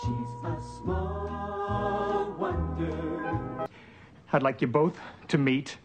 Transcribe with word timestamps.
She's 0.00 0.32
a 0.44 0.58
small 0.78 2.34
wonder. 2.38 3.68
I'd 4.32 4.42
like 4.42 4.60
you 4.62 4.66
both 4.66 4.98
to 5.28 5.38
meet 5.38 5.76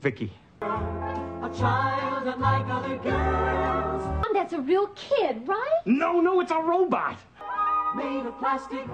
Vicky. 0.00 0.32
A 0.62 1.50
child 1.58 2.28
unlike 2.28 2.66
other 2.68 2.96
girls. 2.98 4.26
That's 4.32 4.52
a 4.52 4.60
real 4.60 4.86
kid, 4.88 5.48
right? 5.48 5.80
No, 5.86 6.20
no, 6.20 6.40
it's 6.40 6.52
a 6.52 6.60
robot. 6.60 7.18
Made 7.96 8.26
of 8.26 8.38
plastic. 8.38 8.86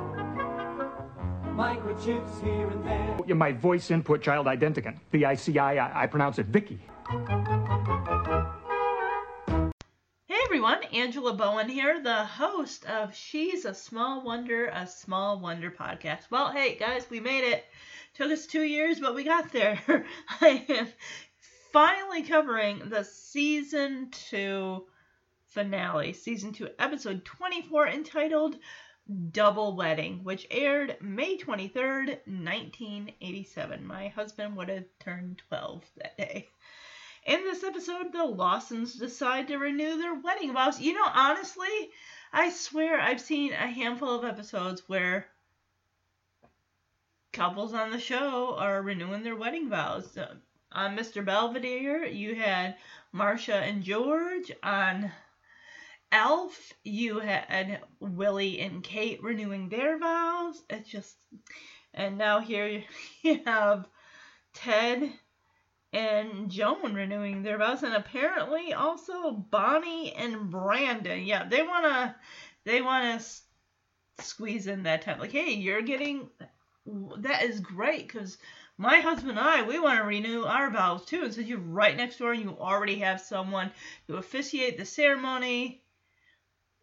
Microchips 1.54 2.42
here 2.42 2.70
and 2.70 2.86
there. 2.86 3.18
You're 3.26 3.36
My 3.36 3.52
voice 3.52 3.90
input 3.90 4.22
child 4.22 4.46
identicant. 4.46 4.96
V-I-C-I, 5.10 5.74
I, 5.76 6.04
I 6.04 6.06
pronounce 6.06 6.38
it 6.38 6.46
Vicky. 6.46 6.78
Everyone, 10.52 10.84
Angela 10.92 11.32
Bowen 11.32 11.70
here, 11.70 11.98
the 12.02 12.26
host 12.26 12.84
of 12.84 13.16
She's 13.16 13.64
a 13.64 13.72
Small 13.72 14.22
Wonder, 14.22 14.66
a 14.66 14.86
Small 14.86 15.40
Wonder 15.40 15.70
podcast. 15.70 16.24
Well, 16.30 16.52
hey 16.52 16.74
guys, 16.74 17.08
we 17.08 17.20
made 17.20 17.42
it. 17.42 17.64
Took 18.12 18.30
us 18.30 18.44
two 18.44 18.62
years, 18.62 19.00
but 19.00 19.14
we 19.14 19.24
got 19.24 19.50
there. 19.50 19.80
I 20.42 20.62
am 20.68 20.88
finally 21.72 22.22
covering 22.22 22.90
the 22.90 23.02
season 23.02 24.10
two 24.10 24.84
finale, 25.46 26.12
season 26.12 26.52
two, 26.52 26.68
episode 26.78 27.24
24, 27.24 27.88
entitled 27.88 28.58
Double 29.30 29.74
Wedding, 29.74 30.22
which 30.22 30.46
aired 30.50 30.98
May 31.00 31.38
23rd, 31.38 32.08
1987. 32.26 33.86
My 33.86 34.08
husband 34.08 34.56
would 34.58 34.68
have 34.68 34.84
turned 35.00 35.40
12 35.48 35.82
that 35.96 36.18
day. 36.18 36.50
In 37.24 37.44
this 37.44 37.62
episode, 37.62 38.12
the 38.12 38.24
Lawsons 38.24 38.94
decide 38.94 39.46
to 39.48 39.56
renew 39.56 39.96
their 39.96 40.14
wedding 40.14 40.52
vows. 40.52 40.80
You 40.80 40.94
know, 40.94 41.06
honestly, 41.06 41.90
I 42.32 42.50
swear 42.50 43.00
I've 43.00 43.20
seen 43.20 43.52
a 43.52 43.68
handful 43.68 44.18
of 44.18 44.24
episodes 44.24 44.82
where 44.88 45.26
couples 47.32 47.74
on 47.74 47.92
the 47.92 48.00
show 48.00 48.56
are 48.56 48.82
renewing 48.82 49.22
their 49.22 49.36
wedding 49.36 49.68
vows. 49.68 50.16
Uh, 50.18 50.34
on 50.72 50.96
Mr. 50.96 51.24
Belvedere, 51.24 52.04
you 52.06 52.34
had 52.34 52.76
Marcia 53.12 53.56
and 53.56 53.84
George. 53.84 54.50
On 54.62 55.12
ALF, 56.10 56.72
you 56.82 57.20
had 57.20 57.82
Willie 58.00 58.60
and 58.60 58.82
Kate 58.82 59.22
renewing 59.22 59.68
their 59.68 59.96
vows. 59.98 60.62
It's 60.68 60.88
just, 60.88 61.16
and 61.94 62.18
now 62.18 62.40
here 62.40 62.82
you 63.22 63.40
have 63.44 63.86
Ted 64.54 65.12
and 65.92 66.50
Joan 66.50 66.94
renewing 66.94 67.42
their 67.42 67.58
vows, 67.58 67.82
and 67.82 67.94
apparently 67.94 68.72
also 68.72 69.32
Bonnie 69.32 70.12
and 70.14 70.50
Brandon. 70.50 71.22
Yeah, 71.24 71.44
they 71.48 71.62
wanna, 71.62 72.16
they 72.64 72.82
wanna 72.82 73.14
s- 73.14 73.42
squeeze 74.20 74.66
in 74.68 74.84
that 74.84 75.02
time. 75.02 75.20
Like, 75.20 75.32
hey, 75.32 75.52
you're 75.52 75.82
getting, 75.82 76.30
that 77.18 77.42
is 77.44 77.60
great 77.60 78.06
because 78.08 78.38
my 78.78 79.00
husband 79.00 79.30
and 79.30 79.40
I, 79.40 79.62
we 79.62 79.78
want 79.78 79.98
to 79.98 80.04
renew 80.04 80.44
our 80.44 80.70
vows 80.70 81.04
too. 81.06 81.24
And 81.24 81.34
since 81.34 81.48
you're 81.48 81.58
right 81.58 81.96
next 81.96 82.18
door 82.18 82.32
and 82.32 82.42
you 82.42 82.56
already 82.58 82.98
have 83.00 83.20
someone 83.20 83.70
to 84.08 84.16
officiate 84.16 84.78
the 84.78 84.84
ceremony, 84.86 85.82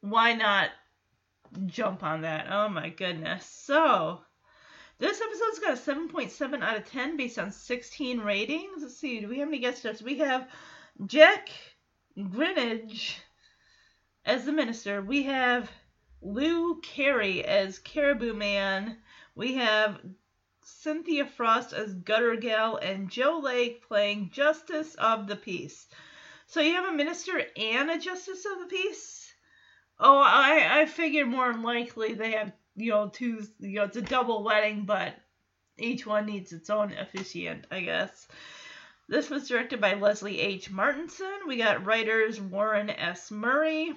why 0.02 0.34
not 0.34 0.72
jump 1.68 2.04
on 2.04 2.22
that? 2.22 2.48
Oh 2.52 2.70
my 2.70 2.90
goodness. 2.90 3.46
So, 3.46 4.22
this 5.00 5.22
episode's 5.22 5.60
got 5.60 5.74
a 5.74 6.08
7.7 6.12 6.62
out 6.62 6.78
of 6.78 6.86
10 6.86 7.16
based 7.16 7.40
on 7.40 7.52
16 7.52 8.20
ratings. 8.20 8.82
Let's 8.82 8.98
see, 8.98 9.22
do 9.22 9.30
we 9.30 9.40
have 9.40 9.48
any 9.48 9.60
guest 9.60 9.80
stars? 9.80 10.04
We 10.04 10.18
have 10.20 10.48
Jack 11.06 11.50
Greenidge 12.18 13.16
as 14.26 14.46
the 14.46 14.52
minister. 14.52 15.02
We 15.02 15.24
have 15.24 15.72
Lou 16.22 16.82
Carey 16.82 17.46
as 17.46 17.80
Caribou 17.80 18.34
Man. 18.34 18.98
We 19.36 19.56
have 19.56 20.02
Cynthia 20.62 21.26
Frost 21.26 21.72
as 21.72 21.94
Gutter 21.94 22.36
Gal 22.36 22.76
and 22.76 23.10
Joe 23.10 23.40
Lake 23.42 23.88
playing 23.88 24.32
Justice 24.32 24.96
of 24.96 25.28
the 25.28 25.38
Peace. 25.38 25.88
So 26.46 26.60
you 26.60 26.74
have 26.74 26.94
a 26.94 26.96
minister 26.96 27.42
and 27.56 27.90
a 27.90 27.98
Justice 27.98 28.46
of 28.46 28.60
the 28.60 28.66
Peace? 28.66 29.34
Oh, 29.98 30.20
I 30.20 30.82
I 30.82 30.86
figured 30.86 31.28
more 31.28 31.54
likely 31.54 32.14
they 32.14 32.32
have 32.32 32.52
you 32.80 32.92
know 32.92 33.10
two 33.10 33.44
you 33.60 33.76
know 33.76 33.84
it's 33.84 33.98
a 33.98 34.02
double 34.02 34.44
wedding, 34.44 34.86
but 34.86 35.16
each 35.78 36.06
one 36.06 36.26
needs 36.26 36.52
its 36.52 36.70
own 36.70 36.94
officiant, 36.94 37.66
I 37.72 37.82
guess. 37.82 38.28
This 39.08 39.30
was 39.30 39.48
directed 39.48 39.82
by 39.82 39.96
Leslie 39.96 40.40
H. 40.40 40.70
Martinson. 40.70 41.48
We 41.48 41.58
got 41.58 41.86
writers 41.86 42.40
Warren 42.40 42.90
S. 42.90 43.32
Murray, 43.32 43.94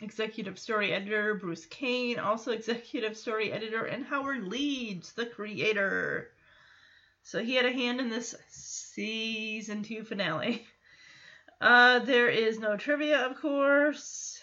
executive 0.00 0.58
story 0.58 0.92
editor 0.92 1.34
Bruce 1.34 1.66
Kane, 1.66 2.18
also 2.18 2.52
executive 2.52 3.16
story 3.16 3.52
editor, 3.52 3.84
and 3.84 4.04
Howard 4.04 4.44
Leeds, 4.44 5.12
the 5.12 5.26
creator. 5.26 6.30
So 7.22 7.42
he 7.42 7.54
had 7.54 7.64
a 7.64 7.72
hand 7.72 8.00
in 8.00 8.10
this 8.10 8.34
season 8.48 9.82
two 9.82 10.04
finale. 10.04 10.66
Uh, 11.60 12.00
there 12.00 12.28
is 12.28 12.58
no 12.58 12.76
trivia, 12.76 13.20
of 13.20 13.40
course. 13.40 14.33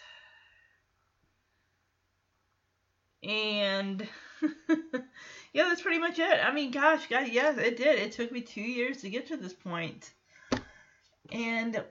And 3.23 4.07
yeah, 5.53 5.65
that's 5.65 5.81
pretty 5.81 5.99
much 5.99 6.19
it. 6.19 6.39
I 6.43 6.51
mean, 6.51 6.71
gosh, 6.71 7.07
guys, 7.07 7.29
yes, 7.29 7.57
it 7.57 7.77
did. 7.77 7.99
It 7.99 8.11
took 8.13 8.31
me 8.31 8.41
two 8.41 8.61
years 8.61 9.01
to 9.01 9.09
get 9.09 9.27
to 9.27 9.37
this 9.37 9.53
point. 9.53 10.11
And 11.31 11.75
wow. 11.75 11.81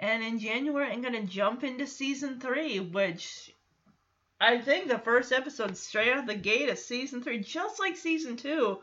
And 0.00 0.22
in 0.22 0.38
January, 0.38 0.90
I'm 0.90 1.02
going 1.02 1.14
to 1.14 1.32
jump 1.32 1.64
into 1.64 1.86
season 1.86 2.38
three, 2.38 2.78
which 2.78 3.52
I 4.40 4.58
think 4.58 4.88
the 4.88 4.98
first 4.98 5.32
episode 5.32 5.76
straight 5.76 6.12
out 6.12 6.20
of 6.20 6.26
the 6.26 6.36
gate 6.36 6.68
of 6.68 6.78
season 6.78 7.22
three, 7.22 7.40
just 7.40 7.80
like 7.80 7.96
season 7.96 8.36
two, 8.36 8.78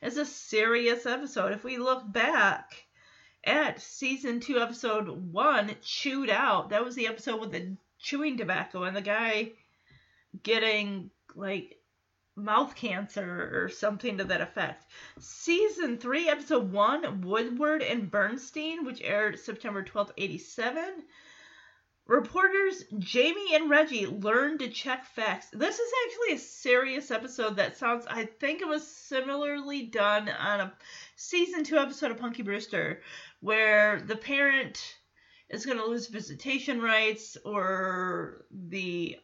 is 0.00 0.16
a 0.16 0.24
serious 0.24 1.06
episode. 1.06 1.52
If 1.52 1.64
we 1.64 1.78
look 1.78 2.10
back 2.12 2.84
at 3.44 3.80
season 3.80 4.38
two, 4.38 4.60
episode 4.60 5.08
one, 5.08 5.74
Chewed 5.82 6.30
Out, 6.30 6.70
that 6.70 6.84
was 6.84 6.94
the 6.94 7.08
episode 7.08 7.40
with 7.40 7.50
the 7.50 7.76
chewing 7.98 8.36
tobacco 8.36 8.84
and 8.84 8.96
the 8.96 9.02
guy 9.02 9.52
getting 10.42 11.10
like 11.34 11.76
mouth 12.36 12.74
cancer 12.74 13.50
or 13.52 13.68
something 13.68 14.18
to 14.18 14.24
that 14.24 14.40
effect. 14.40 14.86
Season 15.18 15.98
3, 15.98 16.28
Episode 16.28 16.72
1, 16.72 17.22
Woodward 17.22 17.82
and 17.82 18.10
Bernstein, 18.10 18.84
which 18.84 19.02
aired 19.02 19.38
September 19.38 19.84
12th, 19.84 20.12
87. 20.16 21.04
Reporters 22.06 22.82
Jamie 22.98 23.54
and 23.54 23.70
Reggie 23.70 24.06
learn 24.06 24.58
to 24.58 24.68
check 24.68 25.04
facts. 25.04 25.46
This 25.52 25.78
is 25.78 25.92
actually 26.06 26.34
a 26.34 26.38
serious 26.38 27.10
episode 27.12 27.56
that 27.56 27.76
sounds, 27.76 28.04
I 28.08 28.24
think 28.24 28.60
it 28.60 28.68
was 28.68 28.86
similarly 28.86 29.86
done 29.86 30.28
on 30.28 30.60
a 30.60 30.72
season 31.14 31.62
2 31.62 31.76
episode 31.76 32.10
of 32.10 32.18
Punky 32.18 32.42
Brewster, 32.42 33.02
where 33.40 34.00
the 34.00 34.16
parent 34.16 34.96
is 35.48 35.64
going 35.64 35.78
to 35.78 35.86
lose 35.86 36.08
visitation 36.08 36.80
rights 36.80 37.36
or 37.44 38.44
the 38.50 39.16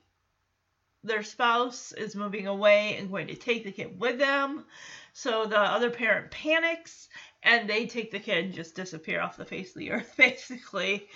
their 1.06 1.22
spouse 1.22 1.92
is 1.92 2.16
moving 2.16 2.46
away 2.46 2.96
and 2.96 3.10
going 3.10 3.28
to 3.28 3.34
take 3.34 3.64
the 3.64 3.72
kid 3.72 3.98
with 3.98 4.18
them. 4.18 4.64
So 5.12 5.46
the 5.46 5.58
other 5.58 5.90
parent 5.90 6.30
panics 6.30 7.08
and 7.42 7.68
they 7.68 7.86
take 7.86 8.10
the 8.10 8.20
kid 8.20 8.44
and 8.44 8.54
just 8.54 8.74
disappear 8.74 9.20
off 9.20 9.36
the 9.36 9.44
face 9.44 9.70
of 9.70 9.78
the 9.78 9.92
earth, 9.92 10.14
basically. 10.18 11.08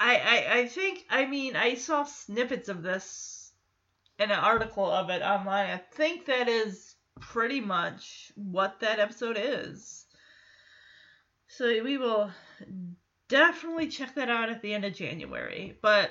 I, 0.00 0.16
I, 0.16 0.58
I 0.58 0.66
think, 0.66 1.04
I 1.10 1.26
mean, 1.26 1.56
I 1.56 1.74
saw 1.74 2.04
snippets 2.04 2.68
of 2.68 2.82
this 2.82 3.52
in 4.18 4.30
an 4.30 4.38
article 4.38 4.90
of 4.90 5.10
it 5.10 5.22
online. 5.22 5.70
I 5.70 5.76
think 5.76 6.26
that 6.26 6.48
is 6.48 6.94
pretty 7.20 7.60
much 7.60 8.32
what 8.36 8.80
that 8.80 9.00
episode 9.00 9.36
is. 9.38 10.06
So 11.48 11.66
we 11.82 11.98
will 11.98 12.30
definitely 13.28 13.88
check 13.88 14.14
that 14.14 14.30
out 14.30 14.50
at 14.50 14.62
the 14.62 14.74
end 14.74 14.84
of 14.84 14.94
January. 14.94 15.76
But 15.82 16.10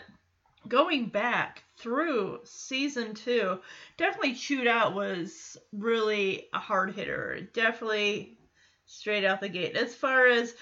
going 0.67 1.09
back 1.09 1.63
through 1.77 2.39
season 2.43 3.13
two, 3.13 3.59
definitely 3.97 4.35
Chewed 4.35 4.67
Out 4.67 4.93
was 4.95 5.57
really 5.71 6.47
a 6.53 6.59
hard 6.59 6.93
hitter. 6.93 7.47
Definitely 7.53 8.37
straight 8.85 9.25
out 9.25 9.41
the 9.41 9.49
gate. 9.49 9.75
As 9.75 9.93
far 9.93 10.27
as 10.27 10.53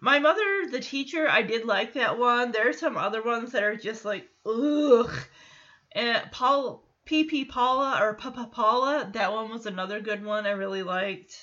my 0.00 0.18
mother, 0.18 0.68
the 0.70 0.80
teacher, 0.80 1.28
I 1.28 1.42
did 1.42 1.64
like 1.64 1.94
that 1.94 2.18
one. 2.18 2.52
There 2.52 2.68
are 2.68 2.72
some 2.72 2.96
other 2.96 3.22
ones 3.22 3.52
that 3.52 3.62
are 3.62 3.76
just 3.76 4.04
like, 4.04 4.28
ugh. 4.44 5.12
And 5.92 6.30
Paul, 6.32 6.84
PP 7.06 7.48
Paula 7.48 7.98
or 8.02 8.14
Papa 8.14 8.48
Paula, 8.52 9.10
that 9.14 9.32
one 9.32 9.50
was 9.50 9.66
another 9.66 10.00
good 10.00 10.24
one 10.24 10.46
I 10.46 10.50
really 10.50 10.82
liked. 10.82 11.34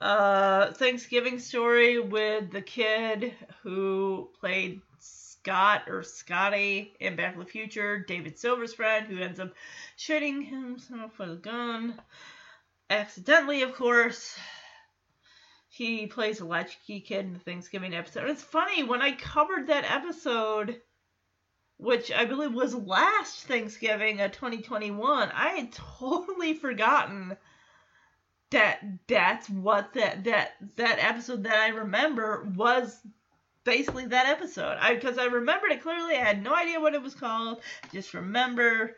Uh, 0.00 0.72
Thanksgiving 0.72 1.38
story 1.38 1.98
with 1.98 2.50
the 2.50 2.60
kid 2.60 3.32
who 3.62 4.28
played 4.40 4.80
Scott 5.46 5.84
or 5.86 6.02
Scotty 6.02 6.92
in 6.98 7.14
Back 7.14 7.34
to 7.34 7.38
the 7.38 7.46
Future, 7.46 8.00
David 8.00 8.36
Silver's 8.36 8.74
friend, 8.74 9.06
who 9.06 9.22
ends 9.22 9.38
up 9.38 9.54
shooting 9.94 10.42
himself 10.42 11.16
with 11.20 11.30
a 11.30 11.36
gun. 11.36 12.00
Accidentally, 12.90 13.62
of 13.62 13.72
course. 13.72 14.36
He 15.68 16.08
plays 16.08 16.40
a 16.40 16.44
latchkey 16.44 16.98
kid 16.98 17.26
in 17.26 17.34
the 17.34 17.38
Thanksgiving 17.38 17.94
episode. 17.94 18.28
It's 18.28 18.42
funny, 18.42 18.82
when 18.82 19.02
I 19.02 19.12
covered 19.12 19.68
that 19.68 19.88
episode 19.88 20.80
which 21.76 22.10
I 22.10 22.24
believe 22.24 22.52
was 22.52 22.74
last 22.74 23.46
Thanksgiving 23.46 24.20
of 24.22 24.32
2021. 24.32 25.30
I 25.30 25.48
had 25.50 25.72
totally 25.72 26.54
forgotten 26.54 27.36
that 28.50 28.80
that's 29.06 29.48
what 29.50 29.92
that 29.92 30.24
that 30.24 30.54
that 30.76 30.98
episode 30.98 31.44
that 31.44 31.58
I 31.58 31.68
remember 31.68 32.50
was 32.56 32.98
basically 33.66 34.06
that 34.06 34.26
episode. 34.26 34.78
I 34.80 34.94
because 34.94 35.18
I 35.18 35.26
remembered 35.26 35.72
it 35.72 35.82
clearly. 35.82 36.16
I 36.16 36.24
had 36.24 36.42
no 36.42 36.54
idea 36.54 36.80
what 36.80 36.94
it 36.94 37.02
was 37.02 37.14
called. 37.14 37.60
Just 37.92 38.14
remember 38.14 38.96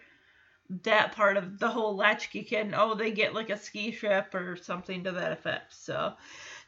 that 0.84 1.12
part 1.12 1.36
of 1.36 1.58
the 1.58 1.68
whole 1.68 1.96
latchkey 1.96 2.44
kid. 2.44 2.66
And, 2.66 2.74
oh, 2.76 2.94
they 2.94 3.10
get 3.10 3.34
like 3.34 3.50
a 3.50 3.58
ski 3.58 3.90
trip 3.90 4.32
or 4.34 4.54
something 4.54 5.02
to 5.04 5.12
that 5.12 5.32
effect. 5.32 5.74
So. 5.74 6.12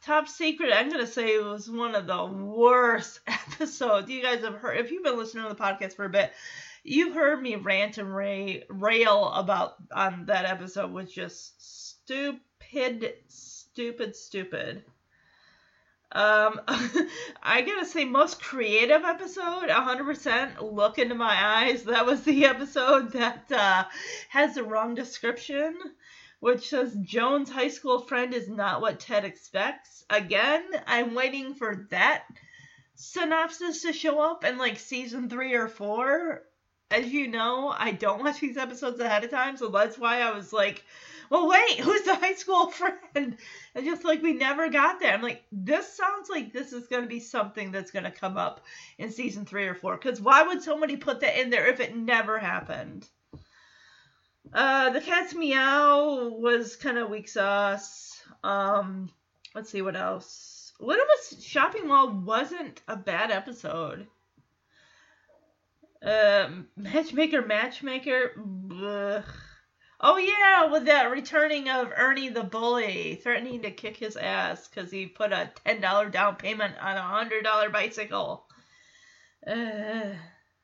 Top 0.02 0.28
Secret, 0.28 0.72
I'm 0.72 0.88
gonna 0.90 1.06
say 1.06 1.34
it 1.34 1.44
was 1.44 1.68
one 1.68 1.94
of 1.94 2.06
the 2.06 2.24
worst 2.24 3.20
episodes. 3.26 4.08
You 4.08 4.22
guys 4.22 4.40
have 4.40 4.54
heard 4.54 4.78
if 4.78 4.90
you've 4.90 5.04
been 5.04 5.18
listening 5.18 5.44
to 5.44 5.50
the 5.50 5.62
podcast 5.62 5.94
for 5.94 6.06
a 6.06 6.10
bit, 6.10 6.32
you've 6.82 7.14
heard 7.14 7.42
me 7.42 7.56
rant 7.56 7.98
and 7.98 8.14
ray, 8.14 8.64
rail 8.70 9.28
about 9.28 9.74
on 9.92 10.24
that 10.26 10.46
episode 10.46 10.90
was 10.90 11.12
just 11.12 11.90
stupid, 11.92 13.12
stupid, 13.28 14.16
stupid. 14.16 14.84
Um, 16.12 16.60
I 17.42 17.62
gotta 17.62 17.86
say, 17.86 18.04
most 18.04 18.42
creative 18.42 19.02
episode, 19.04 19.68
100%. 19.68 20.72
Look 20.72 20.98
into 20.98 21.14
my 21.14 21.64
eyes. 21.64 21.84
That 21.84 22.06
was 22.06 22.22
the 22.22 22.44
episode 22.46 23.12
that 23.12 23.50
uh, 23.52 23.84
has 24.28 24.54
the 24.54 24.64
wrong 24.64 24.94
description, 24.94 25.76
which 26.40 26.68
says 26.70 26.96
Joan's 27.02 27.50
high 27.50 27.68
school 27.68 28.00
friend 28.00 28.34
is 28.34 28.48
not 28.48 28.80
what 28.80 29.00
Ted 29.00 29.24
expects. 29.24 30.04
Again, 30.10 30.64
I'm 30.86 31.14
waiting 31.14 31.54
for 31.54 31.86
that 31.90 32.24
synopsis 32.96 33.82
to 33.82 33.92
show 33.92 34.20
up 34.20 34.44
in 34.44 34.58
like 34.58 34.78
season 34.78 35.28
three 35.28 35.54
or 35.54 35.68
four. 35.68 36.42
As 36.90 37.06
you 37.06 37.28
know, 37.28 37.68
I 37.68 37.92
don't 37.92 38.24
watch 38.24 38.40
these 38.40 38.56
episodes 38.56 38.98
ahead 38.98 39.22
of 39.22 39.30
time, 39.30 39.56
so 39.56 39.68
that's 39.68 39.96
why 39.96 40.22
I 40.22 40.32
was 40.32 40.52
like, 40.52 40.84
well, 41.30 41.48
wait, 41.48 41.78
who's 41.78 42.02
the 42.02 42.16
high 42.16 42.34
school 42.34 42.70
friend? 42.70 43.36
And 43.74 43.84
just 43.84 44.04
like 44.04 44.20
we 44.20 44.34
never 44.34 44.68
got 44.68 44.98
there. 44.98 45.14
I'm 45.14 45.22
like, 45.22 45.44
this 45.52 45.96
sounds 45.96 46.28
like 46.28 46.52
this 46.52 46.72
is 46.72 46.88
going 46.88 47.02
to 47.02 47.08
be 47.08 47.20
something 47.20 47.70
that's 47.70 47.92
going 47.92 48.04
to 48.04 48.10
come 48.10 48.36
up 48.36 48.60
in 48.98 49.12
season 49.12 49.46
three 49.46 49.68
or 49.68 49.76
four. 49.76 49.96
Because 49.96 50.20
why 50.20 50.42
would 50.42 50.62
somebody 50.62 50.96
put 50.96 51.20
that 51.20 51.40
in 51.40 51.50
there 51.50 51.68
if 51.68 51.78
it 51.78 51.96
never 51.96 52.38
happened? 52.38 53.08
Uh, 54.52 54.90
the 54.90 55.00
cat's 55.00 55.32
meow 55.32 56.28
was 56.36 56.74
kind 56.74 56.98
of 56.98 57.08
weak 57.08 57.28
sauce. 57.28 58.20
Um, 58.42 59.08
let's 59.54 59.70
see 59.70 59.82
what 59.82 59.94
else. 59.94 60.72
Little 60.80 61.04
Miss 61.06 61.44
Shopping 61.44 61.86
Mall 61.86 62.10
wasn't 62.10 62.80
a 62.88 62.96
bad 62.96 63.30
episode. 63.30 64.08
Um, 66.02 66.66
Matchmaker, 66.76 67.42
Matchmaker. 67.42 68.32
Ugh. 68.82 69.24
Oh 70.02 70.16
yeah, 70.16 70.70
with 70.70 70.86
that 70.86 71.10
returning 71.10 71.68
of 71.68 71.92
Ernie 71.94 72.30
the 72.30 72.42
bully, 72.42 73.20
threatening 73.22 73.60
to 73.62 73.70
kick 73.70 73.98
his 73.98 74.16
ass 74.16 74.66
because 74.66 74.90
he 74.90 75.06
put 75.06 75.30
a 75.30 75.50
ten 75.64 75.82
dollar 75.82 76.08
down 76.08 76.36
payment 76.36 76.74
on 76.80 76.96
a 76.96 77.02
hundred 77.02 77.44
dollar 77.44 77.68
bicycle. 77.68 78.46
Uh, 79.46 80.14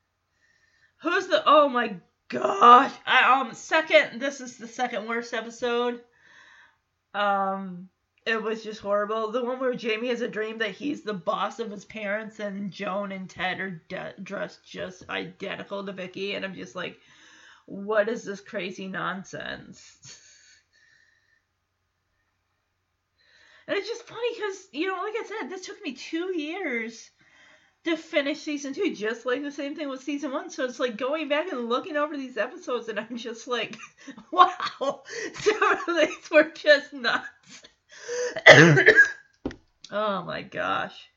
who's 1.02 1.26
the? 1.26 1.42
Oh 1.44 1.68
my 1.68 1.96
gosh! 2.28 2.92
I, 3.04 3.40
um, 3.40 3.52
second. 3.52 4.22
This 4.22 4.40
is 4.40 4.56
the 4.56 4.68
second 4.68 5.06
worst 5.06 5.34
episode. 5.34 6.00
Um, 7.12 7.90
it 8.24 8.42
was 8.42 8.64
just 8.64 8.80
horrible. 8.80 9.32
The 9.32 9.44
one 9.44 9.60
where 9.60 9.74
Jamie 9.74 10.08
has 10.08 10.22
a 10.22 10.28
dream 10.28 10.58
that 10.58 10.70
he's 10.70 11.02
the 11.02 11.12
boss 11.14 11.58
of 11.58 11.70
his 11.70 11.84
parents, 11.84 12.40
and 12.40 12.72
Joan 12.72 13.12
and 13.12 13.28
Ted 13.28 13.60
are 13.60 13.82
de- 13.88 14.14
dressed 14.22 14.64
just 14.66 15.10
identical 15.10 15.84
to 15.84 15.92
Vicky, 15.92 16.34
and 16.34 16.44
I'm 16.44 16.54
just 16.54 16.74
like 16.74 16.98
what 17.66 18.08
is 18.08 18.24
this 18.24 18.40
crazy 18.40 18.88
nonsense? 18.88 19.98
And 23.68 23.76
it's 23.76 23.88
just 23.88 24.04
funny 24.04 24.34
because, 24.34 24.68
you 24.72 24.86
know, 24.86 25.02
like 25.02 25.14
I 25.18 25.24
said, 25.26 25.50
this 25.50 25.66
took 25.66 25.82
me 25.82 25.92
two 25.92 26.38
years 26.38 27.10
to 27.84 27.96
finish 27.96 28.40
season 28.40 28.72
two, 28.72 28.94
just 28.94 29.26
like 29.26 29.42
the 29.42 29.50
same 29.50 29.74
thing 29.74 29.88
with 29.88 30.02
season 30.02 30.30
one. 30.32 30.50
So 30.50 30.64
it's 30.64 30.78
like 30.78 30.96
going 30.96 31.28
back 31.28 31.50
and 31.50 31.68
looking 31.68 31.96
over 31.96 32.16
these 32.16 32.36
episodes, 32.36 32.88
and 32.88 32.98
I'm 32.98 33.16
just 33.16 33.48
like, 33.48 33.76
wow, 34.30 34.50
some 35.34 35.62
of 35.62 35.96
these 35.96 36.30
were 36.30 36.50
just 36.50 36.92
nuts. 36.92 37.62
oh 39.90 40.22
my 40.22 40.42
gosh. 40.42 41.08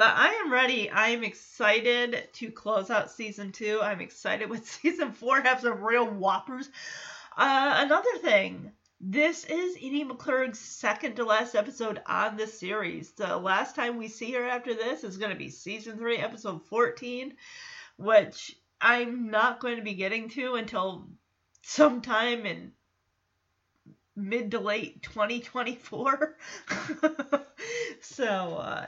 But 0.00 0.14
I 0.16 0.28
am 0.28 0.50
ready. 0.50 0.88
I 0.88 1.08
am 1.08 1.22
excited 1.22 2.26
to 2.32 2.50
close 2.50 2.88
out 2.88 3.10
season 3.10 3.52
two. 3.52 3.80
I'm 3.82 4.00
excited 4.00 4.48
with 4.48 4.66
season 4.80 5.12
four 5.12 5.42
have 5.42 5.60
some 5.60 5.84
real 5.84 6.06
whoppers. 6.06 6.70
Uh, 7.36 7.74
another 7.76 8.16
thing, 8.22 8.72
this 8.98 9.44
is 9.44 9.76
Edie 9.76 10.06
McClurg's 10.06 10.58
second 10.58 11.16
to 11.16 11.26
last 11.26 11.54
episode 11.54 12.00
on 12.06 12.38
this 12.38 12.58
series. 12.58 13.10
The 13.10 13.36
last 13.36 13.76
time 13.76 13.98
we 13.98 14.08
see 14.08 14.32
her 14.32 14.48
after 14.48 14.72
this 14.72 15.04
is 15.04 15.18
going 15.18 15.32
to 15.32 15.36
be 15.36 15.50
season 15.50 15.98
three, 15.98 16.16
episode 16.16 16.64
14, 16.64 17.34
which 17.98 18.56
I'm 18.80 19.30
not 19.30 19.60
going 19.60 19.76
to 19.76 19.82
be 19.82 19.92
getting 19.92 20.30
to 20.30 20.54
until 20.54 21.10
sometime 21.60 22.46
in 22.46 22.72
mid 24.16 24.52
to 24.52 24.60
late 24.60 25.02
2024. 25.02 26.38
so, 28.00 28.24
uh, 28.24 28.86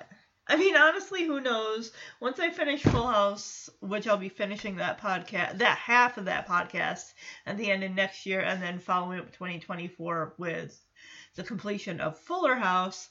I 0.48 0.56
mean, 0.56 0.76
honestly, 0.76 1.24
who 1.24 1.40
knows? 1.40 1.92
Once 2.20 2.40
I 2.40 2.50
finish 2.50 2.82
Full 2.82 3.06
House, 3.06 3.70
which 3.80 4.08
I'll 4.08 4.16
be 4.16 4.28
finishing 4.28 4.76
that 4.76 5.00
podcast, 5.00 5.58
that 5.58 5.78
half 5.78 6.18
of 6.18 6.24
that 6.24 6.48
podcast 6.48 7.12
at 7.46 7.56
the 7.56 7.70
end 7.70 7.84
of 7.84 7.92
next 7.92 8.26
year, 8.26 8.40
and 8.40 8.60
then 8.60 8.78
following 8.78 9.20
up 9.20 9.32
2024 9.32 10.34
with 10.38 10.78
the 11.36 11.44
completion 11.44 12.00
of 12.00 12.18
Fuller 12.18 12.56
House, 12.56 13.08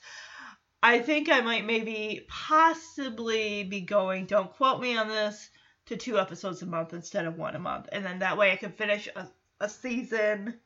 I 0.84 1.00
think 1.00 1.30
I 1.30 1.42
might 1.42 1.66
maybe 1.66 2.26
possibly 2.28 3.64
be 3.64 3.82
going, 3.82 4.26
don't 4.26 4.52
quote 4.54 4.82
me 4.82 4.98
on 4.98 5.08
this, 5.08 5.50
to 5.86 5.98
two 5.98 6.20
episodes 6.20 6.62
a 6.62 6.66
month 6.66 6.94
instead 6.94 7.26
of 7.26 7.38
one 7.38 7.56
a 7.56 7.60
month. 7.60 7.88
And 7.92 8.06
then 8.06 8.20
that 8.20 8.38
way 8.38 8.52
I 8.52 8.56
can 8.56 8.72
finish 8.72 9.08
a, 9.16 9.28
a 9.60 9.70
season 9.70 10.60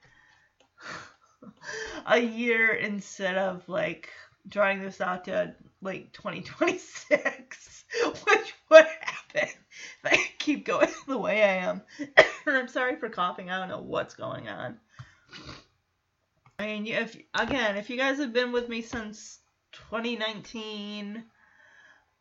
a 2.06 2.20
year 2.20 2.74
instead 2.74 3.36
of 3.36 3.68
like 3.70 4.10
drawing 4.48 4.82
this 4.82 5.02
out 5.02 5.26
to 5.26 5.56
like 5.86 6.12
2026, 6.14 7.86
which 8.04 8.54
would 8.70 8.86
happen 9.02 9.50
if 10.04 10.06
I 10.06 10.18
keep 10.40 10.66
going 10.66 10.90
the 11.08 11.18
way 11.18 11.44
I 11.44 11.56
am. 11.68 11.82
I'm 12.48 12.68
sorry 12.68 12.98
for 12.98 13.10
coughing. 13.10 13.50
I 13.50 13.60
don't 13.60 13.70
know 13.70 13.82
what's 13.82 14.16
going 14.16 14.50
on. 14.50 14.78
I 16.58 16.66
mean, 16.66 16.88
if 16.88 17.16
again, 17.34 17.78
if 17.78 17.90
you 17.90 17.98
guys 17.98 18.18
have 18.18 18.34
been 18.34 18.52
with 18.52 18.70
me 18.70 18.82
since 18.82 19.40
2019, 19.90 21.24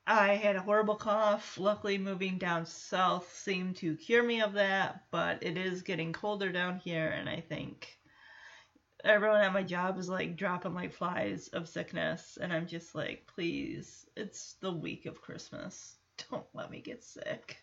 I 0.06 0.34
had 0.34 0.56
a 0.56 0.60
horrible 0.60 0.96
cough. 0.96 1.56
Luckily, 1.58 1.98
moving 1.98 2.36
down 2.36 2.66
south 2.66 3.34
seemed 3.34 3.76
to 3.76 3.96
cure 3.96 4.22
me 4.22 4.42
of 4.42 4.54
that, 4.54 5.04
but 5.10 5.42
it 5.42 5.56
is 5.56 5.82
getting 5.82 6.12
colder 6.12 6.52
down 6.52 6.78
here, 6.78 7.08
and 7.08 7.28
I 7.28 7.40
think 7.40 7.98
everyone 9.04 9.42
at 9.42 9.52
my 9.52 9.62
job 9.62 9.99
is 9.99 10.08
like 10.08 10.37
dropping 10.37 10.75
like 10.75 10.92
flies 10.92 11.49
of 11.49 11.68
sickness 11.68 12.38
and 12.40 12.52
i'm 12.52 12.66
just 12.66 12.94
like 12.94 13.26
please 13.34 14.06
it's 14.16 14.54
the 14.61 14.73
week 14.73 15.06
of 15.06 15.20
christmas. 15.20 15.96
Don't 16.30 16.46
let 16.54 16.70
me 16.70 16.80
get 16.80 17.02
sick. 17.02 17.58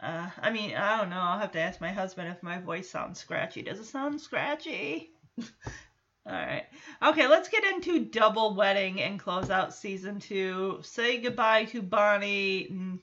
Uh, 0.00 0.28
i 0.40 0.50
mean 0.50 0.76
i 0.76 0.98
don't 0.98 1.10
know. 1.10 1.20
I'll 1.20 1.40
have 1.40 1.52
to 1.52 1.60
ask 1.60 1.80
my 1.80 1.90
husband 1.90 2.28
if 2.28 2.42
my 2.42 2.58
voice 2.58 2.88
sounds 2.88 3.18
scratchy. 3.18 3.62
Does 3.62 3.80
it 3.80 3.86
sound 3.86 4.20
scratchy? 4.20 5.10
All 5.38 6.32
right. 6.32 6.66
Okay 7.02 7.26
let's 7.26 7.48
get 7.48 7.64
into 7.64 8.04
double 8.04 8.54
wedding 8.54 9.00
and 9.00 9.18
close 9.18 9.50
out 9.50 9.74
season 9.74 10.20
two. 10.20 10.78
Say 10.82 11.18
goodbye 11.18 11.64
to 11.66 11.82
bonnie 11.82 13.00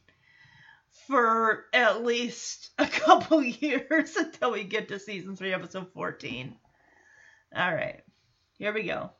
for 1.07 1.65
at 1.73 2.03
least 2.03 2.69
a 2.77 2.87
couple 2.87 3.43
years 3.43 4.15
until 4.15 4.51
we 4.51 4.63
get 4.63 4.87
to 4.87 4.99
season 4.99 5.35
three 5.35 5.53
episode 5.53 5.91
14 5.93 6.55
all 7.53 7.73
right, 7.73 8.01
here 8.57 8.73
we 8.73 8.83
go. 8.83 9.11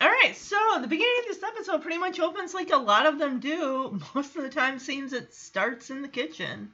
All 0.00 0.08
right, 0.08 0.34
so 0.34 0.56
the 0.80 0.88
beginning 0.88 1.12
of 1.20 1.26
this 1.26 1.42
episode 1.42 1.82
pretty 1.82 1.98
much 1.98 2.20
opens 2.20 2.54
like 2.54 2.70
a 2.70 2.78
lot 2.78 3.06
of 3.06 3.18
them 3.18 3.40
do. 3.40 4.00
Most 4.14 4.36
of 4.36 4.42
the 4.42 4.48
time, 4.48 4.78
seems 4.78 5.12
it 5.12 5.34
starts 5.34 5.90
in 5.90 6.02
the 6.02 6.08
kitchen. 6.08 6.72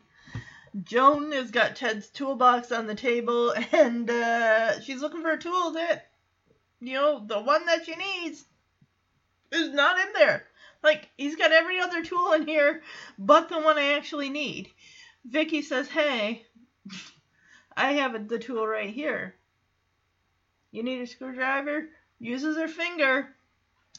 Joan 0.85 1.33
has 1.33 1.51
got 1.51 1.75
Ted's 1.75 2.09
toolbox 2.09 2.71
on 2.71 2.87
the 2.87 2.95
table, 2.95 3.53
and 3.73 4.09
uh, 4.09 4.81
she's 4.81 5.01
looking 5.01 5.23
for 5.23 5.33
a 5.33 5.39
tool 5.39 5.73
that, 5.73 6.11
you 6.81 6.95
know, 6.95 7.25
the 7.27 7.41
one 7.41 7.67
that 7.67 7.87
she 7.87 7.97
needs 7.97 8.45
is 9.51 9.71
not 9.71 9.99
in 9.99 10.13
there. 10.13 10.47
Like 10.83 11.09
he's 11.17 11.35
got 11.37 11.53
every 11.53 11.81
other 11.81 12.05
tool 12.05 12.33
in 12.33 12.47
here, 12.47 12.83
but 13.19 13.49
the 13.49 13.59
one 13.59 13.79
I 13.79 13.95
actually 13.95 14.29
need. 14.29 14.71
Vicky 15.25 15.63
says, 15.63 15.89
"Hey, 15.89 16.47
I 17.77 17.95
have 17.95 18.29
the 18.29 18.39
tool 18.39 18.67
right 18.67 18.91
here." 18.91 19.35
You 20.77 20.83
need 20.83 21.01
a 21.01 21.07
screwdriver? 21.07 21.89
Uses 22.19 22.57
her 22.57 22.69
finger. 22.69 23.29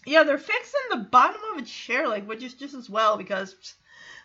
Yeah, 0.06 0.24
they're 0.24 0.38
fixing 0.38 0.82
the 0.90 0.98
bottom 0.98 1.42
of 1.52 1.62
a 1.62 1.66
chair 1.66 2.08
like, 2.08 2.28
which 2.28 2.44
is 2.44 2.54
just 2.54 2.76
as 2.76 2.90
well 2.90 3.18
because 3.18 3.56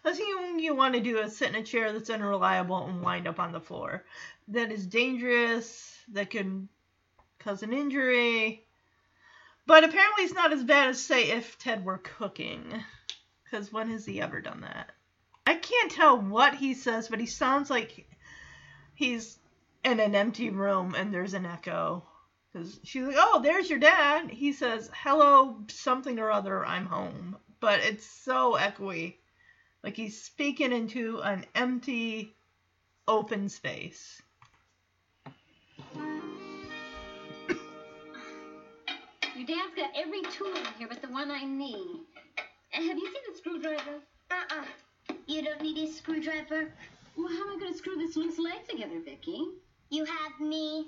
Last 0.05 0.17
thing 0.17 0.27
you, 0.27 0.59
you 0.59 0.75
want 0.75 0.95
to 0.95 1.01
do 1.01 1.19
is 1.19 1.37
sit 1.37 1.51
in 1.51 1.55
a 1.55 1.63
chair 1.63 1.93
that's 1.93 2.11
unreliable 2.11 2.87
and 2.87 3.03
wind 3.03 3.29
up 3.29 3.39
on 3.39 3.53
the 3.53 3.61
floor. 3.61 4.05
That 4.49 4.73
is 4.73 4.85
dangerous. 4.85 5.97
That 6.13 6.31
can 6.31 6.69
cause 7.39 7.63
an 7.63 7.73
injury. 7.73 8.67
But 9.65 9.85
apparently, 9.85 10.25
it's 10.25 10.35
not 10.35 10.53
as 10.53 10.65
bad 10.65 10.89
as, 10.89 11.01
say, 11.01 11.31
if 11.31 11.57
Ted 11.57 11.85
were 11.85 11.99
cooking. 11.99 12.85
Because 13.45 13.73
when 13.73 13.91
has 13.91 14.05
he 14.05 14.21
ever 14.21 14.41
done 14.41 14.63
that? 14.63 14.91
I 15.47 15.55
can't 15.55 15.93
tell 15.93 16.21
what 16.21 16.55
he 16.55 16.75
says, 16.75 17.09
but 17.09 17.21
he 17.21 17.27
sounds 17.27 17.71
like 17.71 18.07
he's 18.95 19.39
in 19.85 20.01
an 20.01 20.17
empty 20.17 20.51
room 20.51 20.95
and 20.97 21.15
there's 21.15 21.35
an 21.35 21.47
echo. 21.47 22.05
Because 22.53 22.79
she's 22.85 23.05
like, 23.05 23.17
oh, 23.19 23.41
there's 23.43 23.71
your 23.71 23.79
dad. 23.79 24.31
He 24.31 24.53
says, 24.53 24.91
hello, 24.95 25.57
something 25.69 26.19
or 26.19 26.31
other, 26.31 26.65
I'm 26.67 26.87
home. 26.87 27.37
But 27.61 27.81
it's 27.81 28.05
so 28.05 28.57
echoey. 28.59 29.15
Like 29.83 29.97
he's 29.97 30.23
speaking 30.23 30.73
into 30.73 31.21
an 31.23 31.47
empty, 31.55 32.35
open 33.09 33.49
space. 33.49 34.21
Your 39.35 39.47
dad's 39.47 39.75
got 39.75 39.91
every 39.97 40.23
tool 40.23 40.55
in 40.55 40.65
here 40.79 40.89
but 40.89 41.01
the 41.01 41.09
one 41.09 41.31
I 41.31 41.45
need. 41.45 42.01
Uh, 42.39 42.43
Have 42.73 42.85
you 42.85 43.07
seen 43.07 43.23
the 43.31 43.39
screwdriver? 43.39 44.01
Uh-uh. 44.31 45.15
You 45.27 45.43
don't 45.43 45.63
need 45.63 45.79
a 45.79 45.91
screwdriver. 45.91 46.71
Well, 47.17 47.29
how 47.29 47.49
am 47.49 47.57
I 47.57 47.61
going 47.61 47.73
to 47.73 47.79
screw 47.79 47.97
this 47.97 48.17
loose 48.17 48.39
leg 48.39 48.69
together, 48.69 49.01
Vicky? 49.05 49.47
You 49.91 50.05
have 50.05 50.41
me. 50.41 50.87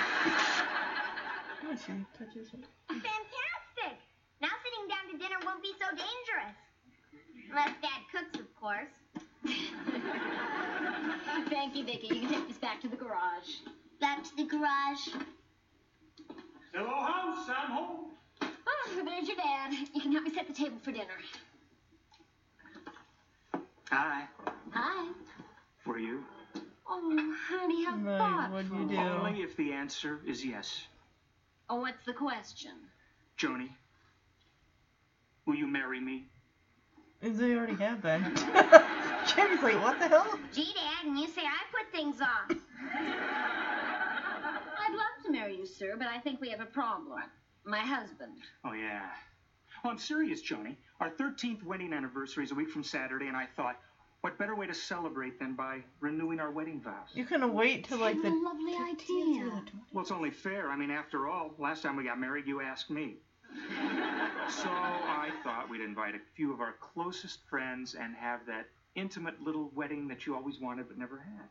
Oh, 0.00 1.74
she 1.74 1.92
touches 2.16 2.48
it. 2.54 2.64
Fantastic! 2.88 3.98
Now 4.40 4.48
sitting 4.62 4.86
down 4.88 5.10
to 5.12 5.18
dinner 5.18 5.36
won't 5.44 5.60
be 5.62 5.72
so 5.78 5.86
dangerous. 5.90 6.56
Unless 7.50 7.74
Dad 7.82 8.02
cooks, 8.12 8.38
of 8.38 8.54
course. 8.56 8.94
Thank 11.50 11.76
you, 11.76 11.84
Vicky. 11.84 12.06
You 12.08 12.20
can 12.20 12.28
take 12.28 12.48
this 12.48 12.58
back 12.58 12.80
to 12.82 12.88
the 12.88 12.96
garage. 12.96 13.60
Back 14.00 14.22
to 14.24 14.36
the 14.36 14.44
garage. 14.44 15.08
Hello, 16.72 16.88
house. 16.88 17.48
I'm 17.48 17.70
home. 17.70 18.10
Oh, 18.42 19.02
there's 19.04 19.26
your 19.26 19.36
dad. 19.36 19.72
You 19.94 20.00
can 20.00 20.12
help 20.12 20.24
me 20.24 20.30
set 20.32 20.46
the 20.46 20.54
table 20.54 20.78
for 20.82 20.92
dinner. 20.92 21.18
Hi. 23.90 24.24
Hi. 24.70 25.08
For 25.84 25.98
you? 25.98 26.24
Oh, 26.88 27.34
honey, 27.48 27.84
how 27.84 27.96
Right, 27.96 28.18
thoughtful. 28.18 28.54
what'd 28.56 28.70
you 28.72 28.88
do? 28.88 28.96
Only 28.96 29.42
if 29.42 29.56
the 29.56 29.72
answer 29.72 30.20
is 30.26 30.44
yes. 30.44 30.86
Oh, 31.68 31.80
what's 31.80 32.04
the 32.06 32.14
question? 32.14 32.72
Joni, 33.38 33.68
will 35.46 35.54
you 35.54 35.66
marry 35.66 36.00
me? 36.00 36.24
They 37.20 37.54
already 37.54 37.74
have 37.76 38.00
been. 38.00 38.22
Jamie's 39.26 39.62
like, 39.62 39.82
what 39.82 39.98
the 39.98 40.08
hell? 40.08 40.38
Gee, 40.54 40.72
Dad, 40.74 41.06
and 41.06 41.18
you 41.18 41.26
say 41.28 41.42
I 41.42 41.62
put 41.70 41.92
things 41.92 42.20
off. 42.20 42.50
I'd 44.80 44.92
love 44.92 45.24
to 45.26 45.30
marry 45.32 45.56
you, 45.56 45.66
sir, 45.66 45.96
but 45.98 46.06
I 46.06 46.18
think 46.18 46.40
we 46.40 46.48
have 46.50 46.60
a 46.60 46.66
problem. 46.66 47.18
My 47.64 47.80
husband. 47.80 48.32
Oh, 48.64 48.72
yeah. 48.72 49.02
Well, 49.84 49.92
I'm 49.92 49.98
serious, 49.98 50.40
Joni. 50.42 50.76
Our 51.00 51.10
13th 51.10 51.62
wedding 51.64 51.92
anniversary 51.92 52.44
is 52.44 52.52
a 52.52 52.54
week 52.54 52.70
from 52.70 52.82
Saturday, 52.82 53.26
and 53.26 53.36
I 53.36 53.46
thought, 53.56 53.76
what 54.20 54.36
better 54.38 54.54
way 54.56 54.66
to 54.66 54.74
celebrate 54.74 55.38
than 55.38 55.54
by 55.54 55.80
renewing 56.00 56.40
our 56.40 56.50
wedding 56.50 56.80
vows? 56.80 57.08
You 57.14 57.24
couldn't 57.24 57.52
wait 57.54 57.84
till 57.84 57.98
like 57.98 58.16
the. 58.16 58.30
What 58.30 58.32
the. 58.32 58.36
a 58.36 58.42
lovely 58.42 58.74
idea. 58.92 59.62
Well, 59.92 60.02
it's 60.02 60.10
only 60.10 60.30
fair. 60.30 60.70
I 60.70 60.76
mean, 60.76 60.90
after 60.90 61.28
all, 61.28 61.52
last 61.58 61.82
time 61.82 61.96
we 61.96 62.04
got 62.04 62.18
married, 62.18 62.46
you 62.46 62.60
asked 62.60 62.90
me. 62.90 63.16
So 64.50 64.68
I 64.70 65.28
thought 65.44 65.68
we'd 65.68 65.82
invite 65.82 66.14
a 66.14 66.18
few 66.34 66.54
of 66.54 66.60
our 66.60 66.74
closest 66.80 67.40
friends 67.50 67.94
and 68.00 68.14
have 68.16 68.40
that 68.46 68.66
intimate 68.94 69.34
little 69.42 69.70
wedding 69.74 70.08
that 70.08 70.26
you 70.26 70.34
always 70.34 70.58
wanted 70.58 70.88
but 70.88 70.96
never 70.96 71.18
had. 71.18 71.48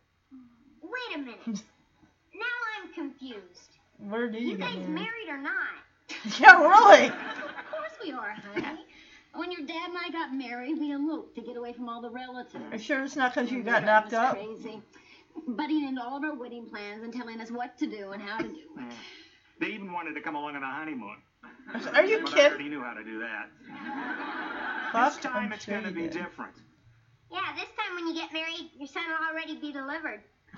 Wait 0.82 1.16
a 1.16 1.20
minute. 1.20 1.40
now 2.34 2.58
I'm 2.82 2.92
confused. 2.94 3.78
Where 4.00 4.30
do 4.32 4.40
you, 4.40 4.52
You 4.52 4.58
guys 4.58 4.76
married? 4.78 4.90
married 4.90 5.30
or 5.30 5.38
not? 5.38 5.54
Yeah, 6.40 6.60
really. 6.60 7.08
Of 7.08 7.72
course 7.72 7.92
we 8.04 8.12
are, 8.14 8.32
honey. 8.54 8.80
When 9.34 9.52
your 9.52 9.62
dad 9.66 9.90
and 9.90 9.98
I 9.98 10.10
got 10.12 10.34
married, 10.34 10.80
we 10.80 10.92
eloped 10.92 11.36
to 11.36 11.42
get 11.42 11.58
away 11.58 11.74
from 11.74 11.90
all 11.90 12.02
the 12.02 12.10
relatives. 12.10 12.64
Are 12.72 12.76
you 12.76 12.80
sure 12.80 13.04
it's 13.04 13.16
not 13.16 13.34
because 13.36 13.52
you 13.52 13.62
got 13.64 13.84
knocked 13.84 14.14
up? 14.14 14.36
Crazy. 14.36 14.82
Butting 15.48 15.88
into 15.88 16.02
all 16.02 16.18
of 16.18 16.24
our 16.24 16.34
wedding 16.36 16.66
plans 16.66 17.04
and 17.04 17.14
telling 17.14 17.40
us 17.40 17.52
what 17.52 17.78
to 17.78 17.86
do 17.88 18.12
and 18.12 18.22
how 18.22 18.38
to 18.40 18.48
do 18.48 18.56
it. 18.56 18.80
Mm. 18.80 18.92
They 19.60 19.68
even 19.68 19.92
wanted 19.92 20.16
to 20.16 20.22
come 20.22 20.36
along 20.36 20.56
on 20.56 20.64
a 20.64 20.72
honeymoon. 20.72 21.18
Are 21.94 22.04
you 22.06 22.20
But 22.24 22.34
I 22.34 22.36
kidding? 22.36 22.52
already 22.52 22.70
knew 22.70 22.82
how 22.82 22.94
to 22.94 23.04
do 23.04 23.20
that. 23.20 23.50
Fuck, 24.92 25.14
this 25.14 25.22
time 25.24 25.46
I'm 25.48 25.54
it's 25.54 25.66
sure 25.66 25.76
going 25.80 25.86
to 25.86 25.92
be 25.92 26.04
did. 26.04 26.14
different. 26.14 26.54
Yeah, 27.32 27.42
this 27.56 27.66
time 27.78 27.96
when 27.96 28.08
you 28.08 28.14
get 28.16 28.32
married, 28.34 28.72
your 28.78 28.88
son 28.88 29.04
will 29.08 29.28
already 29.30 29.58
be 29.60 29.72
delivered. 29.72 30.22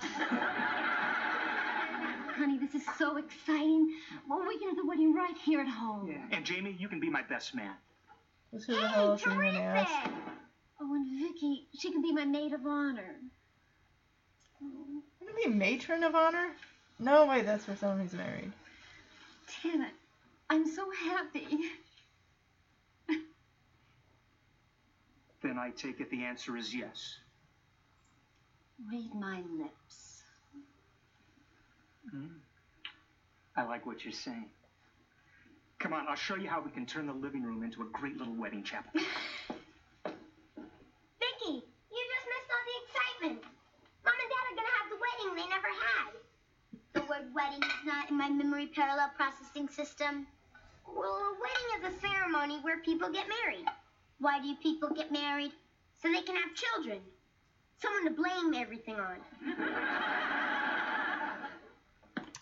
Honey, 2.36 2.58
this 2.58 2.74
is 2.74 2.82
so 2.96 3.16
exciting. 3.18 3.92
Well, 4.28 4.40
we 4.48 4.58
can 4.58 4.68
have 4.68 4.76
the 4.76 4.86
wedding 4.86 5.12
right 5.14 5.36
here 5.44 5.60
at 5.60 5.68
home. 5.68 6.08
Yeah. 6.08 6.24
And 6.36 6.44
Jamie, 6.46 6.74
you 6.78 6.88
can 6.88 7.00
be 7.00 7.10
my 7.10 7.22
best 7.22 7.54
man. 7.54 7.72
Let's 8.52 8.66
see 8.66 8.72
who 8.74 8.80
the 8.80 8.88
hell 8.88 9.16
Hey, 9.16 9.22
else 9.22 9.26
anyone 9.26 9.56
asked. 9.56 9.92
terrific! 10.04 10.12
Oh, 10.80 10.94
and 10.94 11.20
Vicky, 11.20 11.68
she 11.78 11.92
can 11.92 12.02
be 12.02 12.12
my 12.12 12.24
maid 12.24 12.52
of 12.52 12.66
honor. 12.66 13.16
Oh, 14.62 15.02
Would 15.20 15.30
it 15.30 15.44
be 15.44 15.50
matron 15.50 16.02
of 16.04 16.14
honor? 16.14 16.50
No, 16.98 17.26
wait, 17.26 17.46
that's 17.46 17.64
for 17.64 17.76
someone 17.76 18.00
who's 18.00 18.12
married. 18.12 18.52
Ted, 19.62 19.80
I'm 20.48 20.66
so 20.66 20.90
happy. 20.90 21.46
Then 25.42 25.56
I 25.58 25.70
take 25.70 26.00
it 26.00 26.10
the 26.10 26.24
answer 26.24 26.56
is 26.56 26.74
yes. 26.74 27.16
Read 28.90 29.14
my 29.14 29.42
lips. 29.58 30.22
Hmm? 32.10 32.26
I 33.56 33.64
like 33.64 33.86
what 33.86 34.04
you're 34.04 34.12
saying. 34.12 34.50
Come 35.80 35.94
on, 35.94 36.06
I'll 36.06 36.14
show 36.14 36.36
you 36.36 36.46
how 36.46 36.60
we 36.60 36.70
can 36.70 36.84
turn 36.84 37.06
the 37.06 37.12
living 37.14 37.42
room 37.42 37.62
into 37.62 37.80
a 37.80 37.86
great 37.86 38.18
little 38.18 38.34
wedding 38.34 38.62
chapel. 38.62 38.90
Vicky, 39.00 39.06
you 41.48 42.02
just 42.12 42.26
missed 42.28 42.50
all 42.52 42.64
the 42.68 42.76
excitement. 42.84 43.40
Mom 44.04 44.12
and 44.12 44.28
Dad 44.28 44.44
are 44.44 44.56
gonna 44.60 44.76
have 44.76 44.92
the 44.92 45.00
wedding 45.00 45.32
they 45.40 45.48
never 45.48 45.72
had. 45.72 46.12
The 46.92 47.00
word 47.08 47.32
wedding 47.34 47.62
is 47.62 47.86
not 47.86 48.10
in 48.10 48.18
my 48.18 48.28
memory 48.28 48.66
parallel 48.66 49.10
processing 49.16 49.68
system. 49.70 50.26
Well, 50.86 51.16
a 51.16 51.32
wedding 51.40 51.70
is 51.78 51.96
a 51.96 52.00
ceremony 52.06 52.58
where 52.60 52.80
people 52.80 53.08
get 53.08 53.24
married. 53.42 53.64
Why 54.18 54.38
do 54.38 54.54
people 54.62 54.90
get 54.90 55.10
married? 55.10 55.52
So 56.02 56.12
they 56.12 56.20
can 56.20 56.36
have 56.36 56.54
children. 56.54 57.00
Someone 57.80 58.04
to 58.04 58.10
blame 58.10 58.52
everything 58.52 58.96
on. 58.96 59.16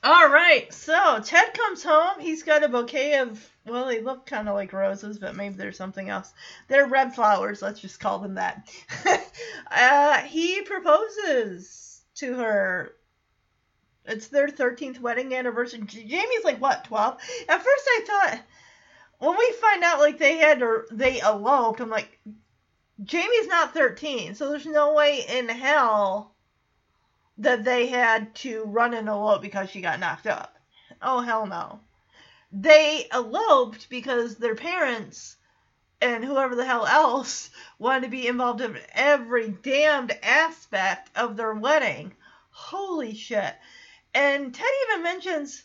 All 0.05 0.29
right, 0.29 0.73
so 0.73 1.21
Ted 1.25 1.55
comes 1.55 1.83
home. 1.83 2.21
He's 2.21 2.45
got 2.45 2.63
a 2.63 2.69
bouquet 2.69 3.19
of, 3.19 3.51
well, 3.67 3.87
they 3.87 4.01
look 4.01 4.27
kind 4.27 4.49
of 4.49 4.55
like 4.55 4.73
roses, 4.73 5.19
but 5.19 5.35
maybe 5.35 5.57
there's 5.57 5.77
something 5.77 6.09
else. 6.09 6.33
They're 6.69 6.87
red 6.87 7.15
flowers. 7.15 7.63
Let's 7.63 7.81
just 7.81 7.99
call 7.99 8.21
them 8.21 8.35
that. 8.35 8.71
uh, 9.71 10.19
he 10.19 10.63
proposes 10.63 12.03
to 12.17 12.35
her. 12.35 12.95
It's 14.05 14.29
their 14.29 14.47
13th 14.47 15.01
wedding 15.01 15.35
anniversary. 15.35 15.81
Jamie's 15.81 16.45
like, 16.45 16.61
what, 16.61 16.85
12? 16.85 17.21
At 17.49 17.63
first 17.63 17.85
I 17.89 18.05
thought, 18.07 18.41
when 19.19 19.37
we 19.37 19.53
find 19.61 19.83
out, 19.83 19.99
like, 19.99 20.19
they 20.19 20.37
had, 20.37 20.63
or 20.63 20.87
they 20.93 21.21
eloped, 21.21 21.81
I'm 21.81 21.91
like, 21.91 22.21
Jamie's 23.03 23.49
not 23.49 23.75
13, 23.75 24.37
so 24.37 24.49
there's 24.49 24.65
no 24.65 24.95
way 24.95 25.25
in 25.29 25.49
hell 25.49 26.37
that 27.39 27.65
they 27.65 27.87
had 27.87 28.35
to 28.35 28.65
run 28.65 28.95
and 28.95 29.09
elope 29.09 29.43
because 29.43 29.71
she 29.71 29.81
got 29.81 30.01
knocked 30.01 30.27
up. 30.27 30.57
Oh, 31.01 31.21
hell 31.21 31.47
no. 31.47 31.81
They 32.53 33.07
eloped 33.13 33.89
because 33.89 34.37
their 34.37 34.55
parents 34.55 35.37
and 36.01 36.25
whoever 36.25 36.55
the 36.55 36.65
hell 36.65 36.87
else 36.87 37.51
wanted 37.79 38.03
to 38.03 38.09
be 38.09 38.27
involved 38.27 38.61
in 38.61 38.79
every 38.93 39.49
damned 39.49 40.17
aspect 40.23 41.11
of 41.17 41.37
their 41.37 41.55
wedding. 41.55 42.13
Holy 42.51 43.15
shit. 43.15 43.55
And 44.15 44.55
Ted 44.55 44.67
even 44.89 45.03
mentions, 45.03 45.63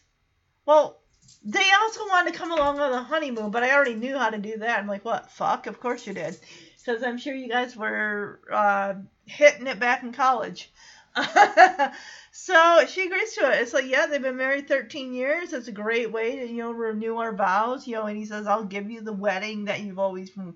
well, 0.66 1.00
they 1.44 1.72
also 1.82 2.02
wanted 2.08 2.34
to 2.34 2.40
come 2.40 2.52
along 2.52 2.80
on 2.80 2.92
the 2.92 3.04
honeymoon, 3.04 3.52
but 3.52 3.64
I 3.64 3.74
already 3.74 3.96
knew 3.96 4.18
how 4.18 4.30
to 4.30 4.38
do 4.38 4.58
that. 4.58 4.80
I'm 4.80 4.88
like, 4.88 5.06
what? 5.06 5.32
Fuck? 5.32 5.68
Of 5.68 5.80
course 5.80 6.06
you 6.06 6.14
did. 6.14 6.38
Because 6.78 7.04
I'm 7.04 7.18
sure 7.18 7.34
you 7.34 7.48
guys 7.48 7.76
were 7.76 8.42
uh, 8.52 8.96
hitting 9.26 9.68
it 9.68 9.80
back 9.80 10.04
in 10.04 10.12
college. 10.12 10.72
so 12.32 12.86
she 12.88 13.06
agrees 13.06 13.34
to 13.36 13.52
it. 13.52 13.62
It's 13.62 13.74
like, 13.74 13.86
yeah, 13.86 14.06
they've 14.08 14.22
been 14.22 14.38
married 14.38 14.68
13 14.68 15.14
years. 15.14 15.54
It's 15.54 15.68
a 15.68 15.72
great 15.72 16.12
way 16.12 16.36
to, 16.38 16.48
you 16.48 16.58
know, 16.58 16.72
renew 16.72 17.18
our 17.18 17.34
vows. 17.36 17.88
You 17.88 17.96
know, 17.96 18.06
and 18.06 18.18
he 18.18 18.26
says, 18.26 18.48
I'll 18.48 18.64
give 18.64 18.90
you 18.90 19.02
the 19.02 19.14
wedding 19.14 19.66
that 19.66 19.82
you've 19.82 20.00
always, 20.00 20.32
you 20.36 20.56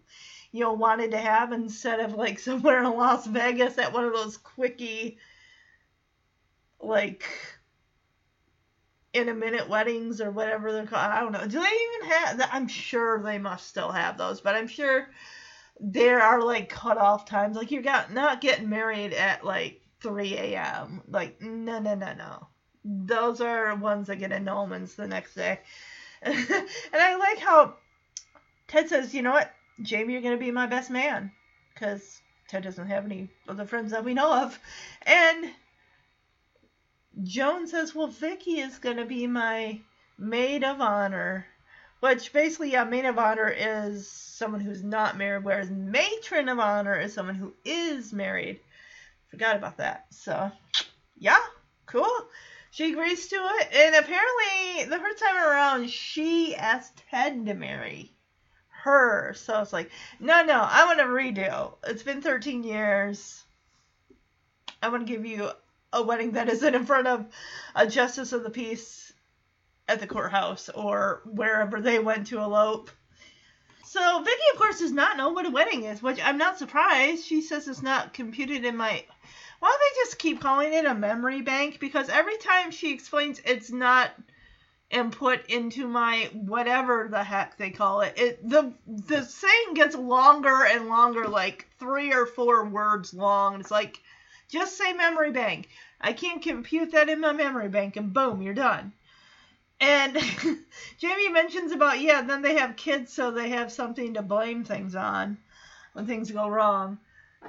know, 0.54 0.74
wanted 0.74 1.12
to 1.12 1.18
have 1.18 1.52
instead 1.52 2.00
of 2.00 2.14
like 2.14 2.40
somewhere 2.42 2.84
in 2.84 2.92
Las 2.96 3.28
Vegas 3.28 3.78
at 3.78 3.94
one 3.94 4.06
of 4.06 4.14
those 4.14 4.38
quickie, 4.38 5.18
like, 6.80 7.24
in 9.14 9.30
a 9.30 9.34
minute 9.34 9.68
weddings 9.68 10.22
or 10.22 10.32
whatever 10.32 10.72
they're 10.72 10.86
called. 10.86 11.12
I 11.12 11.20
don't 11.20 11.32
know. 11.32 11.42
Do 11.48 11.60
they 11.60 11.60
even 11.60 12.10
have? 12.12 12.50
I'm 12.52 12.68
sure 12.68 13.22
they 13.22 13.38
must 13.38 13.68
still 13.68 13.92
have 13.92 14.18
those, 14.18 14.42
but 14.42 14.56
I'm 14.56 14.68
sure 14.68 15.10
there 15.80 16.22
are 16.22 16.44
like 16.44 16.70
cutoff 16.70 17.26
times. 17.26 17.58
Like 17.58 17.72
you're 17.72 17.84
not 17.84 18.42
getting 18.42 18.70
married 18.70 19.14
at 19.14 19.46
like 19.46 19.82
3 20.02 20.36
a.m. 20.36 21.02
Like 21.08 21.42
no, 21.42 21.80
no, 21.80 21.96
no, 21.96 22.14
no. 22.14 22.48
Those 22.84 23.42
are 23.42 23.76
ones 23.76 24.08
that 24.08 24.18
get 24.18 24.32
annulments 24.32 24.96
the 24.96 25.08
next 25.08 25.36
day. 25.36 25.60
and 26.22 26.36
I 26.94 27.16
like 27.16 27.40
how 27.40 27.76
Ted 28.68 28.90
says, 28.90 29.14
you 29.14 29.22
know 29.22 29.32
what, 29.32 29.54
Jamie, 29.82 30.14
you're 30.14 30.22
gonna 30.22 30.38
be 30.38 30.52
my 30.52 30.68
best 30.68 30.90
man, 30.90 31.32
because 31.74 32.22
Ted 32.48 32.64
doesn't 32.64 32.88
have 32.88 33.06
any 33.06 33.30
other 33.48 33.66
friends 33.66 33.92
that 33.92 34.04
we 34.04 34.14
know 34.14 34.44
of, 34.44 34.58
and 35.04 35.52
Joan 37.24 37.68
says, 37.68 37.96
well, 37.96 38.08
Vicky 38.08 38.60
is 38.60 38.78
gonna 38.80 39.06
be 39.06 39.28
my 39.28 39.80
maid 40.18 40.64
of 40.64 40.82
honor. 40.82 41.46
Which 42.00 42.32
basically, 42.32 42.74
yeah, 42.74 42.84
maid 42.84 43.06
of 43.06 43.18
honor 43.18 43.50
is 43.50 44.08
someone 44.08 44.62
who's 44.62 44.84
not 44.84 45.18
married, 45.18 45.44
whereas 45.44 45.72
matron 45.72 46.48
of 46.48 46.60
honor 46.60 47.00
is 47.00 47.14
someone 47.14 47.34
who 47.34 47.54
is 47.66 48.14
married. 48.14 48.60
Forgot 49.30 49.56
about 49.56 49.78
that. 49.78 50.06
So, 50.12 50.52
yeah, 51.18 51.40
cool. 51.86 52.28
She 52.72 52.92
agrees 52.92 53.28
to 53.28 53.36
it, 53.36 53.74
and 53.74 53.96
apparently, 53.96 54.86
the 54.90 55.00
first 55.00 55.24
time 55.24 55.38
around, 55.38 55.90
she 55.90 56.56
asked 56.56 57.04
Ted 57.10 57.46
to 57.46 57.54
marry 57.54 58.14
her. 58.84 59.34
So 59.36 59.62
it's 59.62 59.74
like, 59.74 59.90
no, 60.20 60.44
no, 60.44 60.60
I 60.62 60.86
want 60.86 61.00
to 61.00 61.06
redo. 61.06 61.74
It's 61.86 62.04
been 62.04 62.22
13 62.22 62.64
years. 62.64 63.44
I 64.82 64.90
want 64.90 65.08
to 65.08 65.12
give 65.12 65.26
you 65.26 65.50
a 65.92 66.04
wedding 66.04 66.34
that 66.34 66.50
isn't 66.50 66.76
in 66.76 66.86
front 66.86 67.08
of 67.08 67.26
a 67.76 67.88
justice 67.88 68.34
of 68.34 68.44
the 68.44 68.50
peace 68.50 69.12
at 69.88 70.00
the 70.00 70.08
courthouse 70.08 70.70
or 70.70 71.22
wherever 71.26 71.82
they 71.82 72.00
went 72.00 72.28
to 72.28 72.40
elope. 72.40 72.92
So 73.86 74.22
Vicky, 74.22 74.42
of 74.54 74.60
course, 74.60 74.80
does 74.80 74.92
not 74.92 75.18
know 75.18 75.30
what 75.30 75.46
a 75.46 75.50
wedding 75.50 75.84
is, 75.84 76.04
which 76.04 76.20
I'm 76.22 76.38
not 76.38 76.60
surprised. 76.60 77.26
She 77.26 77.42
says 77.42 77.68
it's 77.68 77.82
not 77.82 78.14
computed 78.14 78.66
in 78.66 78.76
my. 78.76 79.06
Why 79.60 79.70
don't 79.70 79.80
they 79.80 80.02
just 80.02 80.20
keep 80.20 80.42
calling 80.42 80.74
it 80.74 80.86
a 80.86 80.94
memory 80.94 81.42
bank? 81.42 81.80
Because 81.80 82.10
every 82.10 82.38
time 82.38 82.72
she 82.72 82.94
explains 82.94 83.42
it's 83.46 83.72
not 83.72 84.12
input 84.90 85.46
into 85.48 85.88
my 85.88 86.30
whatever 86.34 87.08
the 87.10 87.24
heck 87.24 87.58
they 87.58 87.70
call 87.70 88.02
it, 88.02 88.14
it 88.18 88.50
the 88.50 88.74
the 88.88 89.24
saying 89.24 89.74
gets 89.74 89.96
longer 89.96 90.64
and 90.66 90.88
longer, 90.88 91.28
like 91.28 91.68
three 91.80 92.14
or 92.14 92.26
four 92.26 92.66
words 92.66 93.14
long. 93.14 93.60
It's 93.60 93.72
like 93.72 94.02
just 94.48 94.78
say 94.78 94.94
memory 94.94 95.32
bank. 95.32 95.70
I 96.00 96.14
can't 96.14 96.42
compute 96.42 96.92
that 96.92 97.10
in 97.10 97.20
my 97.20 97.34
memory 97.34 97.70
bank, 97.70 97.98
and 97.98 98.14
boom, 98.14 98.42
you're 98.42 98.54
done. 98.54 98.94
And 99.80 100.18
Jamie 100.98 101.30
mentions 101.30 101.72
about, 101.72 102.00
yeah, 102.00 102.22
then 102.22 102.42
they 102.42 102.56
have 102.56 102.76
kids, 102.76 103.14
so 103.14 103.32
they 103.32 103.50
have 103.50 103.72
something 103.72 104.14
to 104.16 104.22
blame 104.22 104.64
things 104.64 104.96
on 104.96 105.38
when 105.94 106.08
things 106.08 106.32
go 106.32 106.48
wrong. 106.48 106.98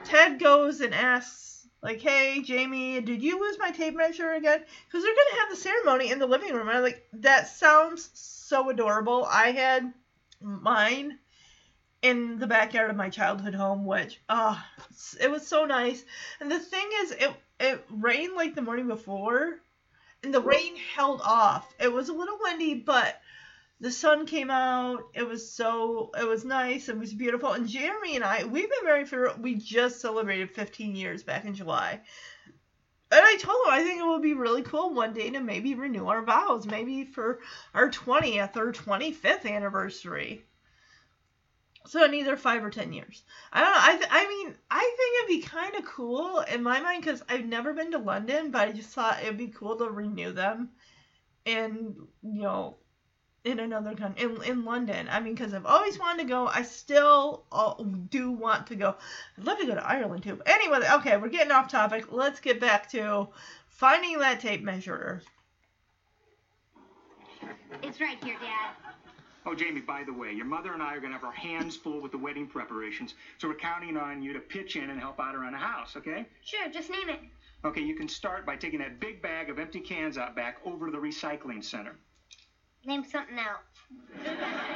Ted 0.05 0.39
goes 0.39 0.81
and 0.81 0.95
asks, 0.95 1.58
like, 1.83 2.01
hey, 2.01 2.43
Jamie, 2.43 3.01
did 3.01 3.23
you 3.23 3.41
lose 3.41 3.59
my 3.59 3.71
tape 3.71 3.97
measure 3.97 4.33
again? 4.33 4.65
Because 4.87 5.05
they're 5.05 5.15
going 5.15 5.27
to 5.33 5.41
have 5.41 5.51
the 5.51 5.57
ceremony 5.57 6.11
in 6.11 6.19
the 6.19 6.27
living 6.27 6.53
room. 6.53 6.69
And 6.69 6.77
I'm 6.77 6.83
like, 6.83 7.07
that 7.15 7.49
sounds 7.49 8.11
so 8.15 8.71
adorable. 8.71 9.27
I 9.31 9.53
had 9.53 9.93
mine 10.41 11.19
in 12.03 12.39
the 12.39 12.47
backyard 12.47 12.91
of 12.91 12.97
my 12.97 13.11
childhood 13.11 13.55
home, 13.55 13.85
which, 13.85 14.21
ah, 14.29 14.65
it 15.21 15.31
was 15.31 15.47
so 15.47 15.65
nice. 15.67 16.05
And 16.41 16.51
the 16.51 16.59
thing 16.59 16.89
is, 17.03 17.11
it, 17.13 17.33
it 17.61 17.85
rained 17.91 18.35
like 18.35 18.55
the 18.55 18.63
morning 18.63 18.89
before 18.89 19.61
and 20.23 20.35
the 20.35 20.41
rain 20.41 20.77
held 20.95 21.21
off. 21.23 21.73
It 21.79 21.93
was 21.93 22.09
a 22.09 22.13
little 22.13 22.39
windy, 22.41 22.75
but 22.75 23.21
the 23.81 23.91
sun 23.91 24.27
came 24.27 24.51
out. 24.51 25.05
It 25.15 25.27
was 25.27 25.51
so 25.51 26.11
it 26.19 26.27
was 26.27 26.45
nice. 26.45 26.89
It 26.89 26.99
was 26.99 27.15
beautiful. 27.15 27.53
And 27.53 27.69
Jeremy 27.69 28.17
and 28.17 28.25
I, 28.25 28.45
we've 28.45 28.69
been 28.69 28.85
married 28.85 29.09
for 29.09 29.33
we 29.39 29.55
just 29.55 30.01
celebrated 30.01 30.51
15 30.51 30.97
years 30.97 31.23
back 31.23 31.45
in 31.45 31.55
July. 31.55 32.01
And 33.11 33.25
I 33.25 33.37
told 33.37 33.67
him 33.67 33.73
I 33.73 33.85
think 33.85 34.01
it 34.01 34.07
would 34.07 34.23
be 34.23 34.35
really 34.35 34.63
cool 34.63 34.93
one 34.93 35.15
day 35.15 35.31
to 35.31 35.41
maybe 35.41 35.75
renew 35.75 36.09
our 36.09 36.23
vows, 36.23 36.67
maybe 36.67 37.05
for 37.05 37.41
our 37.73 37.89
20th 37.89 38.57
or 38.57 38.73
25th 38.73 39.51
anniversary. 39.51 40.45
So 41.87 42.05
in 42.05 42.13
either 42.13 42.37
five 42.37 42.63
or 42.63 42.71
ten 42.71 42.93
years. 42.93 43.23
I 43.51 43.61
don't 43.61 43.73
know. 43.73 43.81
I, 43.81 43.97
th- 43.97 44.11
I 44.11 44.29
mean, 44.29 44.55
I 44.71 44.95
think 44.97 45.19
it'd 45.19 45.43
be 45.43 45.49
kind 45.49 45.75
of 45.77 45.91
cool 45.91 46.41
in 46.41 46.63
my 46.63 46.81
mind 46.81 47.03
because 47.03 47.23
I've 47.31 47.47
never 47.47 47.73
been 47.73 47.93
to 47.93 47.99
London, 47.99 48.51
but 48.51 48.69
I 48.69 48.73
just 48.73 48.91
thought 48.91 49.23
it'd 49.23 49.39
be 49.39 49.47
cool 49.47 49.77
to 49.77 49.89
renew 49.89 50.33
them, 50.33 50.69
and 51.47 51.97
you 52.23 52.43
know, 52.43 52.77
in 53.49 53.59
another 53.61 53.95
country, 53.95 54.25
in, 54.25 54.43
in 54.43 54.65
London. 54.65 55.09
I 55.11 55.21
mean, 55.21 55.35
because 55.35 55.55
I've 55.55 55.67
always 55.67 55.99
wanted 55.99 56.23
to 56.23 56.29
go. 56.29 56.47
I 56.47 56.63
still 56.63 57.45
uh, 57.51 57.75
do 58.11 58.31
want 58.31 58.67
to 58.69 58.77
go. 58.77 58.95
I'd 59.39 59.45
love 59.45 59.59
to 59.59 59.67
go 59.67 59.75
to 59.75 59.87
Ireland 59.87 60.23
too. 60.23 60.37
But 60.37 60.49
anyway, 60.49 60.81
okay, 60.95 61.17
we're 61.17 61.29
getting 61.29 61.53
off 61.53 61.69
topic. 61.69 62.13
Let's 62.13 62.41
get 62.41 62.61
back 62.61 62.91
to 62.91 63.29
finding 63.69 64.19
that 64.19 64.41
tape 64.41 64.63
measure. 64.63 65.23
It's 67.83 68.01
right 68.01 68.23
here, 68.23 68.37
Dad. 68.41 68.75
Oh, 69.47 69.55
Jamie, 69.55 69.81
by 69.81 70.05
the 70.05 70.13
way, 70.13 70.33
your 70.33 70.45
mother 70.45 70.75
and 70.75 70.83
I 70.83 70.95
are 70.95 71.01
going 71.01 71.13
to 71.13 71.19
have 71.19 71.25
our 71.25 71.33
hands 71.33 71.75
full 71.75 72.03
with 72.03 72.13
the 72.13 72.19
wedding 72.19 72.47
preparations, 72.47 73.15
so 73.39 73.49
we're 73.49 73.55
counting 73.55 73.97
on 73.97 74.23
you 74.23 74.35
to 74.35 74.41
pitch 74.41 74.77
in 74.77 74.91
and 74.91 75.01
help 75.01 75.19
out 75.19 75.35
around 75.35 75.53
the 75.53 75.59
house, 75.59 75.97
okay? 75.97 76.27
Sure, 76.45 76.69
just 76.71 76.91
name 76.91 77.09
it. 77.09 77.21
Okay, 77.65 77.81
you 77.81 77.95
can 77.95 78.09
start 78.09 78.45
by 78.45 78.57
taking 78.57 78.81
that 78.81 79.01
big 79.01 79.23
bag 79.23 79.49
of 79.49 79.59
empty 79.59 79.81
cans 79.81 80.19
out 80.19 80.37
back 80.37 80.59
over 80.67 80.87
to 80.87 80.93
the 80.93 80.99
recycling 80.99 81.65
center. 81.65 81.97
Name 82.85 83.05
something 83.05 83.39
else. 83.39 83.61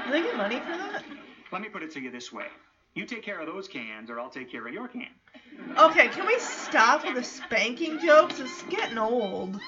Do 0.04 0.12
they 0.12 0.22
get 0.22 0.36
money 0.36 0.60
for 0.60 0.76
that? 0.76 1.04
Let 1.50 1.62
me 1.62 1.68
put 1.68 1.82
it 1.82 1.90
to 1.92 2.00
you 2.00 2.10
this 2.10 2.32
way. 2.32 2.46
You 2.94 3.06
take 3.06 3.22
care 3.22 3.40
of 3.40 3.46
those 3.46 3.68
cans, 3.68 4.10
or 4.10 4.20
I'll 4.20 4.28
take 4.28 4.50
care 4.50 4.66
of 4.66 4.72
your 4.72 4.88
can. 4.88 5.08
Okay, 5.78 6.08
can 6.08 6.26
we 6.26 6.38
stop 6.38 7.04
with 7.04 7.14
the 7.14 7.24
spanking 7.24 7.98
jokes? 7.98 8.38
It's 8.38 8.62
getting 8.64 8.98
old. 8.98 9.58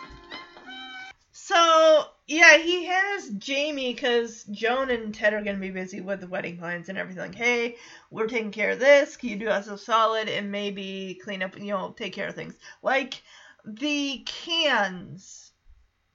So, 1.32 2.04
yeah, 2.26 2.58
he 2.58 2.84
has 2.84 3.28
Jamie 3.30 3.92
because 3.92 4.44
Joan 4.44 4.90
and 4.90 5.14
Ted 5.14 5.34
are 5.34 5.42
going 5.42 5.56
to 5.56 5.60
be 5.60 5.70
busy 5.70 6.00
with 6.00 6.20
the 6.20 6.26
wedding 6.26 6.58
plans 6.58 6.88
and 6.88 6.96
everything. 6.98 7.22
Like, 7.22 7.34
hey, 7.34 7.76
we're 8.10 8.28
taking 8.28 8.50
care 8.50 8.70
of 8.70 8.78
this. 8.78 9.16
Can 9.16 9.30
you 9.30 9.36
do 9.36 9.48
us 9.48 9.68
a 9.68 9.76
solid 9.76 10.28
and 10.28 10.52
maybe 10.52 11.18
clean 11.22 11.42
up, 11.42 11.58
you 11.58 11.72
know, 11.72 11.94
take 11.96 12.12
care 12.12 12.28
of 12.28 12.34
things? 12.34 12.54
Like 12.82 13.22
the 13.64 14.22
cans, 14.26 15.52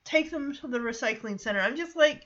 take 0.10 0.32
them 0.32 0.54
to 0.56 0.67
the 0.67 0.80
recycling 0.80 1.39
center. 1.39 1.60
I'm 1.60 1.78
just 1.78 1.95
like, 1.95 2.26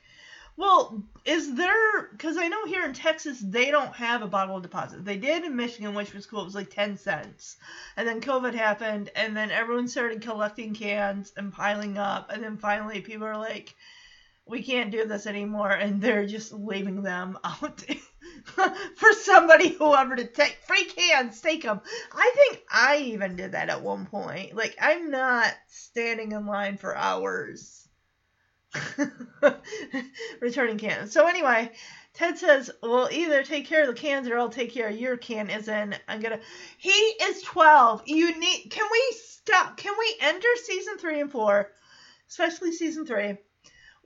well, 0.56 1.04
is 1.26 1.56
there, 1.56 2.10
because 2.12 2.38
I 2.38 2.48
know 2.48 2.66
here 2.66 2.86
in 2.86 2.94
Texas, 2.94 3.40
they 3.40 3.72
don't 3.72 3.94
have 3.96 4.22
a 4.22 4.28
bottle 4.28 4.60
deposit. 4.60 5.04
They 5.04 5.18
did 5.18 5.44
in 5.44 5.56
Michigan, 5.56 5.96
which 5.96 6.14
was 6.14 6.28
cool. 6.28 6.42
It 6.42 6.46
was 6.46 6.56
like 6.56 6.70
10 6.70 6.98
cents. 6.98 7.58
And 7.98 8.08
then 8.08 8.22
COVID 8.22 8.54
happened, 8.54 9.10
and 9.16 9.36
then 9.36 9.50
everyone 9.50 9.88
started 9.88 10.22
collecting 10.22 10.76
cans 10.76 11.34
and 11.36 11.52
piling 11.52 11.98
up. 11.98 12.32
And 12.32 12.44
then 12.44 12.58
finally, 12.58 13.02
people 13.02 13.26
are 13.26 13.38
like, 13.38 13.76
we 14.46 14.62
can't 14.62 14.92
do 14.92 15.06
this 15.06 15.26
anymore. 15.26 15.72
And 15.72 16.00
they're 16.00 16.28
just 16.28 16.54
leaving 16.54 17.02
them 17.02 17.40
out 17.44 17.84
for 18.96 19.14
somebody, 19.14 19.70
whoever, 19.70 20.16
to 20.16 20.26
take 20.26 20.58
free 20.68 20.86
cans, 20.86 21.40
take 21.42 21.64
them. 21.64 21.82
I 22.12 22.34
think 22.36 22.64
I 22.72 22.98
even 22.98 23.36
did 23.36 23.54
that 23.54 23.70
at 23.70 23.82
one 23.82 24.06
point. 24.06 24.56
Like, 24.56 24.76
I'm 24.82 25.12
not 25.12 25.54
standing 25.68 26.32
in 26.32 26.46
line 26.46 26.78
for 26.78 26.96
hours 26.96 27.88
returning 30.42 30.78
cans. 30.78 31.12
So 31.12 31.28
anyway, 31.28 31.72
Ted 32.14 32.38
says, 32.38 32.72
"Well, 32.82 33.10
either 33.12 33.44
take 33.44 33.68
care 33.68 33.82
of 33.82 33.88
the 33.88 34.00
cans 34.00 34.28
or 34.28 34.38
I'll 34.38 34.50
take 34.50 34.74
care 34.74 34.90
of 34.90 34.96
your 34.96 35.18
can." 35.18 35.50
As 35.50 35.68
in, 35.68 35.96
I'm 36.08 36.22
gonna. 36.22 36.40
He 36.78 36.90
is 36.92 37.42
12. 37.44 38.04
You 38.06 38.40
need. 38.40 38.70
Can 38.70 38.88
we 38.92 39.16
stop? 39.20 39.78
Can 39.78 39.94
we 39.98 40.16
enter 40.22 40.48
season 40.64 40.98
three 40.98 41.20
and 41.22 41.32
four, 41.32 41.72
especially 42.30 42.72
season 42.72 43.06
three, 43.06 43.38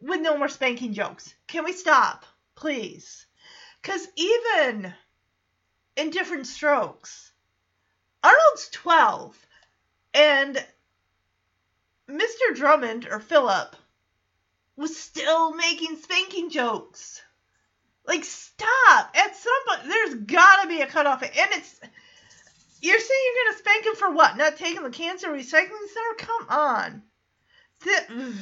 with 0.02 0.22
no 0.22 0.38
more 0.38 0.50
spanking 0.50 0.94
jokes? 0.94 1.34
Can 1.48 1.64
we 1.64 1.74
stop, 1.74 2.26
please? 2.56 3.27
Because 3.88 4.10
even 4.18 4.94
in 5.96 6.10
Diff'rent 6.10 6.46
Strokes, 6.46 7.32
Arnold's 8.22 8.68
12, 8.74 9.48
and 10.14 10.66
Mr. 12.10 12.54
Drummond 12.54 13.08
or 13.10 13.22
Philip 13.22 13.78
was 14.76 14.98
still 14.98 15.54
making 15.54 15.96
spanking 15.96 16.50
jokes. 16.50 17.22
Like, 18.06 18.26
stop! 18.26 19.16
At 19.16 19.38
some 19.38 19.54
point, 19.66 19.84
there's 19.88 20.16
gotta 20.16 20.68
be 20.68 20.82
a 20.82 20.88
cutoff. 20.88 21.24
And 21.24 21.32
it's. 21.34 21.80
You're 22.82 23.00
saying 23.00 23.22
you're 23.26 23.46
gonna 23.46 23.58
spank 23.58 23.86
him 23.86 23.96
for 23.96 24.12
what? 24.12 24.36
Not 24.36 24.58
taking 24.58 24.84
the 24.84 24.90
cancer 24.90 25.30
recycling 25.30 25.88
center? 25.88 26.14
Come 26.18 26.46
on. 26.50 27.04
The, 27.86 28.34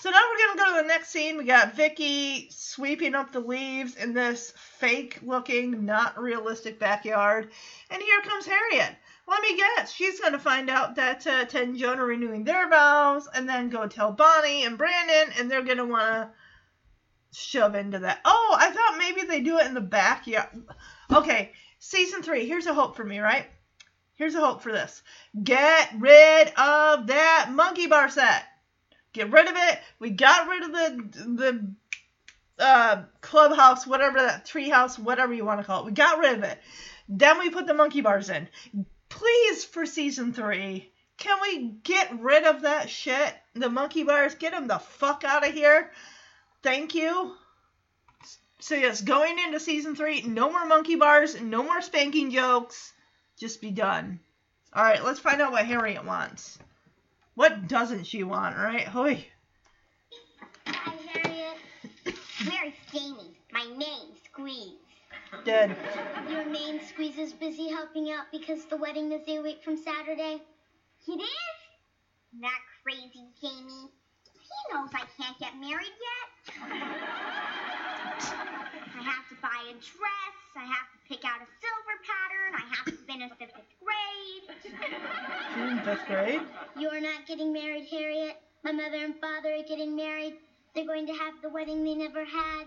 so 0.00 0.08
now 0.08 0.20
we're 0.30 0.46
gonna 0.46 0.58
go 0.58 0.76
to 0.76 0.82
the 0.82 0.88
next 0.88 1.10
scene. 1.10 1.36
We 1.36 1.44
got 1.44 1.74
Vicky 1.74 2.48
sweeping 2.50 3.14
up 3.14 3.32
the 3.32 3.40
leaves 3.40 3.96
in 3.96 4.14
this 4.14 4.50
fake 4.56 5.18
looking, 5.22 5.84
not 5.84 6.18
realistic 6.18 6.78
backyard. 6.78 7.50
And 7.90 8.00
here 8.00 8.22
comes 8.22 8.46
Harriet. 8.46 8.96
let 9.28 9.42
me 9.42 9.58
guess, 9.58 9.92
she's 9.92 10.18
gonna 10.18 10.38
find 10.38 10.70
out 10.70 10.96
that 10.96 11.26
uh, 11.26 11.44
Ted 11.44 11.68
and 11.68 11.76
Joan 11.76 11.98
are 11.98 12.06
renewing 12.06 12.44
their 12.44 12.70
vows, 12.70 13.28
and 13.34 13.46
then 13.46 13.68
go 13.68 13.86
tell 13.86 14.10
Bonnie 14.10 14.64
and 14.64 14.78
Brandon, 14.78 15.34
and 15.38 15.50
they're 15.50 15.62
gonna 15.62 15.84
wanna 15.84 16.32
shove 17.30 17.74
into 17.74 17.98
that. 17.98 18.20
Oh, 18.24 18.56
I 18.58 18.70
thought 18.70 18.98
maybe 18.98 19.26
they 19.26 19.40
do 19.40 19.58
it 19.58 19.66
in 19.66 19.74
the 19.74 19.82
back. 19.82 20.26
Yeah. 20.26 20.46
Okay, 21.12 21.52
season 21.78 22.22
three. 22.22 22.46
Here's 22.48 22.66
a 22.66 22.72
hope 22.72 22.96
for 22.96 23.04
me, 23.04 23.18
right? 23.18 23.46
Here's 24.14 24.34
a 24.34 24.40
hope 24.40 24.62
for 24.62 24.72
this. 24.72 25.02
Get 25.42 25.90
rid 25.98 26.48
of 26.56 27.06
that 27.08 27.50
monkey 27.52 27.86
bar 27.86 28.08
set. 28.08 28.44
Get 29.12 29.30
rid 29.30 29.48
of 29.48 29.54
it. 29.56 29.78
We 29.98 30.10
got 30.10 30.48
rid 30.48 30.62
of 30.62 30.72
the 30.72 31.18
the 31.24 32.64
uh, 32.64 33.02
clubhouse, 33.20 33.86
whatever 33.86 34.20
that 34.20 34.46
treehouse, 34.46 34.98
whatever 34.98 35.32
you 35.32 35.44
want 35.44 35.60
to 35.60 35.66
call 35.66 35.80
it. 35.80 35.86
We 35.86 35.92
got 35.92 36.18
rid 36.18 36.38
of 36.38 36.44
it. 36.44 36.58
Then 37.08 37.38
we 37.38 37.50
put 37.50 37.66
the 37.66 37.74
monkey 37.74 38.02
bars 38.02 38.30
in. 38.30 38.48
Please, 39.08 39.64
for 39.64 39.86
season 39.86 40.32
three, 40.32 40.92
can 41.16 41.38
we 41.42 41.72
get 41.82 42.20
rid 42.20 42.44
of 42.44 42.62
that 42.62 42.88
shit? 42.88 43.34
The 43.54 43.68
monkey 43.68 44.04
bars, 44.04 44.36
get 44.36 44.52
them 44.52 44.68
the 44.68 44.78
fuck 44.78 45.24
out 45.24 45.46
of 45.46 45.52
here. 45.52 45.90
Thank 46.62 46.94
you. 46.94 47.34
So 48.60 48.74
yes, 48.74 49.00
going 49.00 49.38
into 49.38 49.58
season 49.58 49.96
three, 49.96 50.22
no 50.22 50.50
more 50.50 50.66
monkey 50.66 50.96
bars, 50.96 51.40
no 51.40 51.62
more 51.62 51.80
spanking 51.80 52.30
jokes. 52.30 52.92
Just 53.38 53.60
be 53.60 53.70
done. 53.70 54.20
All 54.72 54.84
right, 54.84 55.02
let's 55.02 55.18
find 55.18 55.40
out 55.40 55.52
what 55.52 55.66
Harriet 55.66 56.04
wants. 56.04 56.58
What 57.34 57.68
doesn't 57.68 58.04
she 58.04 58.22
want, 58.22 58.56
right? 58.56 58.86
Hoi. 58.86 59.24
Hi, 60.66 60.94
Harriet. 61.12 61.58
Where's 62.44 62.74
Jamie? 62.92 63.36
My 63.52 63.64
name, 63.76 64.14
Squeeze. 64.24 64.78
Dead. 65.44 65.76
Your 66.28 66.44
name, 66.44 66.80
Squeeze, 66.86 67.18
is 67.18 67.32
busy 67.32 67.68
helping 67.68 68.10
out 68.10 68.26
because 68.32 68.64
the 68.66 68.76
wedding 68.76 69.12
is 69.12 69.26
a 69.28 69.40
week 69.40 69.62
from 69.62 69.76
Saturday. 69.76 70.42
It 71.08 71.20
is? 71.20 72.40
That 72.40 72.60
crazy 72.82 73.26
Jamie. 73.40 73.90
He 74.50 74.74
knows 74.74 74.90
I 74.92 75.04
can't 75.16 75.38
get 75.38 75.54
married 75.60 75.86
yet. 75.86 76.54
I 79.00 79.02
have 79.02 79.28
to 79.28 79.36
buy 79.40 79.70
a 79.70 79.72
dress. 79.72 80.36
I 80.56 80.64
have 80.64 80.90
to 80.92 80.98
pick 81.08 81.24
out 81.24 81.40
a 81.40 81.46
silver 81.62 81.96
pattern. 82.04 82.54
I 82.54 82.64
have 82.74 82.84
to 82.86 82.92
finish 83.06 83.30
the 83.38 83.46
fifth 83.46 83.74
grade. 83.80 84.44
She's 84.62 85.70
in 85.70 85.78
fifth 85.84 86.06
grade. 86.06 86.42
You're 86.80 87.00
not 87.02 87.26
getting 87.28 87.52
married, 87.52 87.88
Harriet. 87.90 88.36
My 88.64 88.72
mother 88.72 88.96
and 89.04 89.14
father 89.20 89.52
are 89.52 89.62
getting 89.68 89.94
married. 89.94 90.32
They're 90.74 90.86
going 90.86 91.06
to 91.08 91.12
have 91.12 91.34
the 91.42 91.50
wedding 91.50 91.84
they 91.84 91.94
never 91.94 92.24
had. 92.24 92.64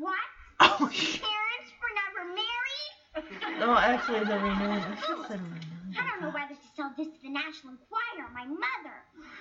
What? 0.00 0.16
Oh. 0.60 0.74
Parents 0.78 1.70
were 1.78 1.94
never 2.02 2.24
married? 2.34 3.60
No, 3.60 3.76
actually, 3.76 4.24
they're 4.24 4.40
renewing. 4.40 4.78
It 4.78 4.98
just 5.06 5.28
said 5.28 5.40
renewing. 5.40 5.64
I 5.98 6.08
don't 6.08 6.20
know 6.22 6.30
whether 6.30 6.54
to 6.54 6.68
sell 6.74 6.92
this 6.96 7.06
to 7.06 7.22
the 7.22 7.30
National 7.30 7.74
Enquirer 7.74 8.26
or 8.26 8.32
my 8.34 8.44
mother. 8.44 8.96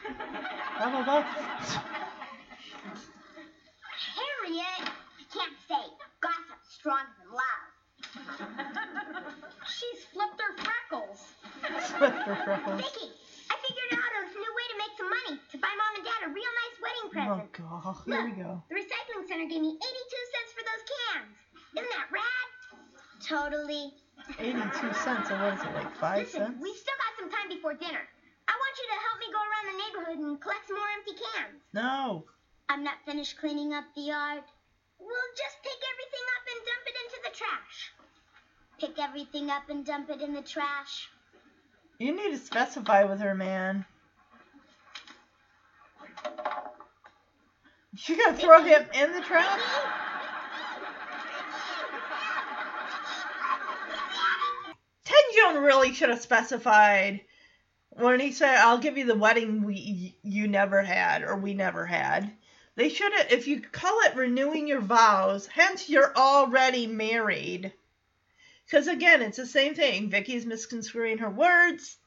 How 0.77 1.01
about 1.01 1.25
Harriet! 4.13 4.83
I 4.83 5.23
can't 5.33 5.57
say. 5.67 5.89
Gossip's 6.21 6.69
stronger 6.69 7.15
than 7.17 7.31
love. 7.33 7.67
She's 9.67 10.03
flipped 10.13 10.41
her 10.41 10.53
freckles. 10.63 11.19
Swifter 11.97 12.38
freckles? 12.45 12.81
Vicky, 12.81 13.10
I 13.10 13.27
figured 13.67 13.99
out 13.99 14.12
a 14.15 14.21
new 14.32 14.53
way 14.56 14.65
to 14.71 14.77
make 14.80 14.93
some 14.97 15.10
money 15.12 15.36
to 15.51 15.56
buy 15.60 15.71
mom 15.75 15.93
and 15.99 16.06
dad 16.08 16.21
a 16.25 16.30
real 16.32 16.53
nice 16.63 16.77
wedding 16.80 17.08
present. 17.12 17.43
Oh 17.43 17.51
present. 17.51 18.08
god, 18.08 18.08
here 18.08 18.23
we 18.25 18.34
go. 18.39 18.51
The 18.71 18.75
recycling 18.80 19.23
center 19.27 19.47
gave 19.47 19.62
me 19.62 19.75
82 19.75 20.32
cents 20.32 20.51
for 20.56 20.63
those 20.63 20.84
cans. 20.88 21.36
Isn't 21.75 21.91
that 21.93 22.08
rad? 22.10 22.47
Totally. 23.21 23.93
82 24.39 24.93
cents, 25.03 25.30
or 25.32 25.38
what 25.39 25.53
is 25.56 25.63
it, 25.63 25.71
like 25.75 25.91
5 25.99 26.17
Listen, 26.19 26.39
cents? 26.51 26.60
we've 26.62 26.75
still 26.80 26.97
got 26.99 27.12
some 27.19 27.30
time 27.32 27.49
before 27.49 27.73
dinner. 27.75 28.03
I 28.47 28.53
want 28.56 28.73
you 28.80 28.88
to 28.88 28.97
help 29.03 29.17
me 29.19 29.27
go 29.32 29.41
around 29.43 29.65
the 29.67 29.77
neighborhood 29.84 30.17
and 30.23 30.41
collect 30.41 30.67
some 30.67 30.77
more 30.80 30.91
empty 30.95 31.15
cans. 31.15 31.60
No. 31.73 32.23
I'm 32.69 32.84
not 32.84 33.03
finished 33.06 33.38
cleaning 33.39 33.73
up 33.73 33.86
the 33.95 34.08
yard. 34.08 34.43
We'll 34.99 35.32
just 35.36 35.58
pick 35.63 35.80
everything 35.80 36.25
up 36.36 36.43
and 36.47 36.60
dump 36.67 36.84
it 36.88 36.97
into 37.03 37.19
the 37.23 37.34
trash. 37.36 37.77
Pick 38.80 38.95
everything 38.99 39.49
up 39.49 39.69
and 39.69 39.86
dump 39.86 40.10
it 40.10 40.21
in 40.21 40.34
the 40.34 40.41
trash. 40.41 41.10
You 41.99 42.15
need 42.15 42.31
to 42.31 42.38
specify 42.38 43.05
with 43.05 43.19
her, 43.21 43.33
man. 43.33 43.86
You 48.05 48.15
gonna 48.23 48.38
throw 48.38 48.62
him 48.62 48.86
in 48.93 49.13
the 49.13 49.21
trap? 49.21 49.60
Ted 55.03 55.15
Joan 55.36 55.63
really 55.63 55.93
should 55.93 56.10
have 56.10 56.21
specified 56.21 57.21
when 57.89 58.19
he 58.19 58.31
said, 58.31 58.57
"I'll 58.57 58.77
give 58.77 58.97
you 58.99 59.05
the 59.05 59.15
wedding 59.15 59.63
we 59.63 60.15
you 60.21 60.47
never 60.47 60.83
had 60.83 61.23
or 61.23 61.36
we 61.36 61.55
never 61.55 61.88
had." 61.88 62.31
They 62.75 62.89
should 62.89 63.12
have, 63.13 63.31
if 63.31 63.47
you 63.47 63.60
call 63.62 64.01
it 64.01 64.15
renewing 64.15 64.67
your 64.67 64.81
vows, 64.81 65.47
hence 65.47 65.89
you're 65.89 66.15
already 66.15 66.86
married. 66.86 67.73
Because 68.67 68.88
again, 68.88 69.21
it's 69.21 69.38
the 69.38 69.45
same 69.45 69.75
thing. 69.75 70.10
Vicky's 70.10 70.45
misconstruing 70.45 71.19
her 71.19 71.30
words. 71.30 71.97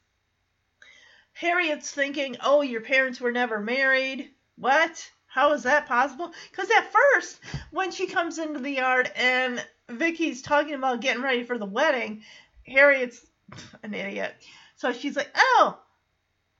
Harriet's 1.32 1.90
thinking, 1.90 2.36
"Oh, 2.42 2.60
your 2.60 2.82
parents 2.82 3.18
were 3.18 3.32
never 3.32 3.60
married." 3.60 4.34
What? 4.56 5.10
How 5.26 5.52
is 5.52 5.62
that 5.62 5.86
possible? 5.86 6.34
Because 6.50 6.70
at 6.70 6.92
first, 6.92 7.40
when 7.70 7.90
she 7.90 8.06
comes 8.06 8.38
into 8.38 8.58
the 8.58 8.72
yard 8.72 9.10
and 9.14 9.64
Vicky's 9.88 10.42
talking 10.42 10.74
about 10.74 11.00
getting 11.00 11.22
ready 11.22 11.44
for 11.44 11.56
the 11.56 11.64
wedding, 11.64 12.24
Harriet's 12.66 13.24
an 13.82 13.94
idiot. 13.94 14.34
So 14.76 14.92
she's 14.92 15.16
like, 15.16 15.30
"Oh, 15.34 15.80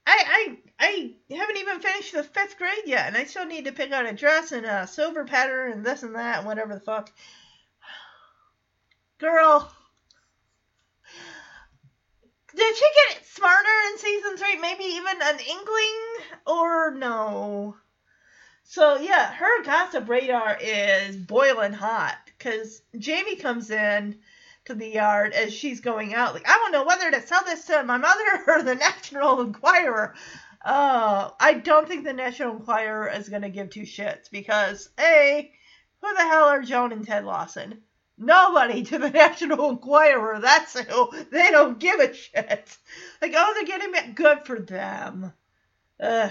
I 0.07 0.57
I 0.81 1.15
I 1.29 1.35
haven't 1.37 1.59
even 1.59 1.81
finished 1.81 2.15
the 2.15 2.25
fifth 2.25 2.57
grade 2.57 2.87
yet, 2.87 3.09
and 3.09 3.19
I 3.19 3.25
still 3.25 3.45
need 3.45 3.67
to 3.67 3.73
pick 3.73 3.93
out 3.93 4.07
a 4.07 4.15
dress 4.15 4.53
and 4.53 4.65
a 4.65 4.87
silver 4.87 5.27
pattern 5.27 5.73
and 5.73 5.85
this 5.85 6.03
and 6.03 6.15
that 6.15 6.39
and 6.39 6.47
whatever 6.47 6.73
the 6.73 6.81
fuck." 6.81 7.13
Girl, 9.19 9.71
did 12.55 12.77
she 12.77 12.85
get 13.09 13.27
smarter 13.27 13.69
in 13.91 13.99
season 13.99 14.37
three? 14.37 14.57
Maybe 14.57 14.85
even 14.85 15.23
an 15.23 15.39
inkling, 15.39 16.37
or 16.47 16.95
no? 16.95 17.77
So 18.65 18.99
yeah, 18.99 19.33
her 19.33 19.65
gossip 19.65 20.09
radar 20.09 20.57
is 20.61 21.17
boiling 21.17 21.73
hot 21.73 22.17
because 22.27 22.83
Jamie 22.99 23.37
comes 23.37 23.71
in 23.71 24.21
to 24.67 24.75
the 24.75 24.89
yard 24.89 25.33
as 25.33 25.53
she's 25.53 25.81
going 25.81 26.15
out. 26.15 26.35
Like, 26.35 26.49
I 26.49 26.53
don't 26.53 26.73
know 26.73 26.85
whether 26.85 27.11
to 27.11 27.27
sell 27.27 27.43
this 27.45 27.65
to 27.67 27.83
my 27.83 27.97
mother 27.97 28.25
or 28.47 28.63
the 28.63 28.77
National 28.77 29.41
Enquirer. 29.41 30.15
Uh, 30.65 31.31
I 31.41 31.55
don't 31.55 31.89
think 31.89 32.05
the 32.05 32.13
National 32.13 32.57
Enquirer 32.57 33.09
is 33.09 33.29
gonna 33.29 33.51
give 33.51 33.71
two 33.71 33.83
shits 33.83 34.31
because 34.31 34.91
a, 35.01 35.51
who 36.01 36.15
the 36.15 36.23
hell 36.23 36.45
are 36.45 36.63
Joan 36.63 36.93
and 36.93 37.07
Ted 37.07 37.25
Lawson? 37.25 37.83
Nobody 38.21 38.83
to 38.83 38.99
the 38.99 39.11
National 39.23 39.71
Enquirer. 39.71 40.41
That's 40.41 40.79
who. 40.79 41.11
They 41.31 41.51
don't 41.51 41.81
give 41.81 41.99
a 41.99 42.13
shit. 42.13 42.77
Like, 43.23 43.33
oh, 43.35 43.53
they're 43.55 43.65
getting. 43.65 44.15
Good 44.15 44.45
for 44.45 44.61
them. 44.61 45.33
Ugh. 45.99 46.31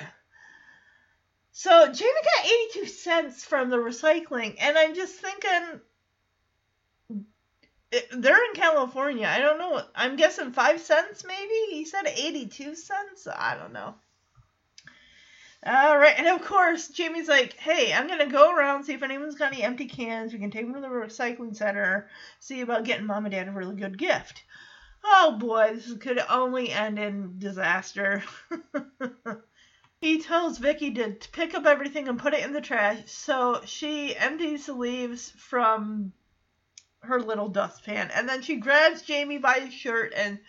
So 1.52 1.92
Jamie 1.92 2.12
got 2.24 2.46
82 2.46 2.86
cents 2.86 3.44
from 3.44 3.70
the 3.70 3.78
recycling, 3.78 4.56
and 4.60 4.78
I'm 4.78 4.96
just 4.96 5.16
thinking 5.16 5.82
uh, 7.92 8.00
they're 8.12 8.46
in 8.46 8.54
California. 8.54 9.28
I 9.28 9.40
don't 9.40 9.58
know. 9.58 9.82
I'm 9.96 10.16
guessing 10.16 10.52
5 10.54 10.80
cents 10.80 11.26
maybe? 11.26 11.72
He 11.72 11.86
said 11.86 12.06
82 12.06 12.76
cents? 12.76 13.28
I 13.28 13.56
don't 13.56 13.74
know. 13.74 13.96
All 15.66 15.98
right, 15.98 16.18
and 16.18 16.28
of 16.28 16.42
course, 16.42 16.88
Jamie's 16.88 17.28
like, 17.28 17.54
"Hey, 17.58 17.94
I'm 17.94 18.08
gonna 18.08 18.28
go 18.28 18.56
around 18.56 18.86
see 18.86 18.94
if 18.94 19.04
anyone's 19.04 19.36
got 19.36 19.52
any 19.52 19.62
empty 19.62 19.88
cans. 19.88 20.32
We 20.32 20.40
can 20.40 20.52
take 20.52 20.66
them 20.66 20.74
to 20.76 20.80
the 20.80 20.88
recycling 20.88 21.54
center. 21.54 22.10
See 22.40 22.62
about 22.62 22.86
getting 22.86 23.06
mom 23.06 23.26
and 23.26 23.34
dad 23.34 23.50
a 23.50 23.52
really 23.52 23.76
good 23.76 23.98
gift." 23.98 24.46
Oh 25.04 25.38
boy, 25.38 25.72
this 25.74 25.94
could 25.98 26.20
only 26.30 26.72
end 26.72 26.98
in 26.98 27.40
disaster. 27.40 28.24
he 30.02 30.22
tells 30.22 30.60
Vicky 30.60 30.94
to 30.94 31.16
to 31.16 31.30
pick 31.32 31.54
up 31.54 31.66
everything 31.66 32.08
and 32.08 32.18
put 32.18 32.34
it 32.34 32.44
in 32.46 32.54
the 32.54 32.62
trash, 32.62 33.12
so 33.12 33.62
she 33.66 34.16
empties 34.16 34.68
the 34.68 34.74
leaves 34.74 35.32
from 35.32 36.14
her 37.02 37.22
little 37.22 37.50
dustpan, 37.50 38.12
and 38.12 38.30
then 38.30 38.42
she 38.42 38.56
grabs 38.56 39.02
Jamie 39.02 39.40
by 39.40 39.60
his 39.60 39.74
shirt 39.74 40.14
and 40.16 40.40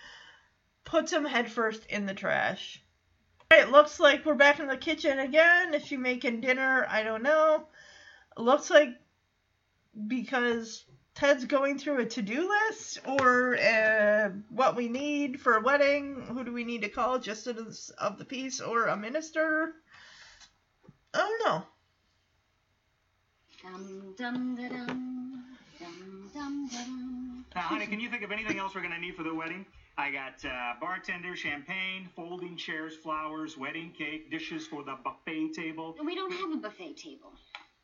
puts 0.85 1.13
him 1.13 1.25
headfirst 1.25 1.85
in 1.87 2.07
the 2.07 2.15
trash. 2.15 2.81
It 3.53 3.73
looks 3.73 3.99
like 3.99 4.25
we're 4.25 4.37
back 4.37 4.61
in 4.61 4.69
the 4.69 4.77
kitchen 4.77 5.19
again. 5.19 5.75
Is 5.75 5.85
she 5.85 5.97
making 5.97 6.41
dinner? 6.41 6.87
I 6.89 7.03
don't 7.03 7.25
know. 7.25 7.67
Looks 8.37 8.71
like 8.71 8.91
because 10.07 10.85
Ted's 11.17 11.47
going 11.47 11.77
through 11.77 11.99
a 11.99 12.07
to-do 12.07 12.49
list 12.49 13.01
or 13.05 13.59
uh, 13.59 14.31
what 14.51 14.77
we 14.77 14.89
need 14.89 15.41
for 15.41 15.57
a 15.57 15.61
wedding. 15.61 16.23
Who 16.29 16.45
do 16.45 16.53
we 16.53 16.63
need 16.63 16.83
to 16.83 16.89
call? 16.89 17.19
Justice 17.19 17.91
of 17.99 18.19
the 18.19 18.25
peace 18.25 18.61
or 18.61 18.87
a 18.87 18.97
minister? 18.97 19.75
I 21.13 21.19
don't 21.19 21.45
know. 21.45 21.63
Dum 23.63 24.15
dum 24.17 24.55
da 24.55 24.69
dum. 24.69 25.45
Dum 25.81 26.31
dum 26.33 26.69
da 26.69 26.79
dum. 26.79 27.45
Now, 27.57 27.63
honey, 27.63 27.89
can 27.89 27.99
you 27.99 28.09
think 28.09 28.23
of 28.23 28.31
anything 28.31 28.61
else 28.61 28.77
we're 28.77 28.81
going 28.81 28.95
to 28.95 29.01
need 29.01 29.17
for 29.17 29.25
the 29.25 29.35
wedding? 29.35 29.67
I 30.01 30.11
got 30.11 30.43
uh, 30.47 30.73
bartender, 30.81 31.37
champagne, 31.37 32.09
folding 32.17 32.57
chairs, 32.57 32.97
flowers, 32.97 33.59
wedding 33.59 33.93
cake, 33.93 34.31
dishes 34.31 34.67
for 34.67 34.83
the 34.83 34.97
buffet 35.05 35.53
table. 35.53 35.95
We 36.03 36.15
don't 36.15 36.33
have 36.33 36.53
a 36.53 36.57
buffet 36.57 36.97
table. 36.97 37.33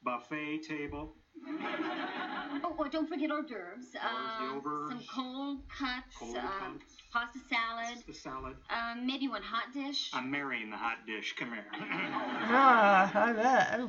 Buffet 0.02 0.62
table. 0.66 1.12
Oh, 1.46 2.74
oh 2.80 2.88
don't 2.88 3.06
forget 3.06 3.30
hors 3.30 3.42
d'oeuvres. 3.42 3.94
Uh, 3.96 4.08
hors 4.08 4.62
d'oeuvres. 4.62 4.88
some 4.88 5.02
cold 5.14 5.58
cuts. 5.68 6.16
Cold 6.18 6.36
uh, 6.38 6.40
cuts. 6.40 6.96
Pasta 7.12 7.38
salad. 7.50 8.02
The 8.06 8.14
salad. 8.14 8.56
Uh, 8.70 8.94
maybe 8.98 9.28
one 9.28 9.42
hot 9.42 9.74
dish. 9.74 10.10
I'm 10.14 10.30
marrying 10.30 10.70
the 10.70 10.76
hot 10.78 11.06
dish. 11.06 11.34
Come 11.38 11.50
here. 11.50 11.66
Ah, 11.74 13.12
I 13.14 13.32
bet. 13.34 13.80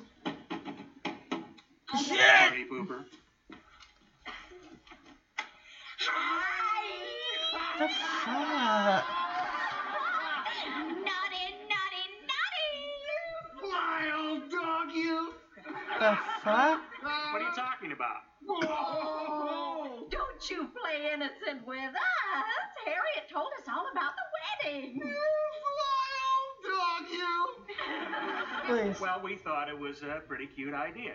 Party 1.88 2.66
pooper. 2.70 3.06
The 7.78 7.88
fuck? 7.90 9.06
Naughty, 11.06 11.46
naughty, 11.70 12.06
naughty! 12.26 12.70
Wild 13.62 14.50
dog, 14.50 14.88
you! 14.96 15.36
The 16.00 16.18
fuck? 16.44 16.82
What 17.04 17.40
are 17.40 17.40
you 17.42 17.56
talking 17.56 17.92
about? 17.92 18.24
Oh, 18.50 20.08
don't 20.10 20.50
you 20.50 20.70
play 20.82 21.12
innocent 21.14 21.68
with 21.68 21.78
us. 21.78 22.44
Harriet 22.84 23.30
told 23.32 23.52
us 23.62 23.68
all 23.70 23.86
about 23.92 24.14
the 24.16 24.26
wedding. 24.66 25.00
Wild 25.00 25.06
dog, 25.06 25.97
you! 27.12 27.48
Please. 28.68 29.00
Well, 29.00 29.22
we 29.24 29.36
thought 29.36 29.70
it 29.70 29.78
was 29.78 30.02
a 30.02 30.22
pretty 30.28 30.48
cute 30.48 30.74
idea. 30.74 31.14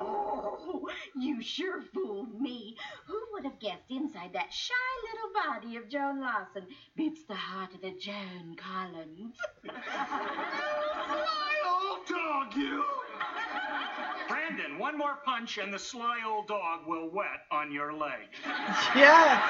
Oh, 0.00 0.88
you 1.18 1.40
sure 1.42 1.82
fooled 1.94 2.40
me. 2.40 2.76
Who 3.06 3.18
would 3.32 3.44
have 3.44 3.58
guessed 3.58 3.90
inside 3.90 4.32
that 4.34 4.52
shy 4.52 4.74
little 5.12 5.32
body 5.60 5.76
of 5.76 5.88
Joan 5.88 6.20
Lawson 6.20 6.66
beats 6.96 7.24
the 7.24 7.34
heart 7.34 7.74
of 7.74 7.82
a 7.84 7.92
Joan 7.98 8.56
Collins? 8.56 9.36
Wild 9.64 9.76
dog, 12.08 12.54
you! 12.56 12.84
Brandon, 14.28 14.78
one 14.78 14.96
more 14.98 15.18
punch 15.24 15.58
and 15.58 15.72
the 15.72 15.78
sly 15.78 16.20
old 16.26 16.48
dog 16.48 16.86
will 16.86 17.10
wet 17.10 17.46
on 17.50 17.72
your 17.72 17.92
leg. 17.92 18.28
Yes. 18.94 19.42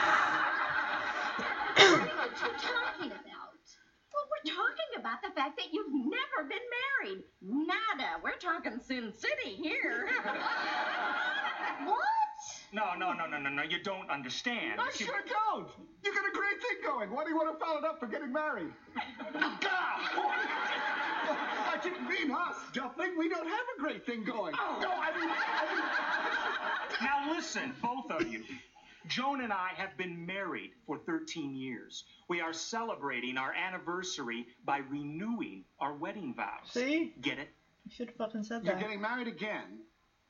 what 1.77 1.79
are 1.79 1.97
you 1.97 2.59
talking 2.59 3.11
about? 3.11 3.63
Well, 4.13 4.27
we're 4.31 4.53
talking 4.53 4.72
about 5.03 5.19
the 5.21 5.35
fact 5.35 5.59
that 5.59 5.67
you've 5.73 5.93
never 5.93 6.49
been 6.49 6.62
married. 6.79 7.25
Nada. 7.43 8.23
We're 8.23 8.38
talking 8.38 8.79
Sin 8.79 9.12
City 9.12 9.57
here. 9.61 10.09
what? 11.85 11.99
No, 12.73 12.95
no, 12.97 13.12
no, 13.12 13.27
no, 13.27 13.38
no, 13.38 13.51
no. 13.51 13.65
You 13.65 13.83
don't 13.83 14.09
understand. 14.09 14.81
I 14.81 14.93
sure 14.97 15.25
don't! 15.27 15.69
You 16.05 16.15
got 16.15 16.25
a 16.25 16.31
great 16.33 16.62
thing 16.62 16.77
going. 16.87 17.11
Why 17.11 17.25
do 17.25 17.31
you 17.31 17.37
want 17.37 17.53
to 17.53 17.59
foul 17.65 17.79
it 17.79 17.85
up 17.85 17.99
for 17.99 18.07
getting 18.07 18.33
married? 18.33 18.71
I 18.97 19.03
didn't 21.83 22.09
mean 22.09 22.31
us, 22.31 22.55
Duffling. 22.73 23.19
We 23.19 23.29
don't 23.29 23.49
have 23.49 23.67
a 23.77 23.81
great 23.81 24.07
thing 24.07 24.23
going. 24.23 24.55
Oh. 24.57 24.79
No, 24.81 24.88
I 24.88 25.11
mean, 25.19 25.29
I 25.29 25.75
mean 25.75 25.83
Now 27.03 27.33
listen, 27.35 27.75
both 27.83 28.09
of 28.11 28.27
you. 28.33 28.45
Joan 29.09 29.41
and 29.43 29.53
I 29.53 29.71
have 29.77 29.97
been 29.97 30.27
married 30.27 30.71
for 30.87 30.99
13 30.99 31.55
years. 31.55 32.05
We 32.29 32.41
are 32.41 32.53
celebrating 32.53 33.37
our 33.37 33.53
anniversary 33.53 34.47
by 34.65 34.79
renewing 34.79 35.65
our 35.81 35.95
wedding 35.95 36.35
vows. 36.37 36.71
See? 36.71 37.12
Get 37.21 37.38
it? 37.38 37.49
You 37.85 37.91
should 37.95 38.09
have 38.09 38.17
fucking 38.17 38.45
said 38.45 38.65
you're 38.65 38.75
that. 38.75 38.81
getting 38.83 39.01
married 39.01 39.27
again 39.29 39.81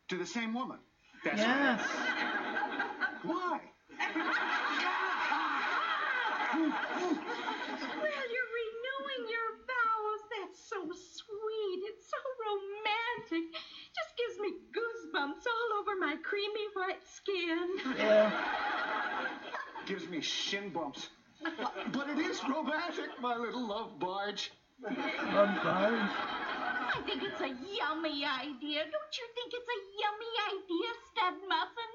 to 0.08 0.16
the 0.18 0.26
same 0.26 0.54
woman. 0.54 0.78
That's 1.24 1.38
Yes. 1.38 1.80
Why? 3.22 3.60
Well, 6.52 8.24
you're 8.34 8.52
renewing 8.60 9.24
your 9.30 9.48
vows. 9.66 10.22
That's 10.36 10.60
so 10.72 10.88
sweet. 10.92 11.80
It's 11.88 12.06
so 12.08 12.20
romantic. 12.48 13.52
Just 13.94 14.12
gives 14.16 14.40
me 14.40 14.50
goosebumps 14.72 15.44
all 15.46 15.78
over 15.80 15.96
my 16.00 16.16
creamy 16.22 16.66
white 16.74 17.02
skin. 17.04 17.96
Yeah. 17.98 18.30
Gives 19.86 20.08
me 20.08 20.20
shin 20.20 20.70
bumps. 20.70 21.08
But 21.92 22.08
it 22.08 22.18
is 22.18 22.40
romantic, 22.48 23.10
my 23.20 23.36
little 23.36 23.66
love 23.66 23.98
barge. 23.98 24.52
Love 24.82 25.62
barge. 25.62 26.10
I 26.94 27.00
think 27.06 27.22
it's 27.22 27.40
a 27.40 27.48
yummy 27.48 28.24
idea. 28.24 28.84
Don't 28.84 29.14
you 29.18 29.26
think 29.34 29.52
it's 29.52 29.68
a 29.68 29.80
yummy 29.98 30.32
idea, 30.54 30.88
Stud 31.10 31.34
Muffin? 31.48 31.92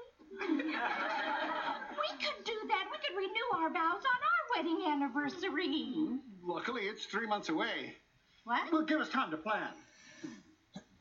we 1.98 2.08
could 2.18 2.44
do 2.44 2.56
that. 2.68 2.84
We 2.90 2.98
could 2.98 3.16
renew 3.16 3.48
our 3.56 3.70
vows 3.72 4.04
on 4.04 4.20
our 4.28 4.42
wedding 4.54 4.84
anniversary. 4.86 6.20
Luckily, 6.42 6.82
it's 6.82 7.06
three 7.06 7.26
months 7.26 7.48
away. 7.48 7.96
What? 8.48 8.72
Well, 8.72 8.80
give 8.86 8.98
us 8.98 9.10
time 9.10 9.30
to 9.30 9.36
plan. 9.36 9.68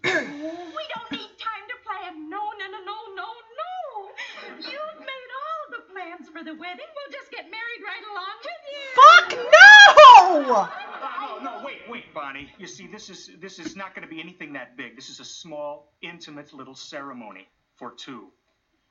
We 0.03 0.11
don't 0.11 1.11
need 1.11 1.31
time 1.39 1.63
to 1.71 1.77
plan. 1.87 2.29
No, 2.29 2.43
no, 2.59 2.65
no, 2.67 2.79
no, 2.83 2.97
no, 3.15 3.27
no. 3.61 4.09
You've 4.57 4.99
made 4.99 5.29
all 5.39 5.63
the 5.71 5.83
plans 5.93 6.27
for 6.27 6.43
the 6.43 6.51
wedding. 6.59 6.89
We'll 6.91 7.09
just 7.09 7.31
get 7.31 7.45
married 7.45 7.81
right 7.85 8.03
along 8.11 8.35
with 8.43 8.63
you. 8.67 8.83
Fuck 8.99 9.29
no! 9.47 10.55
Uh, 10.55 11.39
no, 11.41 11.59
no, 11.59 11.65
wait, 11.65 11.87
wait, 11.89 12.13
Bonnie. 12.13 12.51
You 12.57 12.67
see, 12.67 12.85
this 12.85 13.09
is 13.09 13.29
this 13.39 13.59
is 13.59 13.77
not 13.77 13.95
going 13.95 14.05
to 14.05 14.13
be 14.13 14.19
anything 14.19 14.51
that 14.51 14.75
big. 14.75 14.97
This 14.97 15.07
is 15.07 15.21
a 15.21 15.25
small, 15.25 15.93
intimate 16.01 16.51
little 16.51 16.75
ceremony 16.75 17.47
for 17.77 17.93
two. 17.93 18.27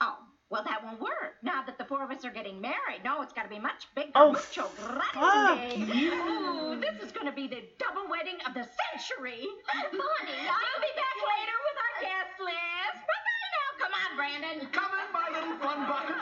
Oh, 0.01 0.17
well, 0.49 0.63
that 0.65 0.85
won't 0.85 1.01
work. 1.01 1.35
Now 1.43 1.63
that 1.67 1.77
the 1.77 1.85
four 1.85 2.05
of 2.05 2.11
us 2.11 2.25
are 2.25 2.31
getting 2.31 2.61
married, 2.61 3.03
no, 3.05 3.21
it's 3.23 3.33
got 3.33 3.43
to 3.43 3.49
be 3.49 3.59
much 3.59 3.89
bigger. 3.97 4.11
Oh, 4.15 4.33
mucho 4.33 4.63
fuck 4.63 5.13
grande. 5.13 5.89
you. 5.89 6.13
Ooh, 6.13 6.81
this 6.81 7.03
is 7.03 7.11
going 7.11 7.27
to 7.27 7.33
be 7.33 7.49
the 7.49 7.63
double 7.79 8.09
wedding 8.09 8.39
of 8.47 8.55
the 8.55 8.63
century. 8.63 9.43
Bonnie, 9.91 10.47
I'll 10.47 10.81
be 10.81 10.93
back 10.95 11.17
later 11.19 11.57
with 11.67 11.77
our 11.83 11.95
guest 12.03 12.39
list. 12.39 13.03
Bye-bye 13.11 13.51
now. 13.57 13.69
Come 13.83 13.93
on, 13.99 14.11
Brandon. 14.17 14.69
Come 14.71 14.93
in, 14.95 15.09
my 15.13 15.29
little 15.35 15.57
fun 15.59 15.79
bucket. 15.89 16.17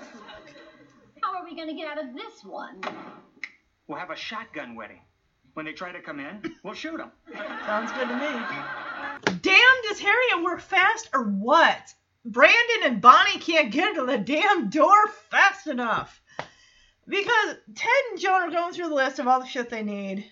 How 1.22 1.36
are 1.36 1.44
we 1.44 1.54
going 1.54 1.68
to 1.68 1.74
get 1.74 1.86
out 1.86 2.02
of 2.02 2.14
this 2.14 2.44
one? 2.44 2.80
We'll 3.88 3.98
have 3.98 4.10
a 4.10 4.16
shotgun 4.16 4.74
wedding. 4.74 5.00
When 5.52 5.66
they 5.66 5.72
try 5.72 5.92
to 5.92 6.00
come 6.00 6.20
in, 6.20 6.54
we'll 6.62 6.74
shoot 6.74 6.96
them. 6.96 7.10
Sounds 7.66 7.92
good 7.92 8.08
to 8.08 8.14
me. 8.14 9.38
Damn, 9.42 9.82
does 9.88 9.98
Harriet 10.00 10.42
work 10.42 10.60
fast 10.60 11.10
or 11.12 11.24
what? 11.24 11.92
Brandon 12.24 12.82
and 12.84 13.00
Bonnie 13.00 13.38
can't 13.38 13.72
get 13.72 13.94
to 13.94 14.04
the 14.04 14.18
damn 14.18 14.68
door 14.68 15.08
fast 15.30 15.66
enough. 15.66 16.20
Because 17.08 17.56
Ted 17.74 17.90
and 18.10 18.20
Joan 18.20 18.42
are 18.42 18.50
going 18.50 18.72
through 18.72 18.90
the 18.90 18.94
list 18.94 19.18
of 19.18 19.26
all 19.26 19.40
the 19.40 19.46
shit 19.46 19.70
they 19.70 19.82
need. 19.82 20.30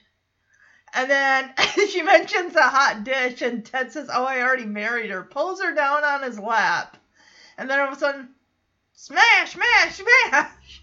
And 0.94 1.10
then 1.10 1.52
she 1.90 2.02
mentions 2.02 2.54
a 2.54 2.62
hot 2.62 3.04
dish, 3.04 3.42
and 3.42 3.64
Ted 3.64 3.92
says, 3.92 4.08
Oh, 4.12 4.24
I 4.24 4.42
already 4.42 4.66
married 4.66 5.10
her. 5.10 5.22
Pulls 5.22 5.60
her 5.62 5.74
down 5.74 6.04
on 6.04 6.22
his 6.22 6.38
lap. 6.38 6.96
And 7.56 7.68
then 7.68 7.80
all 7.80 7.88
of 7.88 7.94
a 7.94 7.98
sudden, 7.98 8.28
smash, 8.92 9.52
smash, 9.52 9.96
smash. 9.96 10.82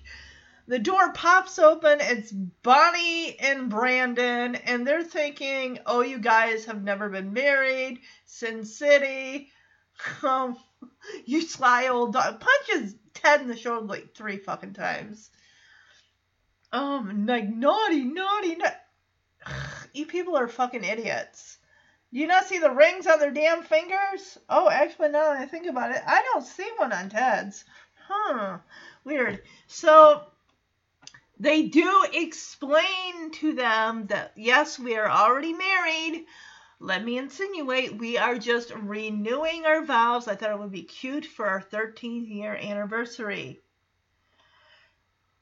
The 0.67 0.79
door 0.79 1.13
pops 1.13 1.59
open. 1.59 1.99
It's 2.01 2.31
Bonnie 2.31 3.39
and 3.39 3.69
Brandon, 3.69 4.55
and 4.55 4.85
they're 4.85 5.03
thinking, 5.03 5.79
"Oh, 5.85 6.01
you 6.01 6.17
guys 6.17 6.65
have 6.65 6.83
never 6.83 7.07
been 7.07 7.33
married. 7.33 7.99
Sin 8.25 8.65
City. 8.65 9.51
Um, 10.23 10.57
you 11.25 11.41
sly 11.41 11.87
old 11.87 12.13
dog." 12.13 12.39
Punches 12.39 12.95
Ted 13.13 13.41
in 13.41 13.47
the 13.47 13.57
shoulder 13.57 13.85
like 13.85 14.13
three 14.13 14.37
fucking 14.37 14.73
times. 14.73 15.29
Um, 16.71 17.25
like 17.25 17.47
naughty, 17.47 18.03
naughty, 18.03 18.55
naughty. 18.55 18.75
You 19.93 20.05
people 20.05 20.35
are 20.37 20.47
fucking 20.47 20.83
idiots. 20.83 21.57
You 22.11 22.27
not 22.27 22.45
see 22.45 22.59
the 22.59 22.71
rings 22.71 23.07
on 23.07 23.19
their 23.19 23.31
damn 23.31 23.63
fingers? 23.63 24.37
Oh, 24.49 24.69
actually, 24.69 25.09
now 25.09 25.33
that 25.33 25.41
I 25.41 25.45
think 25.45 25.67
about 25.67 25.91
it, 25.91 26.01
I 26.05 26.21
don't 26.21 26.45
see 26.45 26.69
one 26.77 26.93
on 26.93 27.09
Ted's. 27.09 27.65
Huh. 28.07 28.59
Weird. 29.03 29.41
So 29.67 30.23
they 31.39 31.63
do 31.63 32.05
explain 32.13 33.31
to 33.33 33.53
them 33.53 34.07
that 34.07 34.31
yes, 34.35 34.79
we 34.79 34.95
are 34.95 35.09
already 35.09 35.53
married. 35.53 36.25
Let 36.79 37.03
me 37.03 37.17
insinuate 37.17 37.97
we 37.97 38.17
are 38.17 38.37
just 38.37 38.71
renewing 38.71 39.65
our 39.65 39.85
vows. 39.85 40.27
I 40.27 40.35
thought 40.35 40.51
it 40.51 40.59
would 40.59 40.71
be 40.71 40.83
cute 40.83 41.25
for 41.25 41.47
our 41.47 41.61
13th 41.61 42.29
year 42.29 42.55
anniversary. 42.55 43.61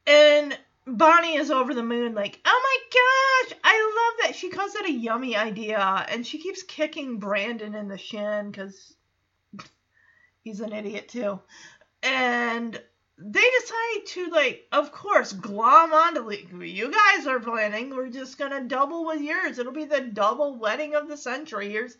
And 0.05 0.57
Bonnie 0.85 1.35
is 1.35 1.49
over 1.49 1.73
the 1.73 1.83
moon, 1.83 2.13
like, 2.13 2.39
oh 2.45 2.61
my 2.63 3.49
gosh, 3.49 3.59
I 3.63 3.77
love 3.95 4.27
that. 4.27 4.35
She 4.35 4.49
calls 4.49 4.75
it 4.75 4.85
a 4.85 4.91
yummy 4.91 5.35
idea, 5.35 6.05
and 6.09 6.27
she 6.27 6.39
keeps 6.39 6.61
kicking 6.61 7.19
Brandon 7.19 7.73
in 7.73 7.87
the 7.87 7.97
shin 7.97 8.51
because 8.51 8.93
he's 10.43 10.59
an 10.59 10.73
idiot 10.73 11.07
too. 11.07 11.39
And 12.01 12.81
they 13.17 13.43
decide 13.59 14.05
to 14.07 14.27
like 14.29 14.65
of 14.71 14.91
course 14.91 15.33
glom 15.33 15.93
onto 15.93 16.21
like 16.21 16.47
you 16.61 16.91
guys 16.91 17.27
are 17.27 17.39
planning 17.39 17.95
we're 17.95 18.09
just 18.09 18.37
gonna 18.37 18.61
double 18.63 19.05
with 19.05 19.21
yours 19.21 19.59
it'll 19.59 19.71
be 19.71 19.85
the 19.85 20.01
double 20.01 20.57
wedding 20.57 20.95
of 20.95 21.07
the 21.07 21.17
century 21.17 21.69
here's 21.69 21.95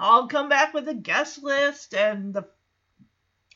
i'll 0.00 0.26
come 0.26 0.48
back 0.48 0.74
with 0.74 0.88
a 0.88 0.94
guest 0.94 1.42
list 1.42 1.94
and 1.94 2.34
the 2.34 2.44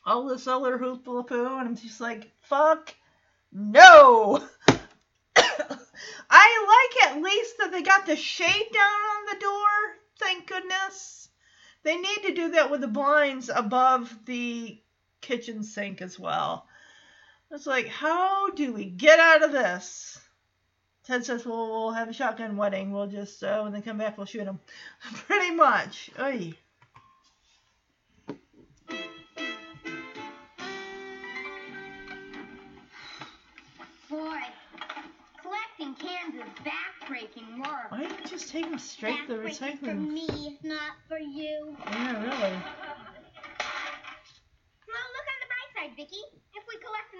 all 0.07 0.27
this 0.27 0.47
other 0.47 0.79
hoopla 0.79 1.27
poo 1.27 1.59
and 1.59 1.69
i'm 1.69 1.77
just 1.77 2.01
like 2.01 2.31
fuck 2.43 2.95
No. 3.53 4.43
I 6.31 6.95
like 6.95 7.11
at 7.11 7.23
least 7.23 7.59
that 7.59 7.71
they 7.71 7.83
got 7.83 8.07
the 8.07 8.17
shade 8.17 8.69
down 8.73 8.83
on 8.83 9.27
the 9.27 9.41
door. 9.41 9.99
Thank 10.19 10.47
goodness. 10.47 11.29
They 11.83 11.97
need 11.97 12.23
to 12.23 12.35
do 12.35 12.51
that 12.53 12.71
with 12.71 12.81
the 12.81 12.89
blinds 12.89 13.51
above 13.55 14.15
the 14.25 14.81
kitchen 15.21 15.63
sink 15.65 16.01
as 16.01 16.19
well. 16.19 16.67
It's 17.53 17.67
like, 17.67 17.87
how 17.87 18.49
do 18.51 18.73
we 18.73 18.87
get 18.87 19.21
out 19.21 19.45
of 19.45 19.53
this? 19.53 20.19
Ted 21.05 21.23
says, 21.27 21.45
well, 21.45 21.69
we'll 21.69 21.91
have 21.91 22.09
a 22.09 22.13
shotgun 22.13 22.57
wedding. 22.57 22.93
We'll 22.93 23.09
just, 23.09 23.45
uh, 23.45 23.61
when 23.61 23.73
they 23.73 23.83
come 23.83 23.99
back, 23.99 24.17
we'll 24.17 24.25
shoot 24.25 24.47
them. 24.47 24.59
Pretty 25.27 25.55
much. 25.55 26.11
Oy. 26.19 26.55
Boy, 34.09 34.41
collecting 35.43 35.95
cans 35.97 36.35
is 36.37 36.51
backbreaking 36.65 37.59
work. 37.59 37.91
Why 37.91 38.05
don't 38.05 38.19
you 38.19 38.27
just 38.27 38.49
take 38.49 38.71
them 38.71 38.79
straight 38.79 39.27
to 39.27 39.35
the 39.35 39.43
Backbreaking 39.43 39.79
for 39.81 39.95
me, 39.95 40.59
not 40.63 40.93
for 41.07 41.19
you. 41.19 41.77
Yeah, 41.87 42.13
really. 42.13 42.57
Well, 44.89 45.09
look 45.13 45.27
on 45.29 45.39
the 45.41 45.49
bright 45.49 45.71
side, 45.77 45.97
Vicky. 45.97 46.42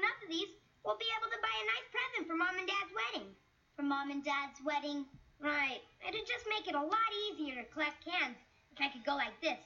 If 0.03 0.09
we 0.09 0.11
collect 0.11 0.23
enough 0.23 0.23
of 0.23 0.31
these, 0.31 0.51
we'll 0.85 0.99
be 0.99 1.07
able 1.15 1.31
to 1.31 1.39
buy 1.39 1.55
a 1.55 1.67
nice 1.71 1.89
present 1.95 2.27
for 2.27 2.35
Mom 2.35 2.59
and 2.59 2.67
Dad's 2.67 2.91
wedding. 2.91 3.29
For 3.77 3.83
Mom 3.83 4.11
and 4.11 4.25
Dad's 4.25 4.59
wedding? 4.65 5.07
Right. 5.41 5.81
It'd 6.07 6.27
just 6.27 6.47
make 6.51 6.67
it 6.67 6.75
a 6.75 6.83
lot 6.83 7.11
easier 7.31 7.63
to 7.63 7.65
collect 7.71 8.05
cans 8.05 8.37
if 8.75 8.81
I 8.81 8.89
could 8.91 9.05
go 9.05 9.15
like 9.15 9.39
this. 9.41 9.59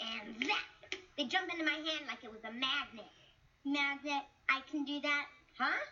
And 0.00 0.48
that. 0.48 0.96
They 1.16 1.24
jump 1.24 1.52
into 1.52 1.64
my 1.64 1.76
hand 1.76 2.08
like 2.08 2.24
it 2.24 2.32
was 2.32 2.40
a 2.44 2.52
magnet. 2.52 3.08
Magnet, 3.64 4.24
I 4.48 4.60
can 4.70 4.84
do 4.84 5.00
that. 5.00 5.26
Huh? 5.58 5.84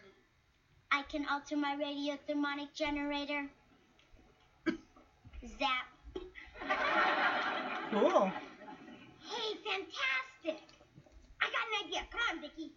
I 0.91 1.03
can 1.03 1.27
alter 1.31 1.57
my 1.57 1.77
radio 1.77 2.17
thermonic 2.27 2.73
generator. 2.75 3.49
Zap. 5.59 5.87
Cool. 7.91 8.31
Hey, 9.19 9.57
fantastic! 9.67 10.63
I 11.43 11.47
got 11.51 11.67
an 11.67 11.89
idea. 11.89 12.07
Come 12.09 12.21
on, 12.31 12.41
Vicky. 12.41 12.71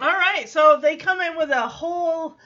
All 0.00 0.12
right, 0.12 0.48
so 0.48 0.78
they 0.80 0.96
come 0.96 1.20
in 1.20 1.36
with 1.36 1.50
a 1.50 1.66
whole 1.66 2.36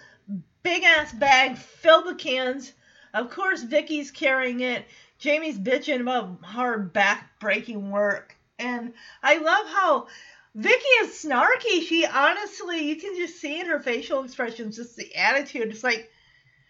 big 0.63 0.85
ass 0.85 1.13
bag 1.13 1.59
filled 1.59 2.07
with 2.07 2.19
cans. 2.19 2.73
Of 3.13 3.31
course, 3.31 3.63
Vicky's 3.63 4.11
carrying 4.11 4.61
it. 4.61 4.87
Jamie's 5.19 5.59
bitching 5.59 6.01
about 6.01 6.43
hard 6.43 6.93
back 6.93 7.39
breaking 7.41 7.91
work. 7.91 8.37
And 8.59 8.95
I 9.23 9.37
love 9.39 9.67
how 9.67 10.07
Vicky 10.55 10.89
is 11.03 11.11
snarky. 11.11 11.83
She 11.83 12.07
honestly, 12.07 12.89
you 12.89 12.97
can 12.97 13.17
just 13.17 13.39
see 13.39 13.61
in 13.61 13.67
her 13.67 13.81
facial 13.81 14.25
expressions, 14.25 14.77
just 14.77 14.97
the 14.97 15.15
attitude. 15.15 15.69
It's 15.69 15.85
like, 15.85 16.11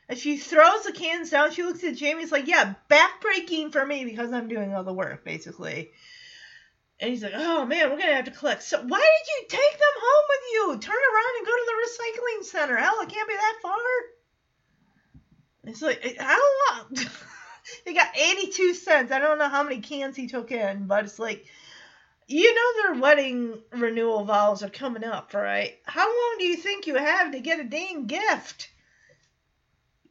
as 0.09 0.21
she 0.21 0.37
throws 0.37 0.83
the 0.83 0.93
cans 0.93 1.31
down, 1.31 1.53
she 1.53 1.63
looks 1.63 1.85
at 1.85 1.97
Jamie. 1.97 2.25
It's 2.25 2.33
like, 2.33 2.49
yeah, 2.49 2.75
back 2.89 3.21
breaking 3.21 3.71
for 3.71 3.87
me 3.87 4.05
because 4.05 4.33
I'm 4.33 4.49
doing 4.49 4.75
all 4.75 4.85
the 4.85 4.93
work, 4.93 5.25
basically. 5.25 5.93
And 7.03 7.11
he's 7.11 7.23
like, 7.25 7.33
oh 7.35 7.67
man, 7.67 7.91
we're 7.91 7.99
gonna 7.99 8.15
have 8.15 8.27
to 8.27 8.31
collect. 8.31 8.63
So 8.63 8.81
why 8.81 9.01
did 9.01 9.27
you 9.35 9.47
take 9.49 9.73
them 9.73 9.97
home 10.01 10.25
with 10.29 10.41
you? 10.53 10.79
Turn 10.79 10.95
around 10.95 11.37
and 11.39 11.47
go 11.47 11.53
to 11.53 11.67
the 11.67 11.83
recycling 11.83 12.45
center. 12.45 12.77
Hell, 12.77 13.01
it 13.03 13.09
can't 13.09 13.29
be 13.29 13.35
that 13.35 13.59
far. 13.61 13.77
It's 15.65 15.83
like 15.83 16.01
don't 16.17 16.93
know. 16.97 17.03
they 17.85 17.93
got 17.93 18.17
82 18.17 18.75
cents. 18.75 19.11
I 19.11 19.19
don't 19.19 19.39
know 19.39 19.49
how 19.49 19.65
many 19.65 19.81
cans 19.81 20.15
he 20.15 20.29
took 20.29 20.53
in, 20.53 20.87
but 20.87 21.05
it's 21.05 21.19
like, 21.19 21.45
you 22.29 22.55
know, 22.55 22.83
their 22.83 23.01
wedding 23.03 23.59
renewal 23.73 24.25
vows 24.25 24.63
are 24.63 24.71
coming 24.71 25.03
up, 25.03 25.35
right? 25.35 25.75
How 25.85 26.07
long 26.07 26.37
do 26.39 26.45
you 26.45 26.57
think 26.57 26.87
you 26.87 26.95
have 26.95 27.33
to 27.33 27.41
get 27.41 27.59
a 27.59 27.65
dang 27.65 28.07
gift? 28.07 28.71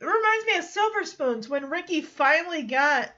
It 0.01 0.05
reminds 0.05 0.45
me 0.45 0.57
of 0.57 0.65
Silver 0.65 1.05
Spoons 1.05 1.47
when 1.47 1.69
Ricky 1.69 2.01
finally 2.01 2.63
got 2.63 3.13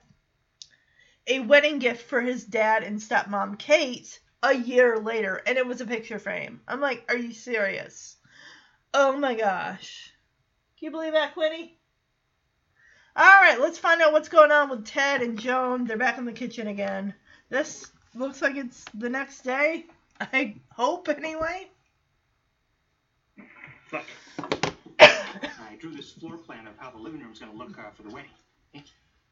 a 1.27 1.39
wedding 1.39 1.79
gift 1.79 2.07
for 2.07 2.21
his 2.21 2.43
dad 2.43 2.83
and 2.83 2.99
stepmom 2.99 3.57
Kate 3.57 4.19
a 4.41 4.53
year 4.53 4.97
later, 4.97 5.41
and 5.45 5.57
it 5.57 5.65
was 5.65 5.81
a 5.81 5.85
picture 5.85 6.19
frame. 6.19 6.61
I'm 6.67 6.81
like, 6.81 7.05
are 7.09 7.17
you 7.17 7.33
serious? 7.33 8.17
Oh 8.93 9.17
my 9.17 9.33
gosh. 9.35 10.11
Can 10.77 10.87
you 10.87 10.91
believe 10.91 11.13
that, 11.13 11.33
Quinny? 11.33 11.77
All 13.15 13.41
right, 13.41 13.59
let's 13.59 13.77
find 13.77 14.01
out 14.01 14.11
what's 14.11 14.27
going 14.27 14.51
on 14.51 14.69
with 14.69 14.85
Ted 14.85 15.21
and 15.21 15.39
Joan. 15.39 15.85
They're 15.85 15.97
back 15.97 16.17
in 16.17 16.25
the 16.25 16.33
kitchen 16.33 16.67
again. 16.67 17.13
This 17.49 17.91
looks 18.15 18.41
like 18.41 18.55
it's 18.55 18.83
the 18.95 19.09
next 19.09 19.41
day. 19.41 19.85
I 20.19 20.55
hope, 20.71 21.09
anyway. 21.09 21.69
Look, 23.91 24.03
I 24.99 25.75
drew 25.79 25.91
this 25.91 26.13
floor 26.13 26.37
plan 26.37 26.65
of 26.67 26.73
how 26.77 26.89
the 26.89 26.97
living 26.97 27.21
room's 27.21 27.39
going 27.39 27.51
to 27.51 27.57
look 27.57 27.77
uh, 27.77 27.91
for 27.91 28.03
the 28.03 28.09
wedding. 28.09 28.31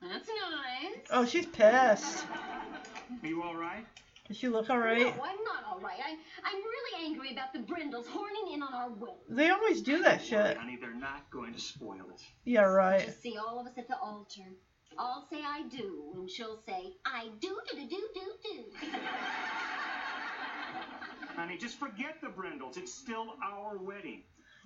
That's 0.02 0.28
nice. 0.28 1.08
Oh, 1.12 1.26
she's 1.26 1.46
pissed. 1.46 2.26
Are 3.24 3.28
you 3.28 3.44
all 3.44 3.56
right? 3.56 3.86
Does 4.28 4.38
she 4.38 4.48
look 4.48 4.70
all 4.70 4.80
right? 4.80 5.00
No, 5.00 5.08
I'm 5.10 5.44
not 5.44 5.66
all 5.70 5.80
right. 5.80 6.00
I, 6.00 6.12
I'm 6.46 6.56
really 6.56 7.06
angry 7.06 7.34
about 7.34 7.54
the 7.54 7.60
Brindles 7.60 8.08
horning 8.08 8.54
in 8.54 8.64
on 8.64 8.74
our 8.74 8.90
wedding. 8.90 9.16
They 9.30 9.50
always 9.50 9.82
do 9.82 10.04
that 10.04 10.24
shit. 10.24 10.58
Honey, 10.58 10.78
they're 10.80 10.94
not 10.94 11.30
going 11.30 11.54
to 11.54 11.60
spoil 11.60 12.06
it. 12.14 12.22
Yeah, 12.46 12.62
right. 12.62 13.06
Just 13.06 13.22
see 13.22 13.38
all 13.38 13.60
of 13.60 13.68
us 13.68 13.74
at 13.78 13.88
the 13.88 13.98
altar. 13.98 14.44
I'll 14.98 15.28
say 15.30 15.42
I 15.46 15.64
do, 15.70 16.12
and 16.16 16.30
she'll 16.30 16.62
say 16.66 16.94
I 17.06 17.30
do 17.40 17.60
do 17.72 17.78
do 17.78 17.88
do 17.90 17.98
do 18.08 18.64
do. 18.82 18.88
Honey, 21.36 21.58
just 21.58 21.80
forget 21.80 22.16
the 22.22 22.30
Brindles. 22.30 22.78
It's 22.78 22.94
still 22.94 23.34
our 23.44 23.78
wedding. 23.78 24.24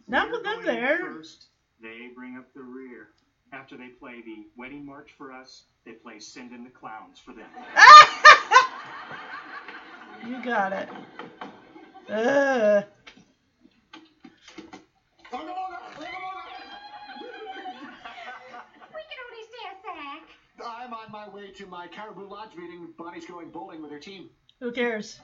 Not 0.08 0.28
We're 0.28 0.34
with 0.34 0.44
them 0.44 0.66
there. 0.66 1.00
First, 1.00 1.48
they 1.82 2.10
bring 2.16 2.38
up 2.38 2.54
the 2.54 2.62
rear. 2.62 3.10
After 3.56 3.78
they 3.78 3.88
play 3.88 4.22
the 4.22 4.46
wedding 4.58 4.86
march 4.86 5.12
for 5.18 5.32
us, 5.32 5.64
they 5.86 5.94
play 5.94 6.20
Send 6.20 6.52
in 6.52 6.66
the 6.66 6.70
Clowns 6.70 7.20
for 7.20 7.32
them. 7.32 7.48
you 10.28 10.44
got 10.44 10.74
it. 10.74 10.90
Ugh. 12.10 12.84
We 15.32 15.40
can 19.02 19.20
only 19.24 19.44
stay 19.50 19.66
a 19.72 19.76
sec. 19.82 20.24
I'm 20.66 20.94
on 20.94 21.12
my 21.12 21.30
way 21.30 21.52
to 21.52 21.66
my 21.66 21.88
Caribou 21.88 22.28
Lodge 22.28 22.56
meeting. 22.58 22.94
Bonnie's 22.98 23.26
going 23.26 23.50
bowling 23.52 23.82
with 23.82 23.92
her 23.92 24.00
team. 24.00 24.30
Who 24.60 24.72
cares? 24.72 25.20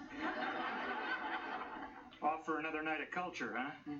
Off 2.23 2.45
for 2.45 2.59
another 2.59 2.81
night 2.81 3.01
of 3.01 3.11
culture, 3.11 3.53
huh? 3.57 3.71
Yeah, 3.87 3.93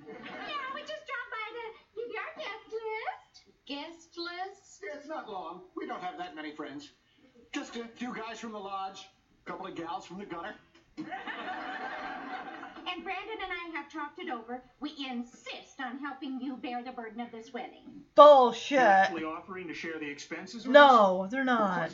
we 0.74 0.80
just 0.80 1.04
dropped 1.06 1.30
by 1.30 1.48
to 1.52 1.64
give 1.96 2.08
you 2.08 2.18
our 2.18 2.34
guest 2.38 2.72
list. 2.72 3.32
Guest 3.66 4.18
list? 4.18 4.82
It's 4.82 5.01
not 5.12 5.28
long. 5.28 5.60
We 5.76 5.86
don't 5.86 6.00
have 6.00 6.16
that 6.18 6.34
many 6.34 6.52
friends. 6.52 6.88
Just 7.52 7.76
a 7.76 7.84
few 7.96 8.14
guys 8.14 8.38
from 8.40 8.52
the 8.52 8.58
lodge, 8.58 9.06
a 9.46 9.50
couple 9.50 9.66
of 9.66 9.74
gals 9.74 10.06
from 10.06 10.18
the 10.18 10.24
gutter. 10.24 10.54
And 10.96 11.06
Brandon 13.04 13.38
and 13.42 13.52
I 13.52 13.76
have 13.76 13.92
talked 13.92 14.18
it 14.18 14.30
over. 14.30 14.62
We 14.80 14.94
insist 15.10 15.80
on 15.80 15.98
helping 15.98 16.40
you 16.40 16.56
bear 16.56 16.82
the 16.82 16.92
burden 16.92 17.20
of 17.20 17.30
this 17.30 17.52
wedding. 17.52 18.02
Bullshit. 18.14 18.78
You're 18.78 18.80
actually 18.80 19.24
offering 19.24 19.68
to 19.68 19.74
share 19.74 19.98
the 19.98 20.08
expenses 20.08 20.66
with 20.66 20.74
us? 20.74 20.82
No, 20.90 21.28
they're 21.30 21.44
not. 21.44 21.90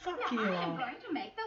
Fuck 0.00 0.32
Now, 0.32 0.42
you. 0.42 0.48
I 0.48 0.64
am 0.64 0.76
going 0.76 0.94
to 1.06 1.12
make 1.12 1.36
the 1.36 1.42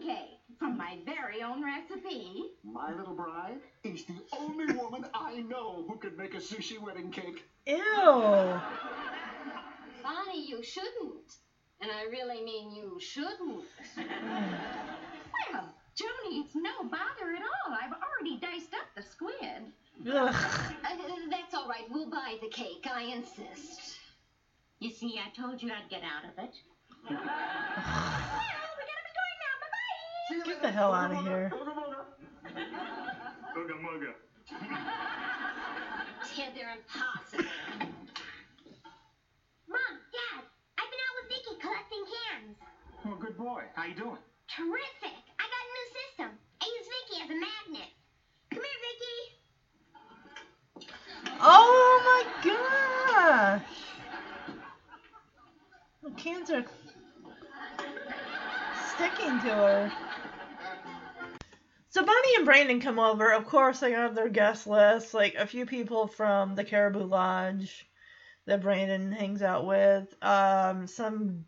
wedding 0.00 0.16
cake 0.16 0.38
from 0.58 0.78
my 0.78 0.98
very 1.04 1.42
own 1.42 1.62
recipe. 1.62 2.52
My 2.64 2.94
little 2.94 3.14
bride 3.14 3.60
is 3.84 4.04
the 4.04 4.16
only 4.38 4.72
woman 4.74 5.04
I 5.14 5.40
know 5.40 5.84
who 5.86 5.96
could 5.98 6.16
make 6.16 6.34
a 6.34 6.38
sushi 6.38 6.78
wedding 6.80 7.10
cake. 7.10 7.44
Ew. 7.66 8.60
Bonnie, 10.02 10.46
you 10.46 10.62
shouldn't. 10.62 11.36
And 11.80 11.90
I 11.90 12.04
really 12.04 12.42
mean 12.44 12.72
you 12.72 12.98
shouldn't. 13.00 13.64
Well, 15.52 15.74
Joni, 15.96 16.44
it's 16.44 16.54
no 16.54 16.84
bother 16.84 17.34
at 17.34 17.42
all. 17.42 17.74
I've 17.74 17.92
already 17.92 18.38
diced 18.38 18.72
up 18.74 18.86
the 18.94 19.02
squid. 19.02 19.72
Ugh. 20.06 20.14
Uh, 20.14 20.96
that's 21.30 21.54
all 21.54 21.68
right. 21.68 21.84
We'll 21.90 22.08
buy 22.08 22.36
the 22.40 22.48
cake. 22.48 22.86
I 22.90 23.02
insist. 23.02 23.98
You 24.78 24.90
see, 24.90 25.18
I 25.18 25.30
told 25.38 25.62
you 25.62 25.70
I'd 25.70 25.90
get 25.90 26.02
out 26.02 26.24
of 26.24 26.38
it. 26.44 26.54
well, 27.10 27.18
we 27.18 27.24
gotta 27.26 29.04
be 29.06 29.12
going 29.18 29.38
now. 29.42 29.56
Bye-bye. 29.62 30.44
Get 30.46 30.62
the 30.62 30.70
hell 30.70 30.92
out 30.92 31.10
of 31.12 31.24
here. 31.24 31.52
Ooga 33.56 33.74
mooga. 33.82 34.14
Ted, 36.34 36.52
they're 36.54 36.72
impossible. 36.76 37.44
Mom, 39.68 39.92
Dad, 40.12 40.42
I've 40.78 40.90
been 40.90 41.02
out 41.06 41.14
with 41.20 41.28
Vicky 41.28 41.54
collecting 41.60 42.04
cans. 42.08 42.56
Well, 43.04 43.16
good 43.16 43.36
boy. 43.36 43.62
How 43.74 43.84
you 43.84 43.94
doing? 43.94 44.18
Terrific. 44.48 45.16
I 45.38 45.44
got 45.50 45.62
a 45.64 45.70
new 45.74 45.86
system. 45.98 46.38
I 46.60 46.64
use 46.78 46.86
Vicky 46.86 47.22
as 47.24 47.30
a 47.30 47.34
magnet. 47.34 47.90
Come 48.52 48.62
here, 48.62 48.80
Vicky. 50.78 50.96
Oh 51.40 52.00
my 52.06 52.22
gosh. 52.44 53.62
The 56.04 56.10
cans 56.10 56.50
are 56.50 56.64
sticking 58.94 59.40
to 59.40 59.54
her. 59.54 59.92
So 61.88 62.02
Bonnie 62.02 62.36
and 62.36 62.44
Brandon 62.44 62.80
come 62.80 63.00
over. 63.00 63.32
Of 63.32 63.46
course, 63.46 63.80
they 63.80 63.92
have 63.92 64.14
their 64.14 64.28
guest 64.28 64.68
list, 64.68 65.12
like 65.12 65.34
a 65.34 65.46
few 65.46 65.66
people 65.66 66.06
from 66.06 66.54
the 66.54 66.62
Caribou 66.62 67.02
Lodge 67.02 67.84
that 68.46 68.62
Brandon 68.62 69.10
hangs 69.10 69.42
out 69.42 69.66
with. 69.66 70.14
Um, 70.22 70.86
some 70.86 71.46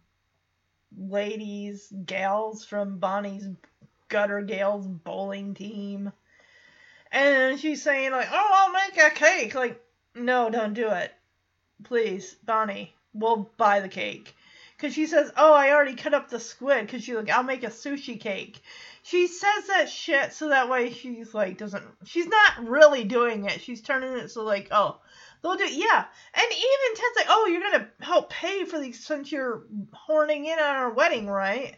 ladies, 0.99 1.93
gals 2.07 2.65
from 2.65 2.99
Bonnie's 2.99 3.49
Gutter 4.09 4.43
Gals 4.43 4.87
bowling 4.87 5.55
team. 5.55 6.13
And 7.11 7.59
she's 7.59 7.83
saying 7.83 8.11
like, 8.11 8.29
"Oh, 8.31 8.51
I'll 8.55 8.73
make 8.73 8.97
a 8.99 9.11
cake." 9.11 9.55
Like, 9.55 9.81
no, 10.15 10.51
don't 10.51 10.75
do 10.75 10.89
it, 10.89 11.13
please, 11.85 12.35
Bonnie. 12.45 12.95
We'll 13.13 13.51
buy 13.57 13.81
the 13.81 13.89
cake. 13.89 14.35
Cause 14.79 14.93
she 14.93 15.07
says, 15.07 15.31
"Oh, 15.37 15.53
I 15.53 15.71
already 15.71 15.95
cut 15.95 16.15
up 16.15 16.29
the 16.29 16.41
squid." 16.41 16.89
Cause 16.89 17.05
she's 17.05 17.15
like, 17.15 17.31
"I'll 17.31 17.45
make 17.45 17.63
a 17.63 17.69
sushi 17.69 18.21
cake." 18.21 18.61
She 19.05 19.27
says 19.27 19.67
that 19.69 19.91
shit 19.91 20.33
so 20.33 20.49
that 20.49 20.69
way 20.71 20.91
she's 20.91 21.35
like 21.35 21.59
doesn't. 21.59 21.85
She's 22.05 22.27
not 22.27 22.67
really 22.67 23.05
doing 23.05 23.45
it. 23.45 23.61
She's 23.61 23.83
turning 23.83 24.17
it 24.17 24.31
so 24.31 24.45
like, 24.45 24.69
oh, 24.71 24.99
they'll 25.45 25.57
do. 25.57 25.73
Yeah, 25.73 26.05
and 26.35 26.47
even 26.51 26.97
Ted's 26.97 27.17
like, 27.17 27.27
"Oh, 27.29 27.47
you're 27.47 27.61
gonna 27.61 27.89
help 28.01 28.31
pay 28.31 28.65
for 28.65 28.81
these 28.81 29.07
since 29.07 29.31
you're 29.31 29.65
horning 29.93 30.47
in 30.47 30.59
on 30.59 30.77
our 30.77 30.91
wedding, 30.91 31.29
right?" 31.29 31.77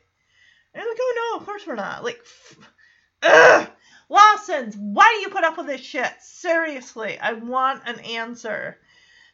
And 0.72 0.82
I'm 0.82 0.88
like, 0.88 0.98
"Oh 0.98 1.32
no, 1.32 1.40
of 1.40 1.46
course 1.46 1.66
we're 1.66 1.74
not." 1.74 2.04
Like, 2.04 2.20
ugh. 3.22 3.68
Lawson's, 4.08 4.76
why 4.76 5.12
do 5.16 5.20
you 5.22 5.30
put 5.30 5.42
up 5.42 5.58
with 5.58 5.66
this 5.66 5.80
shit? 5.80 6.12
Seriously, 6.20 7.18
I 7.18 7.32
want 7.32 7.82
an 7.86 7.98
answer. 8.00 8.78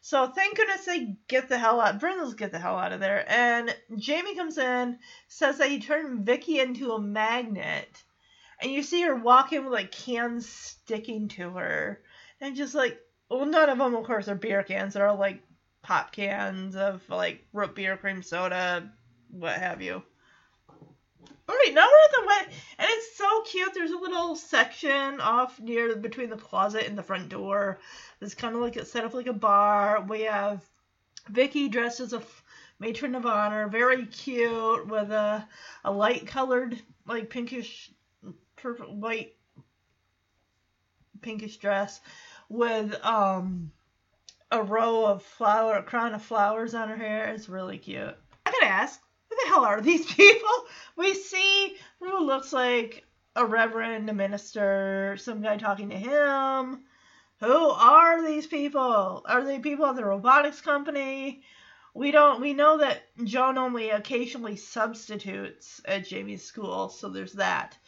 So 0.01 0.27
thank 0.27 0.57
goodness 0.57 0.85
they 0.85 1.17
get 1.29 1.49
the 1.49 1.59
hell 1.59 1.81
out. 1.81 2.01
Brindles 2.01 2.35
get 2.35 2.53
the 2.53 2.59
hell 2.59 2.79
out 2.79 2.93
of 2.93 3.01
there. 3.01 3.25
And 3.31 3.75
Jamie 3.99 4.35
comes 4.35 4.59
in, 4.59 4.99
says 5.29 5.59
that 5.59 5.71
he 5.71 5.79
turned 5.79 6.25
Vicky 6.25 6.59
into 6.59 6.93
a 6.93 7.01
magnet. 7.01 8.03
And 8.61 8.73
you 8.73 8.83
see 8.83 9.03
her 9.03 9.15
walking 9.15 9.65
with 9.65 9.73
like 9.73 9.93
cans 9.93 10.49
sticking 10.49 11.29
to 11.29 11.51
her. 11.51 12.03
And 12.41 12.57
just 12.57 12.75
like, 12.75 12.99
well, 13.39 13.47
none 13.47 13.71
of 13.71 13.79
them, 13.79 13.95
of 13.95 14.05
course, 14.05 14.29
are 14.29 14.35
beer 14.35 14.63
cans. 14.63 14.95
They're 14.95 15.09
all 15.09 15.19
like 15.19 15.43
pop 15.83 16.13
cans 16.13 16.77
of 16.77 17.03
like 17.09 17.45
root 17.53 17.75
beer, 17.75 17.97
cream 17.97 18.23
soda, 18.23 18.91
what 19.31 19.55
have 19.55 19.83
you. 19.83 20.03
All 21.49 21.57
right, 21.57 21.75
now 21.75 21.87
we're 21.87 22.05
at 22.05 22.13
the 22.13 22.27
wet, 22.27 22.57
and 22.79 22.89
it's 22.89 23.17
so 23.17 23.43
cute. 23.43 23.75
There's 23.75 23.91
a 23.91 23.99
little 23.99 24.37
section 24.37 25.21
off 25.21 25.61
near 25.61 25.95
between 25.97 26.31
the 26.31 26.37
closet 26.37 26.87
and 26.87 26.97
the 26.97 27.03
front 27.03 27.29
door. 27.29 27.81
It's 28.21 28.35
kind 28.35 28.55
of 28.55 28.63
like 28.63 28.77
it's 28.77 28.93
set 28.93 29.05
up 29.05 29.13
like 29.13 29.27
a 29.27 29.33
bar. 29.33 30.03
We 30.03 30.23
have 30.23 30.63
Vicky 31.29 31.69
dressed 31.69 32.01
as 32.01 32.13
a 32.13 32.23
matron 32.79 33.15
of 33.15 33.27
honor, 33.27 33.69
very 33.69 34.07
cute 34.07 34.87
with 34.87 35.11
a 35.11 35.47
a 35.85 35.93
light 35.93 36.27
colored 36.27 36.81
like 37.07 37.29
pinkish, 37.29 37.91
purple 38.57 38.95
white 38.95 39.35
pinkish 41.21 41.57
dress 41.57 42.01
with 42.53 42.95
um 43.03 43.73
a 44.51 44.63
row 44.63 45.07
of 45.07 45.23
flower 45.23 45.77
a 45.77 45.83
crown 45.83 46.15
of 46.15 46.23
flowers 46.23 46.75
on 46.75 46.91
her 46.91 46.97
hair. 46.97 47.33
It's 47.33 47.49
really 47.49 47.79
cute. 47.79 48.15
I 48.45 48.51
gotta 48.51 48.67
ask, 48.67 49.01
who 49.31 49.37
the 49.37 49.49
hell 49.49 49.65
are 49.65 49.81
these 49.81 50.05
people? 50.15 50.51
We 50.97 51.15
see 51.15 51.77
who 52.01 52.27
looks 52.27 52.53
like 52.53 53.05
a 53.35 53.47
reverend, 53.47 54.11
a 54.11 54.13
minister, 54.13 55.17
some 55.19 55.41
guy 55.41 55.57
talking 55.57 55.89
to 55.89 55.97
him. 55.97 56.85
Who 57.41 57.71
are 57.71 58.23
these 58.23 58.47
people? 58.47 59.25
Are 59.27 59.43
they 59.43 59.59
people 59.59 59.87
at 59.87 59.97
the 59.97 60.05
robotics 60.05 60.61
company? 60.61 61.43
We 61.95 62.11
don't 62.11 62.43
we 62.43 62.53
know 62.53 62.77
that 62.79 63.03
Joan 63.25 63.57
only 63.57 63.89
occasionally 63.89 64.57
substitutes 64.57 65.81
at 65.87 66.07
Jamie's 66.07 66.45
school, 66.45 66.91
so 66.91 67.09
there's 67.09 67.33
that. 67.35 67.79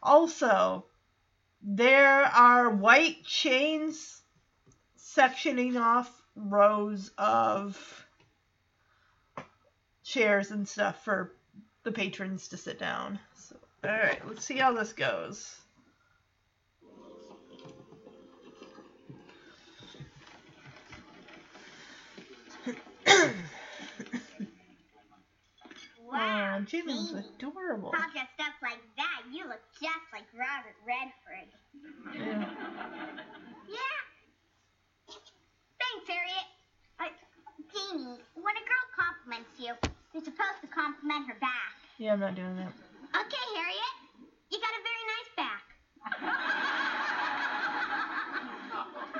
Also, 0.00 0.86
there 1.62 2.24
are 2.24 2.70
white 2.70 3.24
chains 3.24 4.20
sectioning 4.98 5.80
off 5.80 6.10
rows 6.34 7.10
of 7.18 8.06
chairs 10.02 10.50
and 10.50 10.66
stuff 10.66 11.04
for 11.04 11.32
the 11.84 11.92
patrons 11.92 12.48
to 12.48 12.56
sit 12.56 12.78
down. 12.78 13.18
So, 13.36 13.56
all 13.84 13.90
right, 13.90 14.26
let's 14.28 14.44
see 14.44 14.56
how 14.56 14.72
this 14.72 14.92
goes. 14.92 15.61
Wow, 26.12 26.58
Aw, 26.60 26.64
Jamie 26.66 26.92
looks 26.92 27.10
Jamie. 27.10 27.24
adorable. 27.38 27.88
All 27.88 28.10
dressed 28.12 28.38
up 28.40 28.52
like 28.62 28.80
that, 28.96 29.22
you 29.32 29.48
look 29.48 29.60
just 29.80 30.04
like 30.12 30.24
Robert 30.36 30.76
Redford. 30.84 31.48
Yeah. 32.14 32.44
Yeah. 33.68 34.00
Thanks, 35.08 36.04
Harriet. 36.06 36.46
Uh, 37.00 37.08
Jamie, 37.72 38.20
when 38.34 38.54
a 38.56 38.64
girl 38.68 38.84
compliments 38.94 39.50
you, 39.58 39.72
you're 40.12 40.22
supposed 40.24 40.60
to 40.60 40.68
compliment 40.68 41.26
her 41.28 41.36
back. 41.40 41.72
yeah, 41.98 42.12
I'm 42.12 42.20
not 42.20 42.34
doing 42.34 42.56
that. 42.56 42.72
Okay, 43.16 43.46
Harriet. 43.56 43.96
You 44.50 44.58
got 44.60 44.74
a 44.76 44.82
very 44.84 45.04
nice 45.16 45.30
back. 45.36 45.64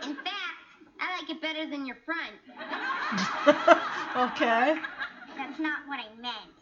In 0.09 0.14
fact, 0.16 0.59
I 1.01 1.16
like 1.18 1.30
it 1.30 1.40
better 1.40 1.64
than 1.66 1.86
your 1.86 1.97
front. 2.05 2.36
okay. 4.32 4.76
That's 5.36 5.59
not 5.59 5.86
what 5.86 6.01
I 6.01 6.09
meant. 6.20 6.53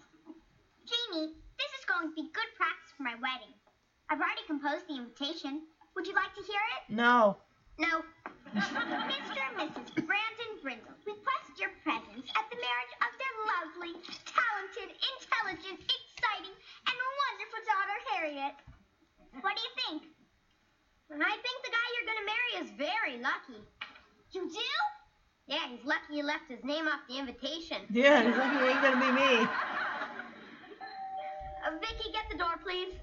Jamie, 1.11 1.35
this 1.59 1.71
is 1.79 1.85
going 1.87 2.07
to 2.11 2.15
be 2.15 2.31
good 2.31 2.51
practice 2.55 2.95
for 2.95 3.03
my 3.03 3.15
wedding. 3.19 3.51
I've 4.11 4.23
already 4.23 4.47
composed 4.47 4.87
the 4.87 4.99
invitation. 4.99 5.67
Would 5.95 6.07
you 6.07 6.15
like 6.15 6.35
to 6.39 6.45
hear 6.47 6.63
it? 6.79 6.83
No. 6.87 7.39
No. 7.79 8.03
Mr. 8.55 8.79
and 8.79 9.71
Mrs. 9.71 10.07
Brandon 10.07 10.53
Brindle 10.63 10.95
request 11.07 11.51
your 11.59 11.71
presence 11.83 12.27
at 12.35 12.47
the 12.51 12.59
marriage 12.59 12.95
of 13.03 13.11
their 13.19 13.35
lovely, 13.43 13.95
talented, 14.27 14.91
intelligent, 14.91 15.79
exciting, 15.83 16.55
and 16.55 16.95
wonderful 17.27 17.63
daughter, 17.67 17.99
Harriet. 18.15 18.55
What 19.43 19.55
do 19.55 19.63
you 19.63 19.73
think? 19.83 20.01
I 21.11 21.37
think 21.43 21.59
the 21.67 21.75
guy 21.75 21.87
you're 21.95 22.11
going 22.11 22.23
to 22.23 22.29
marry 22.31 22.53
is 22.63 22.69
very 22.79 23.17
lucky. 23.19 23.61
You 24.31 24.47
do? 24.47 24.71
Yeah, 25.47 25.67
he's 25.71 25.85
lucky 25.85 26.15
you 26.15 26.23
left 26.23 26.47
his 26.49 26.63
name 26.63 26.87
off 26.87 27.03
the 27.09 27.19
invitation. 27.19 27.83
Yeah, 27.91 28.23
he's 28.23 28.37
lucky 28.37 28.63
it 28.63 28.71
ain't 28.71 28.83
gonna 28.83 29.03
be 29.03 29.11
me. 29.11 29.49
Uh, 31.67 31.71
Vicky, 31.81 32.11
get 32.13 32.25
the 32.31 32.39
door, 32.39 32.55
please. 32.63 32.95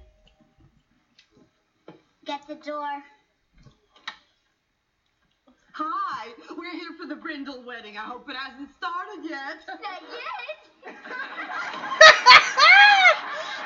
Get 2.26 2.48
the 2.48 2.56
door. 2.56 3.04
Hi, 5.74 6.30
we're 6.58 6.72
here 6.72 6.94
for 7.00 7.06
the 7.08 7.16
Brindle 7.16 7.64
wedding. 7.64 7.98
I 7.98 8.02
hope 8.02 8.28
it 8.30 8.36
hasn't 8.36 8.70
started 8.78 9.24
yet. 9.30 9.58
Not 9.68 10.02
yet. 10.12 10.96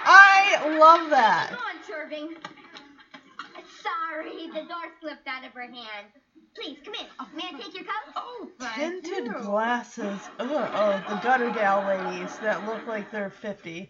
I 0.04 0.78
love 0.78 1.10
that. 1.10 1.50
Come 1.52 1.60
on, 1.60 1.82
Turbing. 1.88 2.36
Sorry, 3.82 4.48
the 4.48 4.68
door 4.68 4.92
slipped 5.00 5.28
out 5.28 5.46
of 5.46 5.54
her 5.54 5.62
hand. 5.62 6.08
Please, 6.54 6.78
come 6.84 6.94
in. 6.96 7.06
May 7.36 7.44
I 7.48 7.62
take 7.62 7.74
your 7.74 7.86
coat? 7.86 8.14
Oh, 8.18 8.50
Tinted 8.76 9.26
you. 9.28 9.34
glasses. 9.42 10.20
Ugh, 10.40 10.50
oh, 10.52 11.02
the 11.08 11.16
gutter 11.22 11.50
gal 11.52 11.82
ladies 11.88 12.38
that 12.40 12.66
look 12.68 12.86
like 12.88 13.10
they're 13.10 13.30
50. 13.30 13.90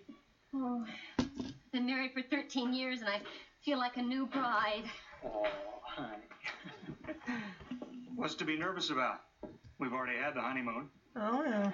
Oh, 0.53 0.85
I've 1.17 1.27
been 1.71 1.85
married 1.85 2.11
for 2.13 2.21
13 2.21 2.73
years 2.73 2.99
and 2.99 3.09
I 3.09 3.21
feel 3.63 3.77
like 3.77 3.97
a 3.97 4.01
new 4.01 4.25
bride. 4.25 4.83
Oh, 5.25 5.47
honey. 5.83 6.17
What's 8.15 8.35
to 8.35 8.45
be 8.45 8.57
nervous 8.57 8.89
about? 8.89 9.21
We've 9.79 9.93
already 9.93 10.17
had 10.17 10.35
the 10.35 10.41
honeymoon. 10.41 10.89
Oh, 11.15 11.43
yeah. 11.43 11.71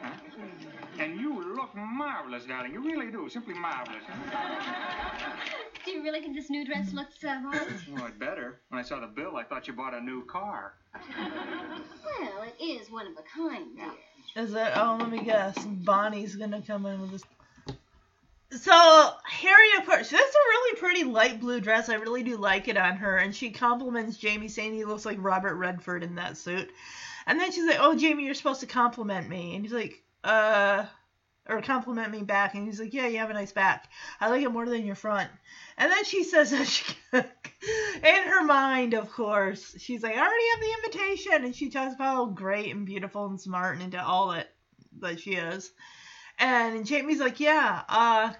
And 0.99 1.19
you 1.19 1.55
look 1.55 1.75
marvelous, 1.75 2.45
darling. 2.45 2.73
You 2.73 2.83
really 2.83 3.11
do. 3.11 3.27
Simply 3.29 3.53
marvelous. 3.53 4.03
Do 5.85 5.91
you 5.91 6.03
really 6.03 6.21
think 6.21 6.35
this 6.35 6.49
new 6.49 6.65
dress 6.65 6.91
looks 6.93 7.23
uh, 7.23 7.41
right? 7.45 7.67
Well, 7.91 8.03
I'd 8.03 8.19
better. 8.19 8.59
When 8.69 8.79
I 8.79 8.83
saw 8.83 8.99
the 8.99 9.07
bill, 9.07 9.37
I 9.37 9.43
thought 9.43 9.67
you 9.67 9.73
bought 9.73 9.93
a 9.93 10.01
new 10.01 10.25
car. 10.25 10.73
well, 10.93 12.43
it 12.43 12.63
is 12.63 12.91
one 12.91 13.07
of 13.07 13.13
a 13.13 13.23
kind, 13.23 13.75
dear. 13.75 14.43
Is 14.43 14.51
that? 14.51 14.73
Oh, 14.75 14.97
let 14.99 15.09
me 15.09 15.23
guess. 15.23 15.57
Bonnie's 15.65 16.35
gonna 16.35 16.61
come 16.61 16.85
in 16.85 16.99
with 17.01 17.11
this. 17.11 17.23
So 18.51 19.11
Harry, 19.25 19.73
of 19.77 19.85
course, 19.85 20.09
that's 20.09 20.35
a 20.35 20.47
really 20.49 20.79
pretty 20.79 21.03
light 21.03 21.39
blue 21.39 21.59
dress. 21.59 21.89
I 21.89 21.95
really 21.95 22.23
do 22.23 22.37
like 22.37 22.67
it 22.69 22.77
on 22.77 22.95
her, 22.97 23.17
and 23.17 23.35
she 23.35 23.51
compliments 23.51 24.17
Jamie, 24.17 24.47
saying 24.47 24.73
he 24.73 24.85
looks 24.85 25.05
like 25.05 25.17
Robert 25.19 25.55
Redford 25.55 26.01
in 26.03 26.15
that 26.15 26.37
suit. 26.37 26.69
And 27.25 27.39
then 27.39 27.51
she's 27.51 27.65
like, 27.65 27.79
"Oh, 27.79 27.95
Jamie, 27.95 28.25
you're 28.25 28.33
supposed 28.33 28.61
to 28.61 28.65
compliment 28.67 29.27
me," 29.27 29.55
and 29.55 29.65
he's 29.65 29.73
like, 29.73 30.01
"Uh." 30.23 30.85
Or 31.49 31.61
compliment 31.61 32.11
me 32.11 32.23
back, 32.23 32.55
and 32.55 32.65
he's 32.65 32.79
like, 32.79 32.93
"Yeah, 32.93 33.07
you 33.07 33.19
have 33.19 33.29
a 33.29 33.33
nice 33.33 33.51
back. 33.53 33.89
I 34.19 34.29
like 34.29 34.43
it 34.43 34.51
more 34.51 34.65
than 34.67 34.85
your 34.85 34.95
front." 34.95 35.31
And 35.77 35.91
then 35.91 36.03
she 36.05 36.23
says 36.23 36.51
she, 36.69 36.95
in 37.13 37.23
her 38.27 38.43
mind, 38.43 38.93
of 38.93 39.09
course, 39.11 39.75
she's 39.79 40.03
like, 40.03 40.15
"I 40.15 40.19
already 40.19 40.49
have 40.51 40.59
the 40.61 40.73
invitation," 40.73 41.45
and 41.45 41.55
she 41.55 41.69
talks 41.69 41.95
about 41.95 42.13
how 42.15 42.25
great 42.27 42.71
and 42.75 42.85
beautiful 42.85 43.25
and 43.27 43.39
smart 43.41 43.75
and 43.75 43.83
into 43.83 44.03
all 44.03 44.29
that 44.29 44.47
that 44.99 45.19
she 45.19 45.31
is. 45.35 45.71
And 46.39 46.85
Jamie's 46.85 47.19
like, 47.19 47.39
"Yeah, 47.39 47.83
uh, 47.89 48.33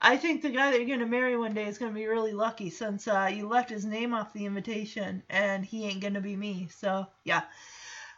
I 0.00 0.16
think 0.18 0.42
the 0.42 0.50
guy 0.50 0.70
that 0.70 0.78
you're 0.78 0.96
gonna 0.98 1.10
marry 1.10 1.36
one 1.36 1.54
day 1.54 1.66
is 1.66 1.78
gonna 1.78 1.92
be 1.92 2.06
really 2.06 2.32
lucky 2.32 2.70
since 2.70 3.08
uh, 3.08 3.30
you 3.32 3.48
left 3.48 3.70
his 3.70 3.84
name 3.84 4.12
off 4.12 4.32
the 4.32 4.44
invitation, 4.44 5.22
and 5.30 5.64
he 5.64 5.84
ain't 5.86 6.02
gonna 6.02 6.20
be 6.20 6.36
me. 6.36 6.68
So 6.70 7.06
yeah. 7.24 7.42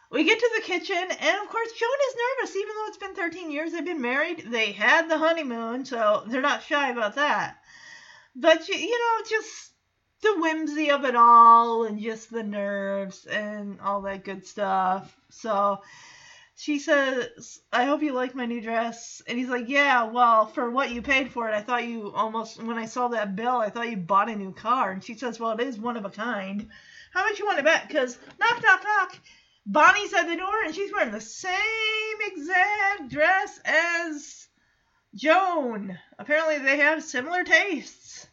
We 0.09 0.23
get 0.23 0.39
to 0.39 0.51
the 0.55 0.61
kitchen, 0.61 0.95
and 0.95 1.41
of 1.41 1.49
course, 1.49 1.71
Joan 1.73 1.89
is 2.09 2.15
nervous, 2.15 2.55
even 2.55 2.75
though 2.75 2.87
it's 2.87 2.97
been 2.97 3.15
13 3.15 3.51
years 3.51 3.71
they've 3.73 3.83
been 3.83 4.01
married. 4.01 4.45
They 4.47 4.71
had 4.71 5.09
the 5.09 5.17
honeymoon, 5.17 5.83
so 5.83 6.23
they're 6.27 6.41
not 6.41 6.63
shy 6.63 6.91
about 6.91 7.15
that. 7.15 7.57
But, 8.33 8.69
you 8.69 8.89
know, 8.89 9.25
just 9.29 9.71
the 10.21 10.35
whimsy 10.39 10.91
of 10.91 11.03
it 11.03 11.15
all, 11.15 11.83
and 11.83 11.99
just 11.99 12.31
the 12.31 12.43
nerves, 12.43 13.25
and 13.25 13.81
all 13.81 14.01
that 14.03 14.23
good 14.23 14.45
stuff. 14.47 15.13
So 15.29 15.81
she 16.59 16.79
says, 16.79 17.61
I 17.71 17.85
hope 17.85 18.01
you 18.01 18.13
like 18.13 18.33
my 18.33 18.47
new 18.47 18.59
dress. 18.61 19.21
And 19.27 19.37
he's 19.37 19.47
like, 19.47 19.69
Yeah, 19.69 20.05
well, 20.05 20.47
for 20.47 20.71
what 20.71 20.89
you 20.89 21.03
paid 21.03 21.31
for 21.31 21.47
it, 21.47 21.53
I 21.53 21.61
thought 21.61 21.87
you 21.87 22.11
almost, 22.11 22.61
when 22.61 22.79
I 22.79 22.87
saw 22.87 23.09
that 23.09 23.35
bill, 23.35 23.57
I 23.57 23.69
thought 23.69 23.91
you 23.91 23.97
bought 23.97 24.29
a 24.29 24.35
new 24.35 24.51
car. 24.51 24.91
And 24.91 25.03
she 25.03 25.13
says, 25.13 25.39
Well, 25.39 25.51
it 25.51 25.61
is 25.61 25.77
one 25.77 25.97
of 25.97 26.05
a 26.05 26.09
kind. 26.09 26.67
How 27.13 27.23
much 27.25 27.37
you 27.37 27.45
want 27.45 27.59
to 27.59 27.63
bet? 27.63 27.87
Because, 27.87 28.17
knock, 28.39 28.61
knock, 28.63 28.83
knock. 28.83 29.19
Bonnie's 29.67 30.13
at 30.13 30.27
the 30.27 30.35
door 30.35 30.63
and 30.65 30.73
she's 30.73 30.91
wearing 30.91 31.11
the 31.11 31.21
same 31.21 31.53
exact 32.25 33.09
dress 33.09 33.59
as 33.63 34.47
Joan. 35.13 35.99
Apparently, 36.17 36.57
they 36.57 36.77
have 36.77 37.03
similar 37.03 37.43
tastes. 37.43 38.27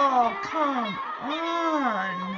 Oh, 0.00 0.30
come 0.44 0.94
on. 1.26 2.36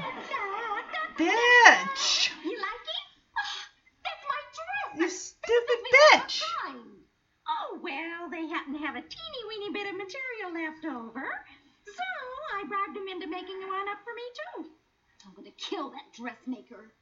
Bitch! 1.18 2.30
You 2.42 2.56
like 2.56 2.86
it? 2.88 3.06
Oh, 3.36 3.60
that's 4.00 4.24
my 4.30 4.40
dress. 4.56 4.96
You 4.96 5.08
stupid 5.10 5.80
bitch! 5.92 6.40
Fine. 6.64 7.04
Oh, 7.48 7.78
well, 7.82 8.30
they 8.30 8.46
happen 8.48 8.72
to 8.74 8.80
have 8.80 8.96
a 8.96 9.02
teeny 9.02 9.42
weeny 9.48 9.72
bit 9.72 9.92
of 9.92 9.96
material 9.98 10.54
left 10.54 10.84
over. 10.86 11.26
So 11.84 12.06
I 12.56 12.64
bribed 12.64 12.96
them 12.96 13.08
into 13.12 13.26
making 13.26 13.60
one 13.68 13.79
up 13.90 13.98
for 14.04 14.14
me, 14.14 14.22
too. 14.34 14.70
I'm 15.26 15.34
going 15.34 15.46
to 15.50 15.56
kill 15.58 15.90
that 15.90 16.12
dressmaker. 16.16 16.92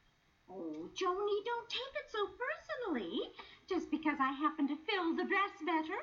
Oh, 0.49 0.89
Joni, 0.97 1.37
don't 1.45 1.69
take 1.69 1.93
it 1.95 2.09
so 2.11 2.27
personally. 2.35 3.19
Just 3.69 3.91
because 3.91 4.17
I 4.19 4.31
happen 4.33 4.67
to 4.67 4.75
fill 4.89 5.15
the 5.15 5.23
dress 5.23 5.53
better. 5.65 5.99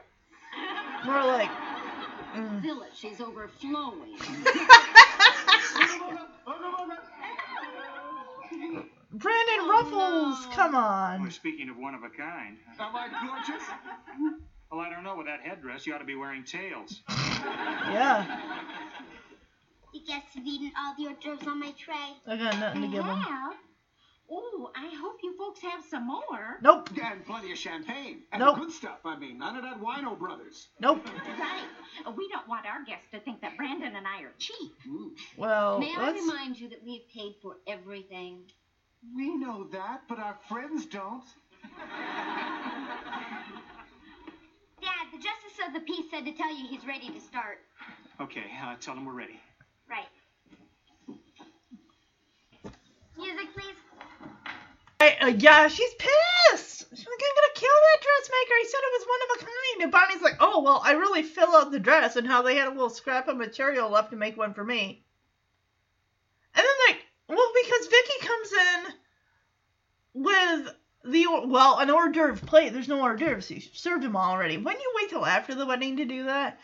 More 1.04 1.24
like. 1.26 1.50
mm. 2.36 2.62
Fill 2.62 2.82
it, 2.82 2.92
she's 2.94 3.20
overflowing. 3.20 4.16
Brandon 9.12 9.68
Ruffles, 9.68 10.46
come 10.52 10.72
Well, 10.72 10.82
on. 10.84 11.30
speaking 11.30 11.68
of 11.70 11.76
one 11.76 11.94
of 11.94 12.02
a 12.02 12.10
kind, 12.10 12.58
Am 12.78 12.94
I 12.94 13.08
gorgeous? 13.26 13.62
well, 14.70 14.80
I 14.80 14.90
don't 14.90 15.04
know. 15.04 15.16
With 15.16 15.26
that 15.26 15.40
headdress, 15.42 15.86
you 15.86 15.94
ought 15.94 15.98
to 15.98 16.04
be 16.04 16.14
wearing 16.16 16.44
tails. 16.44 17.02
Yeah, 17.88 18.40
You 19.96 20.02
guys 20.06 20.22
have 20.34 20.46
eaten 20.46 20.70
all 20.78 20.94
the 20.98 21.06
hors 21.06 21.16
d'oeuvres 21.22 21.46
on 21.48 21.58
my 21.58 21.72
tray. 21.72 21.94
I 22.26 22.36
got 22.36 22.58
nothing 22.58 22.82
to 22.82 22.86
They 22.88 22.92
give 22.96 23.04
him. 23.04 23.16
have? 23.16 23.54
Oh, 24.30 24.70
I 24.76 24.92
hope 25.00 25.16
you 25.22 25.34
folks 25.38 25.60
have 25.62 25.82
some 25.88 26.06
more. 26.06 26.58
Nope, 26.60 26.90
And 27.02 27.24
plenty 27.24 27.50
of 27.52 27.56
champagne. 27.58 28.22
And 28.32 28.40
Nope. 28.40 28.56
the 28.56 28.60
good 28.64 28.72
stuff, 28.72 28.98
I 29.06 29.16
mean. 29.16 29.38
None 29.38 29.56
of 29.56 29.62
that 29.62 29.80
Wino 29.80 30.18
Brothers. 30.18 30.68
nope. 30.80 31.06
Right. 31.38 31.64
We 32.14 32.28
don't 32.28 32.46
want 32.46 32.66
our 32.66 32.84
guests 32.84 33.06
to 33.12 33.20
think 33.20 33.40
that 33.40 33.56
Brandon 33.56 33.96
and 33.96 34.06
I 34.06 34.20
are 34.22 34.32
cheap. 34.38 34.72
Well, 35.38 35.78
May 35.78 35.94
I 35.96 36.06
let's. 36.10 36.20
remind 36.20 36.60
you 36.60 36.68
that 36.68 36.84
we've 36.84 37.08
paid 37.14 37.36
for 37.40 37.56
everything? 37.66 38.40
We 39.14 39.34
know 39.34 39.66
that, 39.72 40.02
but 40.08 40.18
our 40.18 40.36
friends 40.48 40.84
don't. 40.86 41.24
Dad, 44.82 45.06
the 45.12 45.18
justice 45.18 45.58
of 45.66 45.72
the 45.72 45.80
peace 45.80 46.04
said 46.10 46.24
to 46.26 46.32
tell 46.32 46.54
you 46.54 46.66
he's 46.68 46.84
ready 46.86 47.08
to 47.10 47.20
start. 47.20 47.58
Okay, 48.20 48.44
uh, 48.62 48.74
tell 48.80 48.94
him 48.94 49.06
we're 49.06 49.12
ready. 49.14 49.40
Right. 49.88 50.08
Music, 53.16 53.52
please. 53.54 53.76
I, 55.00 55.16
uh, 55.20 55.26
yeah, 55.28 55.68
she's 55.68 55.94
pissed. 55.94 56.86
She's 56.90 57.06
like, 57.06 57.22
I'm 57.22 57.36
gonna 57.36 57.54
kill 57.54 57.68
that 57.68 58.02
dressmaker. 58.02 58.54
He 58.60 58.68
said 58.68 58.80
it 58.82 58.98
was 58.98 59.06
one 59.06 59.20
of 59.22 59.36
a 59.36 59.44
kind. 59.44 59.82
And 59.82 59.92
Bonnie's 59.92 60.22
like, 60.22 60.36
oh, 60.40 60.62
well, 60.62 60.80
I 60.84 60.92
really 60.92 61.22
fill 61.22 61.54
out 61.54 61.70
the 61.70 61.78
dress 61.78 62.16
and 62.16 62.26
how 62.26 62.42
they 62.42 62.56
had 62.56 62.68
a 62.68 62.70
little 62.70 62.90
scrap 62.90 63.28
of 63.28 63.36
material 63.36 63.90
left 63.90 64.10
to 64.10 64.16
make 64.16 64.36
one 64.36 64.54
for 64.54 64.64
me. 64.64 65.04
And 66.54 66.64
then 66.64 66.94
like, 66.94 67.04
well, 67.28 67.52
because 67.62 67.86
Vicky 67.86 68.26
comes 68.26 68.52
in 68.52 70.22
with 70.22 70.74
the, 71.04 71.26
well, 71.46 71.78
an 71.78 71.90
hors 71.90 72.12
d'oeuvre 72.12 72.46
plate. 72.46 72.72
There's 72.72 72.88
no 72.88 73.00
hors 73.00 73.16
d'oeuvres. 73.16 73.50
You 73.50 73.60
served 73.60 74.02
them 74.02 74.16
all 74.16 74.32
already. 74.32 74.56
When 74.56 74.76
you 74.76 74.92
wait 74.96 75.10
till 75.10 75.26
after 75.26 75.54
the 75.54 75.66
wedding 75.66 75.98
to 75.98 76.04
do 76.04 76.24
that? 76.24 76.58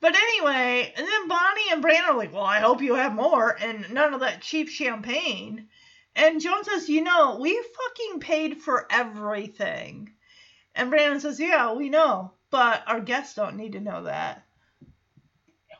But 0.00 0.14
anyway, 0.14 0.92
and 0.96 1.06
then 1.06 1.28
Bonnie 1.28 1.72
and 1.72 1.82
Brandon 1.82 2.10
are 2.10 2.16
like, 2.16 2.32
well, 2.32 2.44
I 2.44 2.60
hope 2.60 2.80
you 2.80 2.94
have 2.94 3.14
more. 3.14 3.56
And 3.60 3.92
none 3.92 4.14
of 4.14 4.20
that 4.20 4.40
cheap 4.40 4.68
champagne. 4.68 5.68
And 6.16 6.40
Joan 6.40 6.64
says, 6.64 6.88
you 6.88 7.02
know, 7.02 7.38
we 7.40 7.52
fucking 7.54 8.20
paid 8.20 8.58
for 8.58 8.86
everything. 8.90 10.10
And 10.74 10.90
Brandon 10.90 11.20
says, 11.20 11.40
yeah, 11.40 11.72
we 11.72 11.88
know, 11.88 12.32
but 12.50 12.82
our 12.86 13.00
guests 13.00 13.34
don't 13.34 13.56
need 13.56 13.72
to 13.72 13.80
know 13.80 14.04
that. 14.04 14.44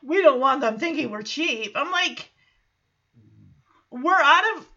We 0.03 0.21
don't 0.21 0.39
want 0.39 0.61
them 0.61 0.79
thinking 0.79 1.11
we're 1.11 1.21
cheap. 1.21 1.73
I'm 1.75 1.91
like, 1.91 2.31
we're 3.91 4.13
out 4.13 4.57
of. 4.57 4.67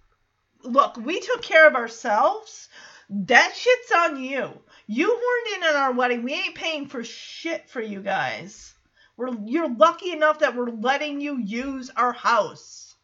Look, 0.65 0.97
we 0.97 1.21
took 1.21 1.43
care 1.43 1.67
of 1.67 1.75
ourselves. 1.77 2.69
That 3.11 3.55
shit's 3.55 3.93
on 3.93 4.23
you. 4.23 4.51
You 4.87 5.09
weren't 5.09 5.57
in 5.57 5.69
on 5.69 5.77
our 5.77 5.93
wedding. 5.93 6.23
We 6.23 6.35
ain't 6.35 6.55
paying 6.55 6.87
for 6.87 7.05
shit 7.05 7.69
for 7.69 7.81
you 7.81 8.01
guys. 8.01 8.75
We're 9.17 9.35
you're 9.45 9.73
lucky 9.75 10.13
enough 10.13 10.41
that 10.41 10.57
we're 10.57 10.71
letting 10.71 11.21
you 11.21 11.39
use 11.39 11.91
our 11.97 12.13
house. 12.13 12.95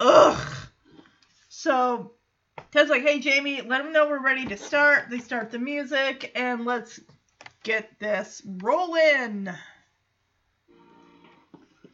Ugh. 0.00 0.68
So 1.66 2.12
Ted's 2.70 2.90
like, 2.90 3.02
hey 3.02 3.18
Jamie, 3.18 3.60
let 3.60 3.82
them 3.82 3.92
know 3.92 4.06
we're 4.06 4.22
ready 4.22 4.46
to 4.46 4.56
start. 4.56 5.10
They 5.10 5.18
start 5.18 5.50
the 5.50 5.58
music 5.58 6.30
and 6.36 6.64
let's 6.64 7.00
get 7.64 7.98
this 7.98 8.40
rolling. 8.46 9.48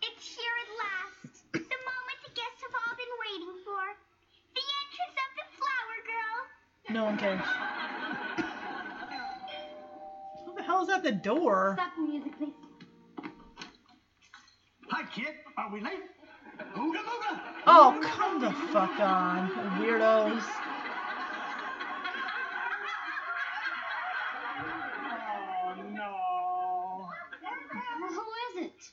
It's 0.02 0.26
here 0.26 0.52
at 0.60 0.68
last. 0.76 1.44
The 1.54 1.60
moment 1.60 2.18
the 2.22 2.32
guests 2.34 2.60
have 2.60 2.74
all 2.86 2.94
been 2.98 3.14
waiting 3.24 3.56
for. 3.64 3.80
The 4.52 4.60
entrance 4.82 5.16
of 5.24 5.30
the 5.40 5.46
flower 5.56 5.96
girl. 6.04 6.36
No 6.94 7.00
one 7.06 7.16
cares. 7.16 7.40
Who 10.44 10.52
the 10.54 10.62
hell 10.62 10.82
is 10.82 10.90
at 10.90 11.02
the 11.02 11.12
door? 11.12 11.78
Stop 11.78 11.94
the 11.96 12.02
music, 12.02 12.36
please. 12.36 12.52
Hi, 14.90 15.04
kid. 15.14 15.34
Are 15.56 15.72
we 15.72 15.80
late? 15.80 16.02
Ooga 16.76 17.00
booga. 17.09 17.40
Oh, 17.66 17.98
come 18.03 18.40
the 18.40 18.53
fuck 18.72 18.98
on, 19.00 19.50
weirdos. 19.78 20.42
Oh 25.34 25.74
no! 25.94 27.09
Who 28.09 28.24
is 28.61 28.66
it? 28.66 28.92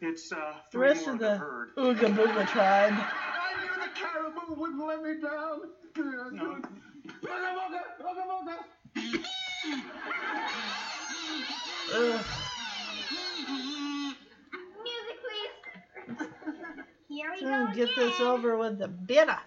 It's 0.00 0.32
uh, 0.32 0.54
The 0.72 0.78
rest 0.78 1.06
of 1.06 1.14
of 1.14 1.18
the 1.18 1.30
the 1.30 1.38
herd. 1.38 1.70
Ooga 1.78 2.14
Booga 2.16 2.46
tribe. 2.48 2.94
I 3.32 3.54
knew 3.60 3.74
the 3.80 3.88
caribou 3.94 4.54
wouldn't 4.60 4.86
let 4.86 5.02
me 5.02 5.14
down. 5.20 5.60
No. 6.30 6.58
Ooga 7.24 7.50
booga, 7.56 7.82
ooga 8.00 8.24
booga. 8.30 8.56
Ugh. 11.94 12.24
Music, 14.82 15.16
please. 15.22 15.56
Here 17.08 17.30
we 17.32 17.42
So 17.42 17.46
go. 17.46 17.65
Get 17.76 17.94
this 17.94 18.20
over 18.20 18.56
with 18.56 18.78
the 18.78 18.88
bitter. 18.88 19.38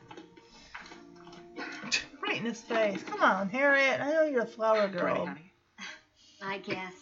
Right 2.21 2.37
in 2.37 2.45
his 2.45 2.61
face. 2.61 3.01
Come 3.03 3.21
on, 3.21 3.49
Harriet. 3.49 3.99
I 4.01 4.11
know 4.11 4.23
you're 4.23 4.43
a 4.43 4.45
flower 4.47 4.81
Ready, 4.81 4.93
girl. 4.93 5.25
honey? 5.25 5.51
I 6.41 6.59
guess. 6.59 6.93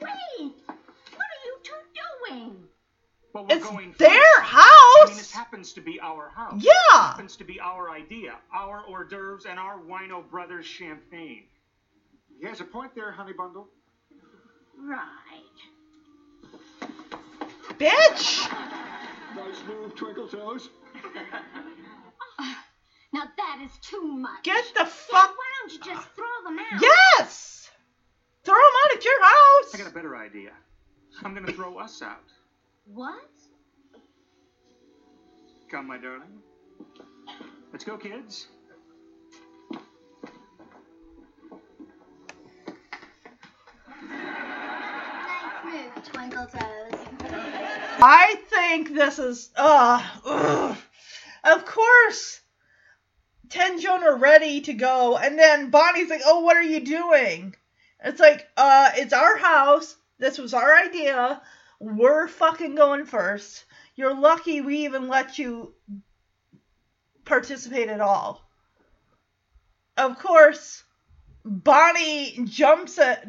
Wait! 0.00 0.52
What 0.66 1.26
are 1.30 1.40
you 1.44 1.56
two 1.62 1.72
doing? 2.28 2.56
Well, 3.32 3.46
we're 3.48 3.56
It's 3.56 3.64
going 3.66 3.94
their 3.98 4.08
first. 4.10 4.52
I 4.52 5.04
mean, 5.06 5.16
this 5.16 5.18
house. 5.18 5.30
happens 5.30 5.72
to 5.74 5.80
be 5.80 5.98
our 6.00 6.28
house. 6.30 6.60
Yeah. 6.62 6.72
happens 6.90 7.36
to 7.36 7.44
be 7.44 7.60
our 7.60 7.90
idea, 7.90 8.34
our 8.52 8.82
hors 8.86 9.04
d'oeuvres, 9.08 9.46
and 9.46 9.58
our 9.58 9.78
Wino 9.78 10.28
Brothers 10.28 10.66
champagne. 10.66 11.44
He 12.40 12.46
has 12.46 12.60
a 12.60 12.64
point 12.64 12.94
there, 12.94 13.12
honey 13.12 13.32
bundle. 13.32 13.68
Right. 14.78 14.98
Bitch. 17.82 18.48
Nice 19.34 19.62
move, 19.66 19.94
Twinkle 19.96 20.28
Toes. 20.28 20.68
Now 23.14 23.24
that 23.36 23.60
is 23.62 23.70
too 23.82 24.00
much. 24.00 24.42
Get 24.42 24.64
the 24.72 24.84
Dad, 24.84 24.88
fuck. 24.88 25.36
why 25.36 25.44
don't 25.60 25.72
you 25.74 25.78
just 25.80 26.08
throw 26.16 26.24
them 26.44 26.58
out? 26.58 26.80
Yes. 26.80 27.70
Throw 28.42 28.54
him 28.54 28.60
out 28.86 28.96
at 28.96 29.04
your 29.04 29.22
house. 29.22 29.74
I 29.74 29.78
got 29.78 29.86
a 29.88 29.94
better 29.94 30.16
idea. 30.16 30.52
I'm 31.22 31.34
gonna 31.34 31.52
throw 31.52 31.76
us 31.78 32.00
out. 32.00 32.24
What? 32.86 33.28
Come, 35.70 35.88
my 35.88 35.98
darling. 35.98 36.40
Let's 37.70 37.84
go, 37.84 37.98
kids. 37.98 38.48
I 48.04 48.34
think 48.50 48.92
this 48.92 49.20
is 49.20 49.50
uh 49.56 50.04
ugh. 50.26 50.76
of 51.44 51.64
course 51.64 52.40
Joan 53.48 54.02
are 54.02 54.16
ready 54.16 54.62
to 54.62 54.72
go 54.72 55.16
and 55.16 55.38
then 55.38 55.70
Bonnie's 55.70 56.10
like, 56.10 56.22
Oh, 56.24 56.40
what 56.40 56.56
are 56.56 56.62
you 56.62 56.80
doing? 56.80 57.54
It's 58.04 58.18
like, 58.18 58.48
uh, 58.56 58.90
it's 58.96 59.12
our 59.12 59.36
house. 59.36 59.96
This 60.18 60.38
was 60.38 60.54
our 60.54 60.76
idea. 60.76 61.40
We're 61.78 62.28
fucking 62.28 62.74
going 62.74 63.04
first. 63.06 63.64
You're 63.94 64.18
lucky 64.18 64.60
we 64.60 64.84
even 64.84 65.08
let 65.08 65.38
you 65.38 65.74
participate 67.24 67.88
at 67.88 68.00
all. 68.00 68.42
Of 69.96 70.18
course, 70.18 70.82
Bonnie 71.44 72.46
jumps 72.46 72.98
at 72.98 73.28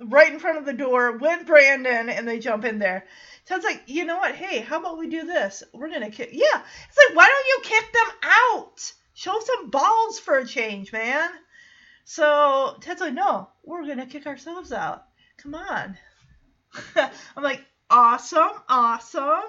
right 0.00 0.32
in 0.32 0.38
front 0.38 0.58
of 0.58 0.66
the 0.66 0.72
door 0.72 1.12
with 1.12 1.46
Brandon 1.46 2.08
and 2.08 2.26
they 2.26 2.38
jump 2.38 2.64
in 2.64 2.78
there. 2.78 3.06
Ted's 3.46 3.64
like, 3.64 3.84
you 3.86 4.04
know 4.04 4.18
what? 4.18 4.34
Hey, 4.34 4.58
how 4.58 4.78
about 4.80 4.98
we 4.98 5.08
do 5.08 5.24
this? 5.24 5.62
We're 5.72 5.88
gonna 5.88 6.10
kick. 6.10 6.30
Yeah, 6.32 6.60
it's 6.88 6.98
like, 6.98 7.14
why 7.16 7.26
don't 7.26 7.46
you 7.46 7.60
kick 7.62 7.92
them 7.92 8.08
out? 8.24 8.92
Show 9.14 9.38
some 9.40 9.70
balls 9.70 10.18
for 10.18 10.36
a 10.38 10.46
change, 10.46 10.92
man. 10.92 11.30
So 12.04 12.76
Ted's 12.80 13.00
like, 13.00 13.14
no, 13.14 13.48
we're 13.64 13.86
gonna 13.86 14.06
kick 14.06 14.26
ourselves 14.26 14.72
out. 14.72 15.04
Come 15.38 15.54
on. 15.54 15.96
I'm 16.96 17.42
like, 17.42 17.64
awesome, 17.88 18.50
awesome. 18.68 19.44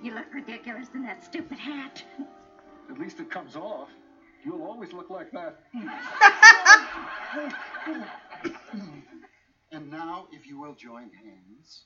You 0.00 0.14
look 0.14 0.32
ridiculous 0.32 0.86
in 0.94 1.02
that 1.02 1.24
stupid 1.24 1.58
hat. 1.58 2.04
At 2.88 3.00
least 3.00 3.18
it 3.18 3.28
comes 3.30 3.56
off. 3.56 3.88
You'll 4.44 4.62
always 4.62 4.92
look 4.92 5.10
like 5.10 5.32
that. 5.32 5.58
and 9.86 9.92
now, 9.92 10.26
if 10.32 10.46
you 10.48 10.58
will 10.58 10.74
join 10.74 11.10
hands. 11.12 11.84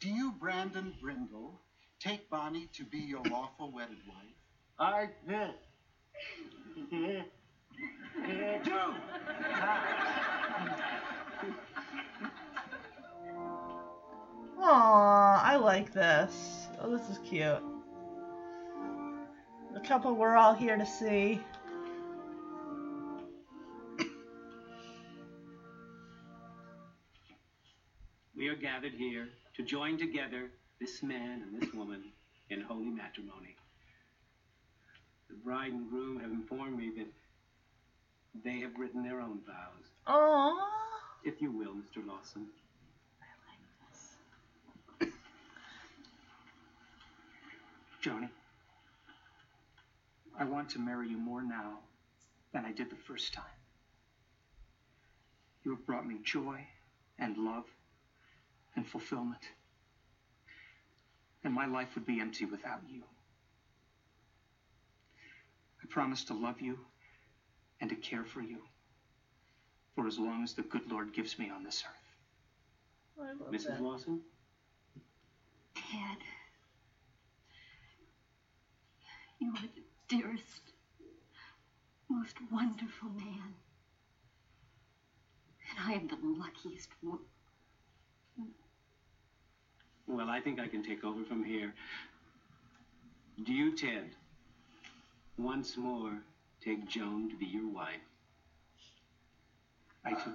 Do 0.00 0.08
you, 0.08 0.32
Brandon 0.32 0.92
Brindle, 1.00 1.60
take 2.00 2.28
Bonnie 2.28 2.68
to 2.72 2.82
be 2.84 2.98
your 2.98 3.22
lawful 3.30 3.70
wedded 3.70 3.98
wife? 4.08 4.16
I 4.80 5.10
do. 5.28 5.46
do. 8.64 8.70
Aw, 14.62 15.42
I 15.44 15.56
like 15.56 15.92
this. 15.92 16.66
Oh, 16.80 16.90
this 16.90 17.08
is 17.08 17.18
cute. 17.18 17.62
The 19.72 19.80
couple 19.80 20.16
we're 20.16 20.36
all 20.36 20.54
here 20.54 20.76
to 20.76 20.86
see. 20.86 21.40
Gathered 28.60 28.92
here 28.92 29.28
to 29.56 29.62
join 29.62 29.98
together 29.98 30.50
this 30.80 31.02
man 31.02 31.42
and 31.42 31.60
this 31.60 31.72
woman 31.72 32.04
in 32.50 32.60
holy 32.60 32.90
matrimony. 32.90 33.56
The 35.28 35.36
bride 35.36 35.72
and 35.72 35.88
groom 35.88 36.20
have 36.20 36.30
informed 36.30 36.76
me 36.78 36.90
that 36.98 37.06
they 38.44 38.60
have 38.60 38.72
written 38.78 39.02
their 39.02 39.20
own 39.20 39.40
vows. 39.46 39.90
Aww. 40.06 40.58
If 41.24 41.40
you 41.40 41.50
will, 41.50 41.72
Mr. 41.74 42.06
Lawson. 42.06 42.46
I 43.20 43.26
like 45.00 45.10
this. 45.10 45.14
Joni, 48.02 48.28
I 50.38 50.44
want 50.44 50.70
to 50.70 50.78
marry 50.78 51.08
you 51.08 51.18
more 51.18 51.42
now 51.42 51.78
than 52.52 52.64
I 52.64 52.72
did 52.72 52.90
the 52.90 52.96
first 52.96 53.32
time. 53.34 53.44
You 55.64 55.72
have 55.72 55.86
brought 55.86 56.06
me 56.06 56.16
joy 56.24 56.66
and 57.18 57.36
love 57.36 57.64
and 58.76 58.86
fulfillment. 58.86 59.42
And 61.44 61.54
my 61.54 61.66
life 61.66 61.94
would 61.94 62.06
be 62.06 62.20
empty 62.20 62.44
without 62.44 62.80
you. 62.88 63.02
I 65.82 65.86
promise 65.88 66.24
to 66.24 66.34
love 66.34 66.60
you 66.60 66.78
and 67.80 67.88
to 67.90 67.96
care 67.96 68.24
for 68.24 68.42
you 68.42 68.58
for 69.94 70.06
as 70.06 70.18
long 70.18 70.42
as 70.42 70.54
the 70.54 70.62
good 70.62 70.90
Lord 70.90 71.12
gives 71.12 71.38
me 71.38 71.50
on 71.50 71.64
this 71.64 71.82
earth. 71.86 73.26
I 73.26 73.32
love 73.42 73.52
Mrs. 73.52 73.66
that. 73.66 73.82
Lawson? 73.82 74.20
Ted. 75.74 76.18
You 79.38 79.50
are 79.50 79.62
the 79.62 79.82
dearest, 80.08 80.72
most 82.08 82.36
wonderful 82.50 83.08
man. 83.10 83.54
And 85.70 85.78
I 85.86 85.92
am 85.94 86.08
the 86.08 86.18
luckiest 86.22 86.90
woman. 87.02 87.20
Well, 90.10 90.28
I 90.28 90.40
think 90.40 90.58
I 90.58 90.66
can 90.66 90.82
take 90.82 91.04
over 91.04 91.22
from 91.24 91.44
here. 91.44 91.72
Do 93.46 93.52
you, 93.52 93.76
Ted, 93.76 94.04
once 95.38 95.76
more 95.76 96.12
take 96.64 96.88
Joan 96.88 97.30
to 97.30 97.36
be 97.36 97.46
your 97.46 97.68
wife? 97.68 98.00
I 100.04 100.10
do. 100.10 100.32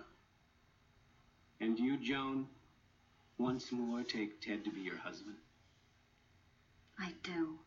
And 1.59 1.75
do 1.75 1.83
you, 1.83 1.97
Joan, 1.97 2.47
once 3.37 3.71
more 3.71 4.01
take 4.03 4.39
Ted 4.41 4.63
to 4.63 4.71
be 4.71 4.79
your 4.79 4.97
husband? 4.97 5.35
I 6.97 7.11
do. 7.23 7.59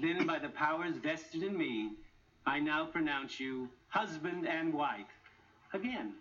Then, 0.00 0.26
by 0.26 0.38
the 0.38 0.48
powers 0.48 0.96
vested 0.96 1.42
in 1.42 1.56
me, 1.56 1.90
I 2.46 2.60
now 2.60 2.86
pronounce 2.86 3.38
you 3.38 3.68
husband 3.88 4.48
and 4.48 4.72
wife. 4.72 5.06
Again. 5.74 6.14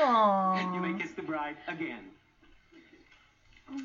And 0.00 0.74
you 0.74 0.80
may 0.80 0.98
kiss 0.98 1.10
the 1.12 1.22
bride 1.22 1.56
again. 1.66 2.04
Oh. 3.70 3.80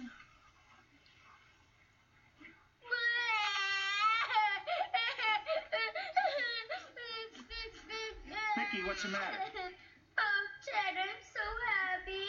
What's 8.90 9.04
the 9.04 9.10
matter? 9.10 9.24
Oh, 10.18 10.46
Ted, 10.66 10.98
I'm 10.98 11.22
so 11.32 11.46
happy. 11.70 12.26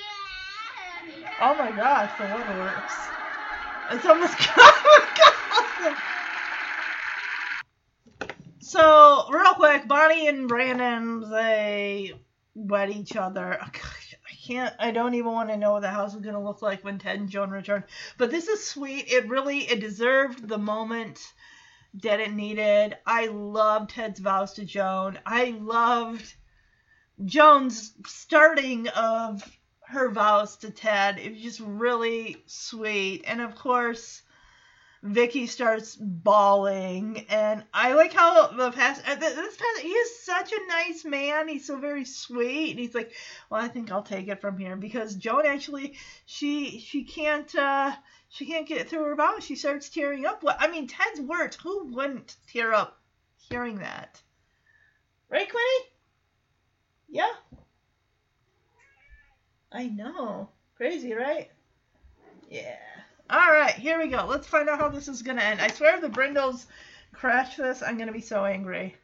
Oh 1.40 1.54
my 1.54 1.74
gosh, 1.74 2.11
the 2.18 2.24
waterworks. 2.24 2.94
It's 3.92 4.04
almost 4.04 4.36
comical. 4.38 5.96
So, 8.58 9.26
real 9.32 9.54
quick, 9.54 9.88
Bonnie 9.88 10.28
and 10.28 10.46
Brandon, 10.46 11.30
they 11.30 12.12
wed 12.54 12.90
each 12.90 13.16
other. 13.16 13.58
Oh, 13.61 13.66
I 13.66 14.34
can't, 14.46 14.74
I 14.78 14.90
don't 14.90 15.14
even 15.14 15.32
want 15.32 15.48
to 15.48 15.56
know 15.56 15.72
what 15.72 15.80
the 15.80 15.88
house 15.88 16.14
is 16.14 16.20
going 16.20 16.34
to 16.34 16.40
look 16.40 16.61
like 16.61 16.84
when 16.84 16.98
Ted 16.98 17.18
and 17.18 17.30
Joan 17.30 17.48
return. 17.48 17.84
But 18.18 18.30
this 18.30 18.48
is 18.48 18.62
sweet. 18.62 19.11
It 19.11 19.30
really, 19.30 19.61
it 19.61 19.80
deserved 19.80 20.46
the 20.46 20.58
moment 20.58 21.32
that 22.02 22.20
it 22.20 22.32
needed. 22.32 22.98
I 23.06 23.26
loved 23.28 23.90
Ted's 23.90 24.20
vows 24.20 24.52
to 24.54 24.64
Joan. 24.66 25.18
I 25.24 25.56
loved 25.58 26.34
Joan's 27.25 27.93
starting 28.07 28.89
of 28.89 29.43
her 29.83 30.09
vows 30.11 30.57
to 30.59 30.71
Ted. 30.71 31.16
Was 31.16 31.41
just 31.41 31.61
really 31.61 32.43
sweet. 32.47 33.25
And 33.27 33.41
of 33.41 33.55
course, 33.55 34.23
Vicky 35.03 35.47
starts 35.47 35.97
bawling, 35.97 37.25
and 37.31 37.64
I 37.73 37.95
like 37.95 38.12
how 38.12 38.49
the 38.49 38.71
past 38.71 39.03
uh, 39.09 39.16
th- 39.16 39.35
this 39.35 39.57
past 39.57 39.81
he 39.81 39.89
is 39.89 40.23
such 40.23 40.53
a 40.53 40.66
nice 40.68 41.05
man. 41.05 41.49
He's 41.49 41.66
so 41.66 41.79
very 41.79 42.05
sweet, 42.05 42.73
and 42.73 42.79
he's 42.79 42.95
like, 42.95 43.12
"Well, 43.49 43.62
I 43.62 43.68
think 43.68 43.91
I'll 43.91 44.03
take 44.03 44.29
it 44.29 44.43
from 44.43 44.59
here," 44.59 44.77
because 44.77 45.14
Joan 45.14 45.47
actually 45.47 45.97
she 46.27 46.81
she 46.81 47.05
can't 47.05 47.55
uh 47.55 47.97
she 48.29 48.45
can't 48.47 48.68
get 48.68 48.89
through 48.89 49.05
her 49.05 49.16
vows. 49.16 49.45
She 49.45 49.57
starts 49.57 49.89
tearing 49.89 50.27
up. 50.27 50.43
What 50.43 50.57
I 50.61 50.68
mean, 50.68 50.87
Ted's 50.87 51.21
words. 51.21 51.57
Who 51.57 51.87
wouldn't 51.93 52.37
tear 52.47 52.75
up 52.75 53.01
hearing 53.49 53.77
that? 53.77 54.21
Right, 55.31 55.49
Quinny? 55.51 55.89
Yeah. 57.11 57.32
I 59.72 59.88
know. 59.88 60.48
Crazy, 60.76 61.12
right? 61.12 61.50
Yeah. 62.48 62.76
All 63.28 63.50
right, 63.50 63.74
here 63.74 63.98
we 63.98 64.08
go. 64.08 64.26
Let's 64.26 64.46
find 64.46 64.68
out 64.68 64.78
how 64.78 64.88
this 64.88 65.08
is 65.08 65.22
going 65.22 65.36
to 65.36 65.44
end. 65.44 65.61
I 65.61 65.68
swear 65.68 65.94
if 65.94 66.00
the 66.00 66.08
Brindles 66.08 66.66
crash 67.12 67.56
this, 67.56 67.82
I'm 67.82 67.96
going 67.96 68.08
to 68.08 68.12
be 68.12 68.20
so 68.20 68.44
angry. 68.44 68.96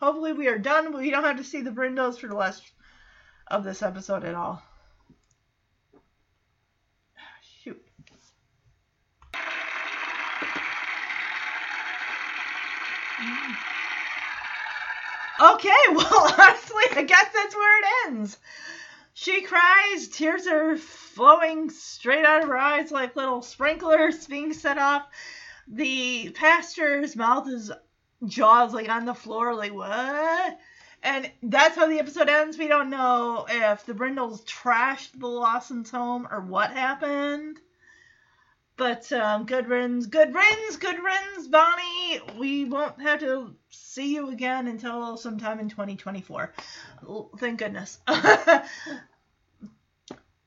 Hopefully 0.00 0.32
we 0.32 0.48
are 0.48 0.58
done. 0.58 0.96
We 0.96 1.10
don't 1.10 1.24
have 1.24 1.36
to 1.38 1.44
see 1.44 1.60
the 1.60 1.70
Brindles 1.70 2.18
for 2.18 2.28
the 2.28 2.36
rest 2.36 2.62
of 3.48 3.64
this 3.64 3.82
episode 3.82 4.24
at 4.24 4.34
all. 4.34 4.62
Shoot. 7.62 7.82
Mm. 13.20 13.63
Okay, 15.40 15.70
well, 15.92 16.34
honestly, 16.38 16.84
I 16.96 17.04
guess 17.06 17.26
that's 17.32 17.54
where 17.56 17.78
it 17.80 17.86
ends. 18.06 18.38
She 19.14 19.42
cries, 19.42 20.08
tears 20.08 20.46
are 20.46 20.76
flowing 20.76 21.70
straight 21.70 22.24
out 22.24 22.42
of 22.42 22.48
her 22.48 22.56
eyes 22.56 22.90
like 22.90 23.16
little 23.16 23.42
sprinklers 23.42 24.26
being 24.26 24.52
set 24.52 24.78
off. 24.78 25.06
The 25.68 26.30
pastor's 26.30 27.16
mouth 27.16 27.48
is 27.48 27.72
jaws 28.26 28.74
like 28.74 28.88
on 28.88 29.06
the 29.06 29.14
floor, 29.14 29.54
like 29.54 29.72
what? 29.72 30.58
And 31.02 31.30
that's 31.42 31.76
how 31.76 31.86
the 31.86 31.98
episode 31.98 32.28
ends. 32.28 32.58
We 32.58 32.66
don't 32.68 32.90
know 32.90 33.46
if 33.48 33.84
the 33.86 33.94
Brindles 33.94 34.42
trashed 34.44 35.18
the 35.18 35.28
Lawsons' 35.28 35.90
home 35.90 36.26
or 36.30 36.40
what 36.40 36.70
happened. 36.70 37.60
But 38.76 39.12
um, 39.12 39.46
good 39.46 39.68
riddance, 39.68 40.06
good 40.06 40.34
riddance, 40.34 40.76
good 40.76 40.98
riddance, 40.98 41.46
Bonnie. 41.46 42.20
We 42.36 42.64
won't 42.64 43.00
have 43.00 43.20
to 43.20 43.54
see 43.70 44.14
you 44.14 44.30
again 44.30 44.66
until 44.66 45.16
sometime 45.16 45.60
in 45.60 45.68
2024. 45.68 46.52
Thank 47.38 47.58
goodness. 47.60 47.98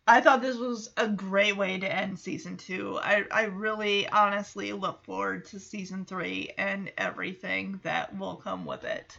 I 0.10 0.22
thought 0.22 0.42
this 0.42 0.56
was 0.56 0.90
a 0.96 1.08
great 1.08 1.58
way 1.58 1.80
to 1.80 1.94
end 1.94 2.18
season 2.18 2.56
two. 2.56 2.98
I, 3.02 3.26
I 3.32 3.44
really 3.44 4.08
honestly 4.08 4.72
look 4.72 5.04
forward 5.04 5.46
to 5.48 5.60
season 5.60 6.06
three 6.06 6.52
and 6.58 6.92
everything 6.98 7.82
that 7.84 8.18
will 8.18 8.38
come 8.38 8.66
with 8.66 8.86
it. 8.86 9.18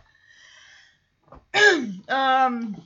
um, 2.08 2.76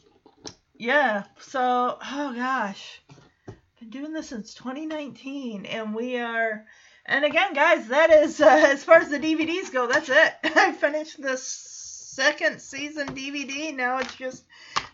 yeah. 0.77 1.25
So, 1.39 1.99
oh 2.03 2.35
gosh, 2.35 3.01
been 3.83 4.03
doing 4.03 4.13
this 4.13 4.29
since 4.29 4.55
2019, 4.55 5.67
and 5.67 5.95
we 5.95 6.19
are. 6.19 6.65
And 7.05 7.25
again, 7.25 7.53
guys, 7.53 7.89
that 7.89 8.11
is 8.11 8.41
uh, 8.41 8.47
as 8.69 8.85
far 8.85 8.99
as 8.99 9.09
the 9.09 9.19
DVDs 9.19 9.73
go. 9.73 9.89
That's 9.89 10.09
it. 10.09 10.35
I 10.57 10.73
finished 10.73 11.21
the 11.21 11.37
second 11.37 12.61
season 12.61 13.09
DVD. 13.09 13.75
Now 13.75 13.99
it's 13.99 14.15
just 14.15 14.45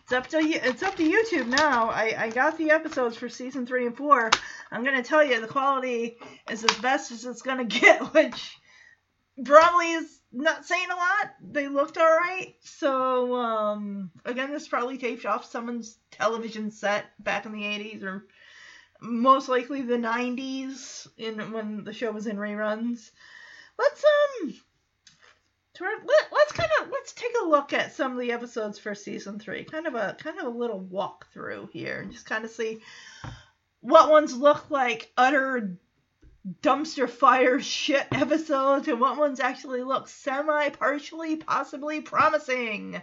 it's 0.03 0.11
up 0.11 0.27
to 0.27 0.43
you. 0.43 0.59
It's 0.63 0.81
up 0.81 0.95
to 0.95 1.07
YouTube 1.07 1.47
now. 1.47 1.89
I, 1.89 2.15
I 2.17 2.29
got 2.29 2.57
the 2.57 2.71
episodes 2.71 3.15
for 3.15 3.29
season 3.29 3.67
three 3.67 3.85
and 3.85 3.95
four. 3.95 4.31
I'm 4.71 4.83
gonna 4.83 5.03
tell 5.03 5.23
you 5.23 5.39
the 5.39 5.47
quality 5.47 6.17
is 6.49 6.63
as 6.63 6.75
best 6.77 7.11
as 7.11 7.25
it's 7.25 7.43
gonna 7.43 7.65
get, 7.65 8.13
which 8.13 8.57
probably 9.43 9.91
is 9.91 10.19
not 10.31 10.65
saying 10.65 10.87
a 10.89 10.95
lot. 10.95 11.33
They 11.51 11.67
looked 11.67 11.99
all 11.99 12.05
right. 12.05 12.55
So 12.61 13.35
um, 13.35 14.09
again, 14.25 14.51
this 14.51 14.67
probably 14.67 14.97
taped 14.97 15.27
off 15.27 15.45
someone's 15.45 15.97
television 16.09 16.71
set 16.71 17.05
back 17.23 17.45
in 17.45 17.51
the 17.51 17.63
80s 17.63 18.03
or 18.03 18.25
most 19.01 19.49
likely 19.49 19.81
the 19.81 19.97
90s 19.97 21.07
in 21.17 21.51
when 21.51 21.83
the 21.83 21.93
show 21.93 22.11
was 22.11 22.27
in 22.27 22.37
reruns. 22.37 23.11
Let's 23.77 24.03
um 24.41 24.53
let, 25.81 26.31
let's 26.31 26.51
kind 26.51 26.69
of 26.81 26.89
let's 26.91 27.13
take 27.13 27.33
a 27.41 27.47
look 27.47 27.73
at 27.73 27.93
some 27.93 28.11
of 28.11 28.19
the 28.19 28.31
episodes 28.31 28.77
for 28.77 28.93
season 28.95 29.39
three. 29.39 29.63
Kind 29.63 29.87
of 29.87 29.95
a 29.95 30.15
kind 30.19 30.39
of 30.39 30.47
a 30.47 30.57
little 30.57 30.81
walkthrough 30.81 31.71
here, 31.71 32.01
and 32.01 32.11
just 32.11 32.25
kind 32.25 32.43
of 32.43 32.51
see 32.51 32.79
what 33.81 34.09
ones 34.09 34.35
look 34.35 34.69
like 34.69 35.11
utter 35.15 35.77
dumpster 36.61 37.09
fire 37.09 37.59
shit 37.59 38.07
episodes, 38.11 38.87
and 38.87 38.99
what 38.99 39.17
ones 39.17 39.39
actually 39.39 39.83
look 39.83 40.07
semi, 40.07 40.69
partially, 40.69 41.35
possibly 41.35 42.01
promising. 42.01 43.01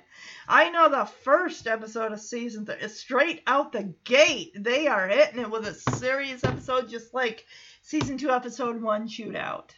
I 0.49 0.71
know 0.71 0.89
the 0.89 1.05
first 1.05 1.67
episode 1.67 2.13
of 2.13 2.21
season 2.21 2.67
three 2.67 2.77
is 2.77 2.99
straight 2.99 3.43
out 3.47 3.73
the 3.73 3.95
gate. 4.05 4.53
They 4.55 4.87
are 4.87 5.09
hitting 5.09 5.41
it 5.41 5.51
with 5.51 5.67
a 5.67 5.75
serious 5.97 6.45
episode, 6.45 6.89
just 6.89 7.15
like 7.15 7.47
season 7.83 8.19
two, 8.19 8.31
episode 8.31 8.81
one, 8.81 9.09
shootout. 9.09 9.71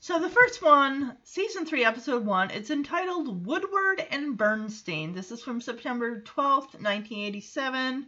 So 0.00 0.18
the 0.18 0.30
first 0.30 0.62
one, 0.62 1.16
season 1.24 1.66
3, 1.66 1.84
episode 1.84 2.24
1, 2.24 2.50
it's 2.50 2.70
entitled 2.70 3.46
Woodward 3.46 4.04
and 4.10 4.36
Bernstein. 4.36 5.12
This 5.12 5.30
is 5.30 5.42
from 5.42 5.60
September 5.60 6.20
12th, 6.20 6.74
1987. 6.74 8.06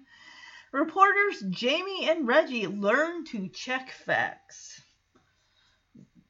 Reporters 0.74 1.40
Jamie 1.50 2.08
and 2.08 2.26
Reggie 2.26 2.66
learn 2.66 3.24
to 3.26 3.48
check 3.48 3.92
facts. 3.92 4.73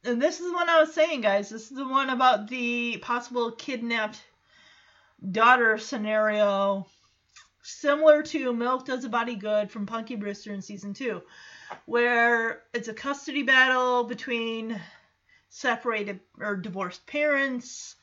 And 0.05 0.21
this 0.21 0.39
is 0.39 0.47
the 0.47 0.53
one 0.53 0.69
I 0.69 0.81
was 0.81 0.93
saying, 0.93 1.23
guys. 1.23 1.49
This 1.49 1.71
is 1.71 1.77
the 1.77 1.89
one 1.89 2.11
about 2.11 2.49
the 2.49 2.99
possible 2.99 3.51
kidnapped 3.53 4.23
daughter 5.31 5.79
scenario, 5.79 6.87
similar 7.63 8.23
to 8.25 8.53
Milk 8.53 8.85
Does 8.85 9.05
a 9.05 9.09
Body 9.09 9.35
Good 9.35 9.71
from 9.71 9.87
Punky 9.87 10.17
Brewster 10.17 10.53
in 10.53 10.61
season 10.61 10.93
2, 10.93 11.23
where 11.87 12.65
it's 12.75 12.89
a 12.89 12.95
custody 12.95 13.43
battle 13.43 14.05
between 14.05 14.79
separated 15.49 16.21
or 16.39 16.57
divorced 16.57 17.07
parents. 17.07 17.97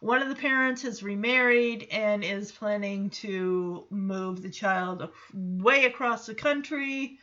One 0.00 0.22
of 0.22 0.28
the 0.28 0.36
parents 0.36 0.82
has 0.82 1.02
remarried 1.02 1.88
and 1.90 2.22
is 2.22 2.52
planning 2.52 3.10
to 3.10 3.86
move 3.90 4.42
the 4.42 4.50
child 4.50 5.08
way 5.34 5.86
across 5.86 6.26
the 6.26 6.34
country. 6.36 7.18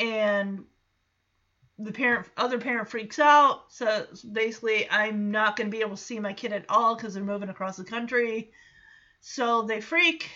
And 0.00 0.64
the 1.78 1.92
parent, 1.92 2.26
other 2.36 2.58
parent 2.58 2.88
freaks 2.88 3.18
out. 3.18 3.72
So 3.72 4.06
basically, 4.32 4.90
I'm 4.90 5.30
not 5.30 5.56
going 5.56 5.70
to 5.70 5.76
be 5.76 5.82
able 5.82 5.96
to 5.96 6.02
see 6.02 6.18
my 6.18 6.32
kid 6.32 6.52
at 6.52 6.66
all 6.68 6.96
because 6.96 7.14
they're 7.14 7.22
moving 7.22 7.48
across 7.48 7.76
the 7.76 7.84
country. 7.84 8.50
So 9.20 9.62
they 9.62 9.80
freak. 9.80 10.30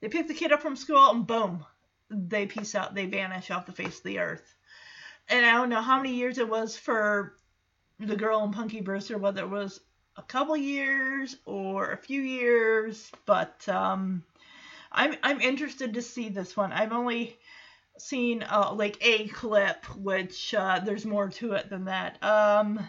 They 0.00 0.08
pick 0.08 0.28
the 0.28 0.34
kid 0.34 0.52
up 0.52 0.60
from 0.60 0.76
school 0.76 1.10
and 1.10 1.26
boom, 1.26 1.64
they 2.10 2.46
peace 2.46 2.74
out. 2.74 2.94
They 2.94 3.06
vanish 3.06 3.50
off 3.50 3.66
the 3.66 3.72
face 3.72 3.98
of 3.98 4.04
the 4.04 4.18
earth. 4.18 4.54
And 5.28 5.46
I 5.46 5.52
don't 5.52 5.68
know 5.68 5.80
how 5.80 5.96
many 5.96 6.14
years 6.14 6.38
it 6.38 6.48
was 6.48 6.76
for 6.76 7.36
the 8.00 8.16
girl 8.16 8.44
in 8.44 8.52
Punky 8.52 8.80
Brewster, 8.80 9.16
whether 9.16 9.42
it 9.42 9.48
was 9.48 9.80
a 10.16 10.22
couple 10.22 10.56
years 10.56 11.36
or 11.46 11.92
a 11.92 11.96
few 11.96 12.20
years, 12.20 13.10
but 13.24 13.66
um, 13.68 14.24
I'm 14.90 15.14
I'm 15.22 15.40
interested 15.40 15.94
to 15.94 16.02
see 16.02 16.28
this 16.28 16.56
one. 16.56 16.72
I've 16.72 16.92
only 16.92 17.38
seen 18.02 18.42
uh, 18.42 18.72
like 18.74 18.98
a 19.00 19.28
clip, 19.28 19.84
which 19.96 20.54
uh, 20.54 20.80
there's 20.80 21.06
more 21.06 21.28
to 21.28 21.52
it 21.52 21.70
than 21.70 21.86
that. 21.86 22.22
Um, 22.22 22.80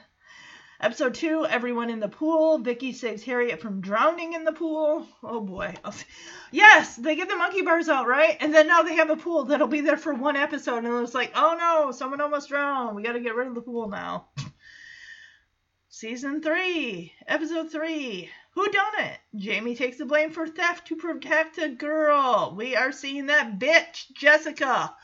episode 0.82 1.14
two, 1.14 1.46
everyone 1.46 1.90
in 1.90 2.00
the 2.00 2.08
pool. 2.08 2.58
Vicky 2.60 2.94
saves 2.94 3.24
Harriet 3.24 3.62
from 3.62 3.82
drowning 3.82 4.34
in 4.34 4.44
the 4.44 4.52
pool. 4.52 5.08
Oh 5.22 5.42
boy. 5.42 5.76
Yes, 6.56 6.98
they 6.98 7.16
get 7.16 7.30
the 7.30 7.36
monkey 7.36 7.64
bars 7.64 7.90
out, 7.90 8.08
right? 8.08 8.38
And 8.40 8.54
then 8.54 8.68
now 8.68 8.84
they 8.84 8.94
have 8.98 9.10
a 9.10 9.16
pool 9.16 9.46
that'll 9.46 9.68
be 9.68 9.82
there 9.82 9.98
for 9.98 10.14
one 10.14 10.36
episode, 10.36 10.86
and 10.86 11.04
it's 11.04 11.16
like, 11.16 11.32
oh 11.34 11.58
no, 11.58 11.92
someone 11.92 12.22
almost 12.22 12.50
drowned. 12.50 12.96
We 12.96 13.02
got 13.02 13.14
to 13.14 13.20
get 13.20 13.34
rid 13.34 13.48
of 13.48 13.56
the 13.56 13.62
pool 13.62 13.90
now. 13.90 14.28
Season 15.90 16.44
3, 16.44 17.12
Episode 17.28 17.72
3. 17.72 18.30
Who 18.56 18.70
done 18.70 19.00
it? 19.00 19.20
Jamie 19.36 19.76
takes 19.76 19.98
the 19.98 20.06
blame 20.06 20.32
for 20.32 20.48
theft 20.48 20.88
to 20.88 20.96
protect 20.96 21.58
a 21.58 21.70
girl. 21.70 22.54
We 22.56 22.76
are 22.76 22.92
seeing 22.92 23.26
that 23.28 23.58
bitch, 23.58 24.12
Jessica. 24.14 24.96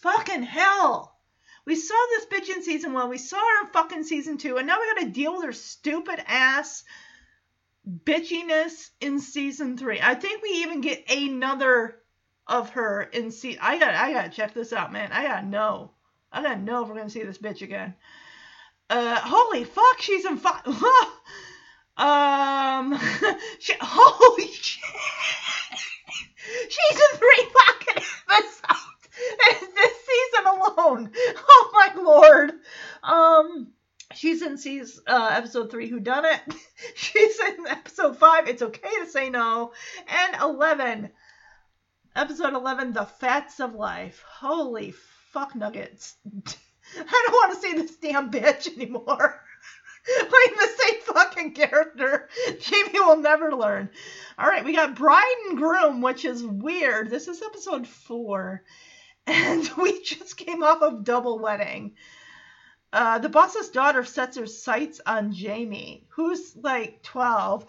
Fucking 0.00 0.44
hell. 0.44 1.18
We 1.66 1.74
saw 1.74 1.94
this 2.10 2.26
bitch 2.26 2.54
in 2.54 2.62
season 2.62 2.92
1. 2.92 3.08
We 3.08 3.18
saw 3.18 3.38
her 3.38 3.66
in 3.66 3.72
fucking 3.72 4.04
season 4.04 4.38
2. 4.38 4.58
And 4.58 4.66
now 4.66 4.78
we 4.78 4.94
gotta 4.94 5.10
deal 5.10 5.34
with 5.34 5.46
her 5.46 5.52
stupid 5.52 6.22
ass 6.26 6.84
bitchiness 7.88 8.90
in 9.00 9.18
season 9.18 9.76
3. 9.76 10.00
I 10.00 10.14
think 10.14 10.42
we 10.42 10.50
even 10.50 10.80
get 10.80 11.10
another 11.10 12.00
of 12.46 12.70
her 12.70 13.02
in 13.02 13.32
season. 13.32 13.60
I 13.62 13.78
gotta, 13.78 14.00
I 14.00 14.12
gotta 14.12 14.28
check 14.28 14.54
this 14.54 14.72
out, 14.72 14.92
man. 14.92 15.10
I 15.10 15.24
gotta 15.24 15.46
know. 15.46 15.92
I 16.30 16.42
gotta 16.42 16.60
know 16.60 16.82
if 16.82 16.88
we're 16.88 16.96
gonna 16.96 17.10
see 17.10 17.24
this 17.24 17.38
bitch 17.38 17.62
again. 17.62 17.94
Uh, 18.88 19.16
holy 19.16 19.64
fuck, 19.64 20.00
she's 20.00 20.24
in 20.26 20.36
five. 20.36 20.62
um, 21.96 22.98
she, 23.58 23.74
holy 23.80 24.46
shit. 24.48 24.82
she's 26.68 27.00
in 27.00 27.18
three 27.18 27.48
fucking 27.52 28.02
episodes 28.30 28.94
this 29.74 29.92
season 30.06 30.46
alone. 30.46 31.10
Oh 31.36 31.70
my 31.72 32.02
lord. 32.02 32.52
Um, 33.02 33.72
she's 34.14 34.42
in 34.42 34.58
season 34.58 35.04
uh, 35.06 35.30
episode 35.32 35.70
three. 35.70 35.88
Who 35.88 36.00
done 36.00 36.24
it? 36.24 36.40
she's 36.94 37.38
in 37.40 37.66
episode 37.68 38.18
five. 38.18 38.48
It's 38.48 38.62
okay 38.62 38.90
to 39.02 39.10
say 39.10 39.30
no. 39.30 39.72
And 40.08 40.42
eleven. 40.42 41.10
Episode 42.16 42.54
eleven. 42.54 42.92
The 42.92 43.04
Fats 43.04 43.60
of 43.60 43.74
Life. 43.74 44.22
Holy 44.26 44.94
fuck 45.32 45.54
nuggets. 45.54 46.16
I 46.96 47.26
don't 47.26 47.32
want 47.32 47.54
to 47.54 47.60
see 47.60 47.74
this 47.74 47.96
damn 47.96 48.30
bitch 48.30 48.72
anymore. 48.74 49.40
Playing 50.04 50.58
the 50.58 50.68
same 50.78 51.00
fucking 51.02 51.52
character. 51.54 52.28
Jamie 52.60 53.00
will 53.00 53.16
never 53.16 53.54
learn. 53.54 53.90
All 54.38 54.46
right, 54.46 54.64
we 54.64 54.74
got 54.74 54.96
Bride 54.96 55.36
and 55.48 55.58
Groom, 55.58 56.00
which 56.02 56.24
is 56.24 56.44
weird. 56.44 57.10
This 57.10 57.28
is 57.28 57.42
episode 57.42 57.86
four. 57.86 58.62
And 59.26 59.66
we 59.78 60.02
just 60.02 60.36
came 60.36 60.62
off 60.62 60.82
of 60.82 61.02
Double 61.02 61.38
Wedding. 61.38 61.94
Uh, 62.92 63.18
the 63.18 63.30
boss's 63.30 63.70
daughter 63.70 64.04
sets 64.04 64.36
her 64.36 64.46
sights 64.46 65.00
on 65.06 65.32
Jamie, 65.32 66.06
who's 66.10 66.54
like 66.56 67.02
12. 67.02 67.64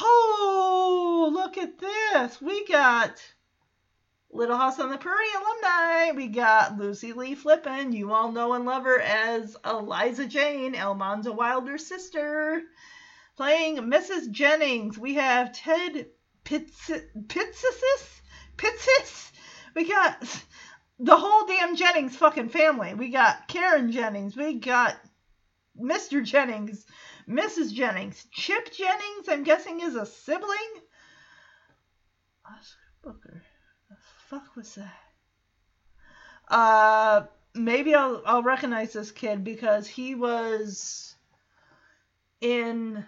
Oh, 0.00 1.30
look 1.32 1.58
at 1.58 1.78
this. 1.78 2.40
We 2.40 2.66
got 2.66 3.22
Little 4.36 4.58
House 4.58 4.78
on 4.78 4.90
the 4.90 4.98
Prairie 4.98 5.24
alumni. 5.34 6.12
We 6.12 6.26
got 6.26 6.76
Lucy 6.76 7.14
Lee 7.14 7.34
Flippin. 7.34 7.92
You 7.92 8.12
all 8.12 8.30
know 8.30 8.52
and 8.52 8.66
love 8.66 8.84
her 8.84 9.00
as 9.00 9.56
Eliza 9.64 10.26
Jane, 10.26 10.74
Almanzo 10.74 11.32
Wilder's 11.32 11.86
sister. 11.86 12.60
Playing 13.38 13.78
Mrs. 13.78 14.30
Jennings, 14.30 14.98
we 14.98 15.14
have 15.14 15.54
Ted 15.54 16.08
Pitsis. 16.44 17.02
Pitsis? 18.58 19.32
We 19.74 19.88
got 19.88 20.22
the 20.98 21.16
whole 21.16 21.46
damn 21.46 21.74
Jennings 21.74 22.16
fucking 22.16 22.50
family. 22.50 22.92
We 22.92 23.08
got 23.08 23.48
Karen 23.48 23.90
Jennings. 23.90 24.36
We 24.36 24.60
got 24.60 24.96
Mr. 25.80 26.22
Jennings. 26.22 26.84
Mrs. 27.26 27.72
Jennings. 27.72 28.26
Chip 28.32 28.70
Jennings, 28.70 29.28
I'm 29.28 29.44
guessing, 29.44 29.80
is 29.80 29.94
a 29.94 30.04
sibling 30.04 30.82
Oscar 32.44 32.78
Booker. 33.02 33.42
Fuck 34.28 34.56
was 34.56 34.74
that? 34.74 34.94
Uh, 36.48 37.26
maybe 37.54 37.94
I'll 37.94 38.22
I'll 38.26 38.42
recognize 38.42 38.92
this 38.92 39.12
kid 39.12 39.44
because 39.44 39.86
he 39.86 40.14
was 40.14 41.14
in 42.40 43.04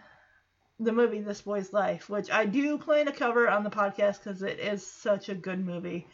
the 0.81 0.93
movie 0.93 1.21
This 1.21 1.41
Boy's 1.41 1.73
Life, 1.73 2.09
which 2.09 2.31
I 2.31 2.45
do 2.45 2.79
plan 2.79 3.07
to 3.07 3.13
cover 3.13 3.49
on 3.49 3.65
the 3.65 3.71
podcast 3.71 4.23
because 4.23 4.43
it 4.43 4.61
is 4.61 4.87
such 4.87 5.29
a 5.29 5.35
good 5.35 5.65
movie. 5.65 6.07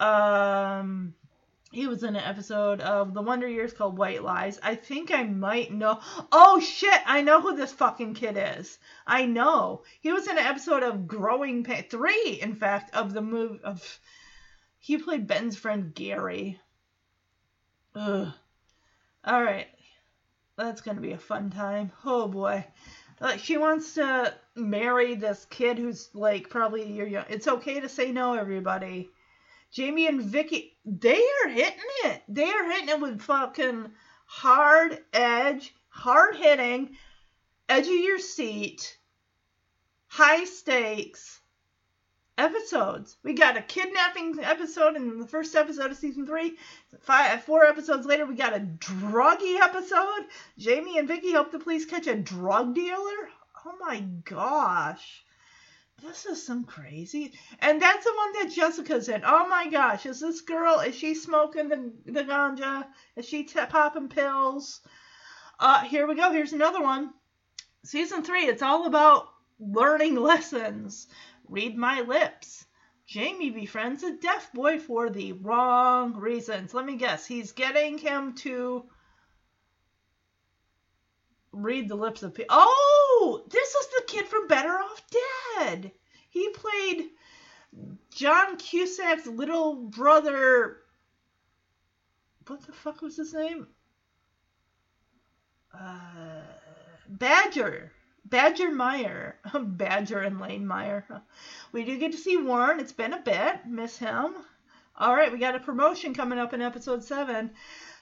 Um, 0.00 1.14
he 1.70 1.86
was 1.86 2.02
in 2.02 2.16
an 2.16 2.22
episode 2.22 2.80
of 2.80 3.14
The 3.14 3.22
Wonder 3.22 3.48
Years 3.48 3.72
called 3.72 3.98
White 3.98 4.22
Lies. 4.22 4.58
I 4.62 4.74
think 4.74 5.10
I 5.10 5.24
might 5.24 5.72
know. 5.72 6.00
Oh 6.30 6.58
shit! 6.60 7.00
I 7.06 7.22
know 7.22 7.40
who 7.40 7.56
this 7.56 7.72
fucking 7.72 8.14
kid 8.14 8.36
is. 8.58 8.78
I 9.06 9.26
know 9.26 9.82
he 10.00 10.12
was 10.12 10.26
in 10.26 10.38
an 10.38 10.44
episode 10.44 10.82
of 10.82 11.06
Growing 11.06 11.64
Pain 11.64 11.84
three, 11.88 12.38
in 12.40 12.54
fact, 12.54 12.94
of 12.94 13.12
the 13.12 13.22
movie 13.22 13.60
of. 13.62 14.00
He 14.84 14.98
played 14.98 15.28
Ben's 15.28 15.56
friend 15.56 15.94
Gary. 15.94 16.60
Ugh. 17.94 18.32
All 19.24 19.42
right, 19.44 19.68
that's 20.56 20.80
gonna 20.80 21.00
be 21.00 21.12
a 21.12 21.18
fun 21.18 21.50
time. 21.50 21.92
Oh 22.04 22.26
boy. 22.26 22.66
Like 23.20 23.38
she 23.38 23.58
wants 23.58 23.94
to 23.94 24.34
marry 24.56 25.14
this 25.14 25.44
kid 25.44 25.78
who's 25.78 26.10
like 26.14 26.50
probably 26.50 26.92
your 26.92 27.06
young. 27.06 27.26
It's 27.28 27.46
okay 27.46 27.78
to 27.78 27.88
say 27.88 28.10
no, 28.10 28.34
everybody. 28.34 29.10
Jamie 29.70 30.08
and 30.08 30.20
Vicky, 30.20 30.76
they 30.84 31.22
are 31.44 31.48
hitting 31.48 31.78
it. 32.06 32.22
They 32.26 32.50
are 32.50 32.72
hitting 32.72 32.88
it 32.88 33.00
with 33.00 33.22
fucking 33.22 33.92
hard 34.26 34.98
edge, 35.12 35.76
hard 35.90 36.34
hitting, 36.34 36.96
edge 37.68 37.86
of 37.86 37.92
your 37.92 38.18
seat, 38.18 38.98
high 40.08 40.42
stakes 40.42 41.40
episodes. 42.42 43.16
We 43.22 43.34
got 43.34 43.56
a 43.56 43.62
kidnapping 43.62 44.36
episode 44.42 44.96
in 44.96 45.20
the 45.20 45.26
first 45.26 45.54
episode 45.54 45.92
of 45.92 45.96
season 45.96 46.26
three. 46.26 46.56
Five, 47.00 47.44
four 47.44 47.64
episodes 47.64 48.04
later, 48.04 48.26
we 48.26 48.34
got 48.34 48.56
a 48.56 48.60
druggy 48.60 49.60
episode. 49.60 50.26
Jamie 50.58 50.98
and 50.98 51.06
Vicky 51.06 51.30
help 51.30 51.52
the 51.52 51.60
police 51.60 51.84
catch 51.84 52.08
a 52.08 52.16
drug 52.16 52.74
dealer. 52.74 53.28
Oh 53.64 53.74
my 53.80 54.00
gosh. 54.24 55.22
This 56.02 56.26
is 56.26 56.44
some 56.44 56.64
crazy. 56.64 57.32
And 57.60 57.80
that's 57.80 58.04
the 58.04 58.12
one 58.16 58.32
that 58.32 58.52
Jessica's 58.52 59.08
in. 59.08 59.22
Oh 59.24 59.48
my 59.48 59.68
gosh. 59.70 60.04
Is 60.04 60.18
this 60.18 60.40
girl, 60.40 60.80
is 60.80 60.96
she 60.96 61.14
smoking 61.14 61.68
the, 61.68 61.92
the 62.06 62.24
ganja? 62.24 62.86
Is 63.14 63.24
she 63.24 63.44
t- 63.44 63.60
popping 63.68 64.08
pills? 64.08 64.80
Uh, 65.60 65.84
here 65.84 66.08
we 66.08 66.16
go. 66.16 66.32
Here's 66.32 66.52
another 66.52 66.82
one. 66.82 67.14
Season 67.84 68.24
three, 68.24 68.46
it's 68.46 68.62
all 68.62 68.86
about 68.86 69.28
learning 69.60 70.16
lessons. 70.20 71.06
Read 71.48 71.76
my 71.76 72.00
lips. 72.00 72.64
Jamie 73.06 73.50
befriends 73.50 74.02
a 74.02 74.16
deaf 74.16 74.52
boy 74.52 74.78
for 74.78 75.10
the 75.10 75.32
wrong 75.32 76.14
reasons. 76.14 76.72
Let 76.72 76.86
me 76.86 76.96
guess. 76.96 77.26
He's 77.26 77.52
getting 77.52 77.98
him 77.98 78.34
to 78.36 78.84
read 81.52 81.88
the 81.88 81.94
lips 81.94 82.22
of 82.22 82.34
people. 82.34 82.54
Oh, 82.54 83.44
this 83.50 83.74
is 83.74 83.86
the 83.88 84.04
kid 84.06 84.26
from 84.26 84.46
Better 84.46 84.70
Off 84.70 85.02
Dead. 85.58 85.92
He 86.30 86.48
played 86.50 87.10
John 88.14 88.56
Cusack's 88.56 89.26
little 89.26 89.74
brother. 89.74 90.78
What 92.46 92.62
the 92.62 92.72
fuck 92.72 93.02
was 93.02 93.16
his 93.16 93.34
name? 93.34 93.66
Uh, 95.78 96.42
Badger. 97.08 97.92
Badger 98.32 98.70
Meyer. 98.70 99.36
Badger 99.62 100.20
and 100.20 100.40
Lane 100.40 100.66
Meyer. 100.66 101.04
We 101.70 101.84
do 101.84 101.98
get 101.98 102.12
to 102.12 102.18
see 102.18 102.38
Warren. 102.38 102.80
It's 102.80 102.90
been 102.90 103.12
a 103.12 103.20
bit. 103.20 103.66
Miss 103.66 103.98
him. 103.98 104.34
All 104.96 105.14
right, 105.14 105.30
we 105.30 105.36
got 105.36 105.54
a 105.54 105.60
promotion 105.60 106.14
coming 106.14 106.38
up 106.38 106.54
in 106.54 106.62
episode 106.62 107.04
7. 107.04 107.50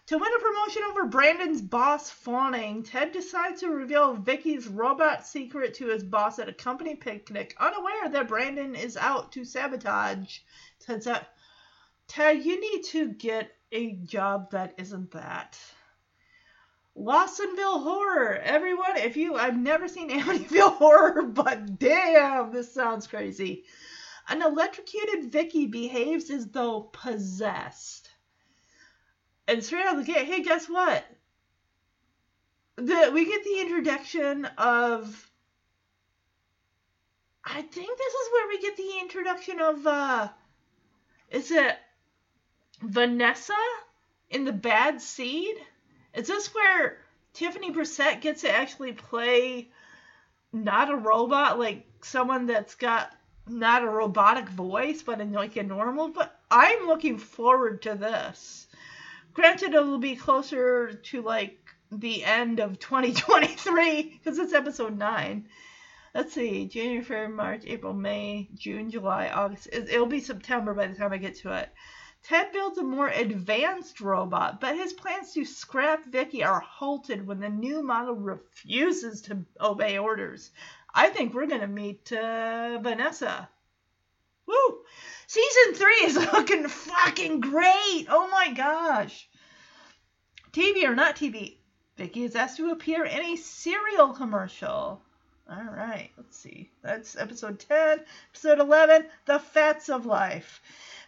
To 0.07 0.19
win 0.19 0.31
a 0.33 0.41
promotion 0.41 0.83
over 0.89 1.07
Brandon's 1.07 1.61
boss 1.61 2.11
fawning, 2.11 2.85
Ted 2.85 3.11
decides 3.11 3.59
to 3.63 3.71
reveal 3.71 4.15
Vicky's 4.15 4.69
robot 4.69 5.27
secret 5.27 5.75
to 5.75 5.89
his 5.89 6.05
boss 6.05 6.39
at 6.39 6.49
a 6.49 6.53
company 6.53 6.95
picnic, 6.95 7.57
unaware 7.59 8.09
that 8.09 8.29
Brandon 8.29 8.77
is 8.77 8.97
out 8.97 9.33
to 9.33 9.45
sabotage. 9.45 10.39
Ted's 10.79 11.09
out. 11.09 11.25
Ted, 12.07 12.45
you 12.45 12.61
need 12.61 12.85
to 12.85 13.09
get 13.09 13.51
a 13.73 13.95
job 13.95 14.53
that 14.53 14.75
isn't 14.79 15.11
that. 15.11 15.59
Watsonville 17.01 17.81
Horror. 17.81 18.37
Everyone, 18.37 18.99
if 18.99 19.17
you, 19.17 19.35
I've 19.35 19.57
never 19.57 19.89
seen 19.89 20.11
Amityville 20.21 20.77
Horror, 20.77 21.23
but 21.23 21.79
damn, 21.79 22.53
this 22.53 22.75
sounds 22.75 23.07
crazy. 23.07 23.65
An 24.29 24.43
electrocuted 24.43 25.33
Vicky 25.33 25.67
behaves 25.67 26.29
as 26.29 26.47
though 26.49 26.83
possessed. 26.93 28.11
And 29.49 29.65
straight 29.65 29.87
out 29.87 29.99
of 29.99 30.07
the 30.07 30.13
gate, 30.13 30.27
hey, 30.27 30.43
guess 30.43 30.69
what? 30.69 31.05
The, 32.77 33.11
we 33.15 33.25
get 33.25 33.45
the 33.45 33.61
introduction 33.61 34.45
of. 34.59 35.31
I 37.43 37.63
think 37.63 37.99
this 37.99 38.15
is 38.15 38.33
where 38.33 38.49
we 38.49 38.61
get 38.61 38.77
the 38.77 38.99
introduction 39.01 39.61
of. 39.61 39.87
uh 39.87 40.29
Is 41.31 41.51
it 41.51 41.77
Vanessa 42.83 43.55
in 44.29 44.45
the 44.45 44.53
Bad 44.53 45.01
Seed? 45.01 45.57
Is 46.15 46.27
this 46.27 46.55
where 46.55 46.99
Tiffany 47.33 47.73
Brissett 47.73 48.21
gets 48.21 48.43
to 48.43 48.51
actually 48.51 48.93
play 48.93 49.71
not 50.53 50.91
a 50.91 50.97
robot, 50.97 51.59
like 51.59 51.87
someone 52.03 52.47
that's 52.47 52.75
got 52.75 53.15
not 53.47 53.83
a 53.83 53.89
robotic 53.89 54.49
voice, 54.49 55.03
but 55.03 55.21
in 55.21 55.33
like 55.33 55.57
a 55.57 55.63
normal? 55.63 56.09
But 56.09 56.39
I'm 56.51 56.87
looking 56.87 57.19
forward 57.19 57.83
to 57.83 57.95
this. 57.95 58.67
Granted, 59.33 59.75
it'll 59.75 59.99
be 59.99 60.17
closer 60.17 60.93
to 60.93 61.23
like 61.23 61.59
the 61.93 62.25
end 62.25 62.61
of 62.61 62.79
2023 62.79 64.03
because 64.03 64.39
it's 64.39 64.53
episode 64.53 64.99
nine. 64.99 65.49
Let's 66.15 66.35
see, 66.35 66.67
January, 66.67 67.03
February, 67.03 67.29
March, 67.29 67.63
April, 67.67 67.95
May, 67.95 68.49
June, 68.55 68.91
July, 68.91 69.29
August. 69.29 69.69
It'll 69.73 70.07
be 70.07 70.21
September 70.21 70.75
by 70.75 70.89
the 70.89 70.97
time 70.97 71.13
I 71.13 71.19
get 71.19 71.37
to 71.37 71.57
it. 71.57 71.69
Ted 72.23 72.53
builds 72.53 72.77
a 72.77 72.83
more 72.83 73.09
advanced 73.09 74.01
robot, 74.01 74.61
but 74.61 74.77
his 74.77 74.93
plans 74.93 75.33
to 75.33 75.45
scrap 75.45 76.05
Vicky 76.05 76.45
are 76.45 76.61
halted 76.61 77.27
when 77.27 77.41
the 77.41 77.49
new 77.49 77.83
model 77.83 78.15
refuses 78.15 79.23
to 79.23 79.45
obey 79.61 79.99
orders. 79.99 80.51
I 80.95 81.09
think 81.09 81.33
we're 81.33 81.47
going 81.47 81.63
to 81.63 81.67
meet 81.67 82.13
uh, 82.13 82.79
Vanessa. 82.83 83.49
Woo! 84.47 84.85
Season 85.27 85.75
3 85.75 85.93
is 86.03 86.17
looking 86.33 86.69
fucking 86.69 87.41
great! 87.41 88.07
Oh 88.09 88.29
my 88.31 88.53
gosh! 88.53 89.29
TV 90.53 90.85
or 90.85 90.95
not 90.95 91.17
TV, 91.17 91.57
Vicky 91.97 92.25
is 92.25 92.35
asked 92.37 92.57
to 92.57 92.71
appear 92.71 93.05
in 93.05 93.21
a 93.21 93.37
cereal 93.37 94.13
commercial. 94.13 95.01
Alright, 95.51 96.13
let's 96.17 96.37
see. 96.37 96.71
That's 96.83 97.17
episode 97.17 97.59
10. 97.59 98.05
Episode 98.31 98.61
11, 98.61 99.07
The 99.27 99.39
Fats 99.39 99.89
of 99.89 100.07
Life. 100.07 100.61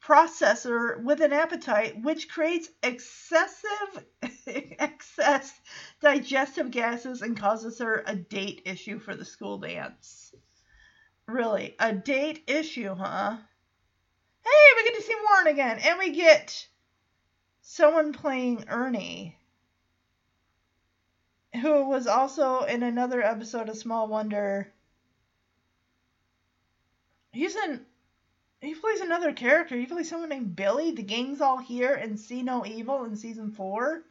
processor 0.02 1.02
with 1.02 1.20
an 1.20 1.32
appetite, 1.32 2.02
which 2.02 2.28
creates 2.28 2.68
excessive 2.82 4.04
excess 4.46 5.60
digestive 6.00 6.70
gases 6.70 7.22
and 7.22 7.38
causes 7.38 7.78
her 7.78 8.02
a 8.06 8.14
date 8.14 8.62
issue 8.66 8.98
for 8.98 9.14
the 9.14 9.24
school 9.24 9.58
dance. 9.58 10.34
Really, 11.26 11.76
a 11.78 11.92
date 11.92 12.44
issue, 12.46 12.94
huh? 12.94 13.38
Hey, 14.44 14.76
we 14.76 14.84
get 14.84 14.96
to 14.96 15.02
see 15.02 15.14
Warren 15.28 15.46
again, 15.46 15.78
and 15.84 15.98
we 15.98 16.10
get 16.10 16.66
someone 17.62 18.12
playing 18.12 18.64
Ernie, 18.68 19.36
who 21.60 21.88
was 21.88 22.06
also 22.06 22.62
in 22.62 22.82
another 22.82 23.22
episode 23.22 23.68
of 23.68 23.76
Small 23.76 24.08
Wonder. 24.08 24.72
He's 27.32 27.56
in. 27.56 27.84
He 28.60 28.74
plays 28.74 29.00
another 29.00 29.32
character. 29.32 29.76
He 29.76 29.86
plays 29.86 30.08
someone 30.08 30.28
named 30.28 30.54
Billy. 30.54 30.92
The 30.92 31.02
gang's 31.02 31.40
all 31.40 31.58
here 31.58 31.94
and 31.94 32.18
see 32.18 32.42
no 32.42 32.64
evil 32.64 33.04
in 33.04 33.16
season 33.16 33.50
four. 33.50 34.04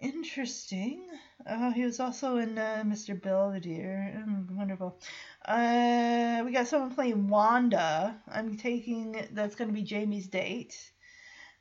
Interesting. 0.00 1.08
Oh, 1.44 1.70
he 1.70 1.84
was 1.84 1.98
also 1.98 2.36
in 2.36 2.56
uh, 2.56 2.84
Mr. 2.86 3.20
Belvedere. 3.20 4.24
Mm, 4.26 4.50
wonderful. 4.52 5.00
Uh, 5.44 6.42
we 6.44 6.52
got 6.52 6.68
someone 6.68 6.94
playing 6.94 7.28
Wanda. 7.28 8.20
I'm 8.28 8.56
taking 8.56 9.26
that's 9.32 9.56
going 9.56 9.68
to 9.68 9.74
be 9.74 9.82
Jamie's 9.82 10.28
date. 10.28 10.92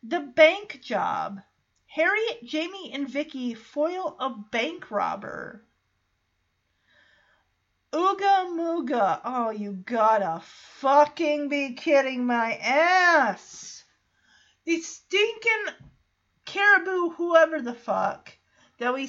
The 0.04 0.20
bank 0.20 0.82
job. 0.84 1.42
Harriet, 1.88 2.44
Jamie, 2.46 2.92
and 2.94 3.10
Vicky 3.10 3.56
foil 3.56 4.16
a 4.20 4.30
bank 4.30 4.92
robber. 4.92 5.66
Ooga 7.92 8.46
Mooga. 8.56 9.20
Oh, 9.24 9.50
you 9.50 9.72
gotta 9.72 10.42
fucking 10.44 11.50
be 11.50 11.74
kidding 11.74 12.26
my 12.26 12.56
ass. 12.58 13.84
These 14.66 14.88
stinking 14.88 15.74
caribou, 16.48 17.10
whoever 17.10 17.62
the 17.62 17.76
fuck, 17.76 18.36
that 18.80 18.94
we 18.94 19.08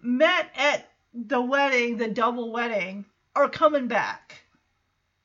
met 0.00 0.50
at 0.56 0.90
the 1.14 1.40
wedding, 1.40 1.98
the 1.98 2.08
double 2.08 2.50
wedding, 2.50 3.04
are 3.36 3.48
coming 3.48 3.86
back. 3.86 4.42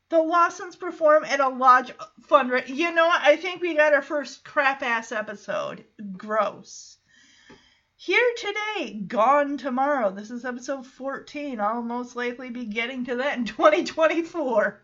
The 0.09 0.21
Lawsons 0.21 0.75
perform 0.75 1.25
at 1.25 1.39
a 1.39 1.49
lodge 1.49 1.91
uh, 1.99 2.05
fundraiser. 2.29 2.69
You 2.69 2.93
know 2.93 3.07
what? 3.07 3.21
I 3.21 3.37
think 3.37 3.61
we 3.61 3.75
got 3.75 3.93
our 3.93 4.01
first 4.01 4.43
crap 4.43 4.83
ass 4.83 5.11
episode. 5.11 5.83
Gross. 6.15 6.97
Here 7.95 8.33
today, 8.37 8.93
gone 9.07 9.57
tomorrow. 9.57 10.11
This 10.11 10.29
is 10.31 10.45
episode 10.45 10.85
14. 10.85 11.59
I'll 11.59 11.81
most 11.81 12.15
likely 12.15 12.49
be 12.49 12.65
getting 12.65 13.05
to 13.05 13.15
that 13.15 13.37
in 13.37 13.45
2024. 13.45 14.81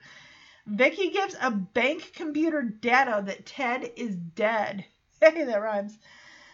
Vicky 0.65 1.09
gives 1.09 1.35
a 1.41 1.51
bank 1.51 2.13
computer 2.15 2.61
data 2.61 3.21
that 3.25 3.45
Ted 3.45 3.91
is 3.95 4.15
dead. 4.15 4.85
Hey, 5.21 5.45
that 5.45 5.61
rhymes. 5.61 5.97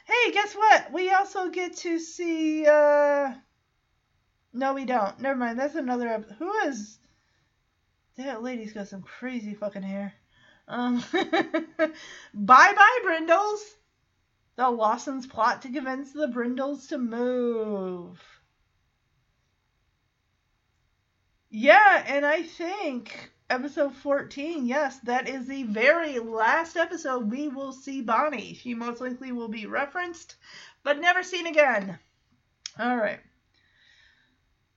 Hey, 0.10 0.32
guess 0.32 0.56
what? 0.56 0.92
We 0.92 1.12
also 1.12 1.50
get 1.50 1.78
to 1.78 2.00
see. 2.00 2.66
uh 2.68 3.34
No, 4.54 4.74
we 4.74 4.84
don't. 4.86 5.20
Never 5.20 5.38
mind. 5.40 5.58
That's 5.60 5.76
another. 5.76 6.08
Ep- 6.10 6.32
Who 6.38 6.52
is? 6.68 7.00
That 8.18 8.44
lady's 8.44 8.74
got 8.74 8.88
some 8.88 9.02
crazy 9.02 9.54
fucking 9.56 9.84
hair. 9.84 10.14
Um. 10.68 11.04
bye 11.14 12.74
bye, 12.74 13.00
Brindles. 13.04 13.78
The 14.58 14.70
Lawsons 14.70 15.28
plot 15.28 15.62
to 15.64 15.72
convince 15.72 16.12
the 16.12 16.28
Brindles 16.28 16.88
to 16.88 16.98
move. 16.98 18.22
Yeah, 21.52 22.04
and 22.08 22.26
I 22.26 22.44
think 22.44 23.32
episode 23.50 23.96
14, 23.96 24.66
yes, 24.66 25.00
that 25.00 25.28
is 25.28 25.48
the 25.48 25.64
very 25.64 26.20
last 26.20 26.78
episode 26.78 27.32
we 27.32 27.48
will 27.48 27.72
see 27.72 28.02
Bonnie. 28.02 28.54
She 28.54 28.74
most 28.74 29.02
likely 29.02 29.32
will 29.32 29.48
be 29.48 29.66
referenced, 29.66 30.36
but 30.84 31.00
never 31.00 31.24
seen 31.24 31.48
again. 31.48 31.98
All 32.78 32.96
right. 32.96 33.20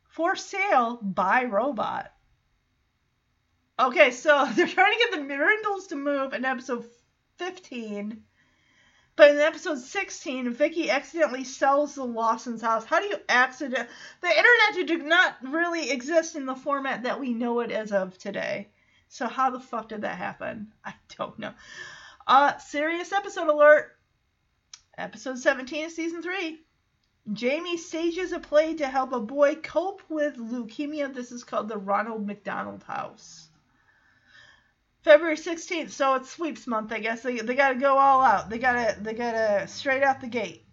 For 0.08 0.36
sale 0.36 0.98
by 1.02 1.44
robot. 1.44 2.12
Okay, 3.78 4.10
so 4.10 4.46
they're 4.54 4.66
trying 4.66 4.92
to 4.92 4.98
get 4.98 5.12
the 5.12 5.26
Brindles 5.26 5.88
to 5.88 5.96
move 5.96 6.32
in 6.32 6.44
episode 6.44 6.84
15. 7.38 8.22
But 9.14 9.30
in 9.30 9.38
episode 9.38 9.78
16, 9.78 10.54
Vicky 10.54 10.90
accidentally 10.90 11.44
sells 11.44 11.94
the 11.94 12.04
Lawson's 12.04 12.62
house. 12.62 12.84
How 12.84 12.98
do 12.98 13.06
you 13.06 13.16
accident? 13.28 13.88
The 14.22 14.28
internet 14.28 14.86
did 14.86 15.04
not 15.04 15.36
really 15.42 15.90
exist 15.90 16.34
in 16.34 16.46
the 16.46 16.54
format 16.54 17.02
that 17.02 17.20
we 17.20 17.34
know 17.34 17.60
it 17.60 17.70
as 17.70 17.92
of 17.92 18.16
today. 18.16 18.70
So 19.08 19.28
how 19.28 19.50
the 19.50 19.60
fuck 19.60 19.90
did 19.90 20.00
that 20.02 20.16
happen? 20.16 20.72
I 20.84 20.94
don't 21.18 21.38
know. 21.38 21.52
Uh, 22.26 22.56
serious 22.56 23.12
episode 23.12 23.48
alert. 23.48 23.96
Episode 24.96 25.38
17 25.38 25.86
of 25.86 25.92
season 25.92 26.22
3. 26.22 26.60
Jamie 27.32 27.76
stages 27.76 28.32
a 28.32 28.40
play 28.40 28.74
to 28.74 28.86
help 28.86 29.12
a 29.12 29.20
boy 29.20 29.56
cope 29.56 30.02
with 30.08 30.36
leukemia. 30.36 31.12
This 31.12 31.32
is 31.32 31.44
called 31.44 31.68
the 31.68 31.76
Ronald 31.76 32.26
McDonald 32.26 32.82
House. 32.82 33.48
February 35.02 35.36
16th, 35.36 35.90
so 35.90 36.14
it's 36.14 36.30
sweeps 36.30 36.68
month, 36.68 36.92
I 36.92 37.00
guess. 37.00 37.22
They, 37.22 37.38
they 37.40 37.56
gotta 37.56 37.74
go 37.74 37.98
all 37.98 38.22
out. 38.22 38.48
They 38.48 38.58
gotta 38.58 38.96
they 39.00 39.14
gotta 39.14 39.66
straight 39.66 40.02
out 40.02 40.20
the 40.20 40.28
gate. 40.28 40.64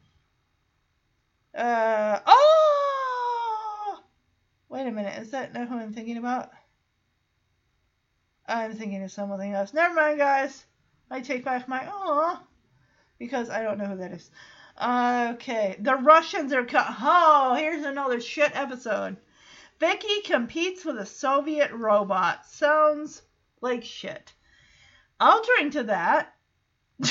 Uh 1.55 2.19
oh 2.27 3.99
wait 4.69 4.85
a 4.85 4.91
minute, 4.91 5.19
is 5.19 5.31
that 5.31 5.53
not 5.53 5.67
who 5.67 5.79
I'm 5.79 5.93
thinking 5.93 6.17
about? 6.17 6.51
I'm 8.47 8.75
thinking 8.75 9.03
of 9.03 9.11
something 9.11 9.51
else. 9.51 9.73
Never 9.73 9.95
mind 9.95 10.19
guys. 10.19 10.63
I 11.09 11.21
take 11.21 11.43
back 11.43 11.67
my 11.67 11.87
aw 11.87 12.39
because 13.17 13.49
I 13.49 13.63
don't 13.63 13.79
know 13.79 13.85
who 13.85 13.97
that 13.97 14.11
is. 14.11 14.29
Okay. 14.79 15.75
The 15.79 15.95
Russians 15.95 16.53
are 16.53 16.65
cut 16.65 16.85
oh, 17.01 17.55
here's 17.55 17.83
another 17.83 18.21
shit 18.21 18.55
episode. 18.55 19.17
Vicky 19.79 20.21
competes 20.23 20.85
with 20.85 20.99
a 20.99 21.05
Soviet 21.05 21.71
robot. 21.71 22.45
Sounds 22.45 23.23
like 23.61 23.83
shit. 23.83 24.33
I'll 25.19 25.43
drink 25.43 25.73
to 25.73 25.83
that, 25.83 26.33
we 26.99 27.09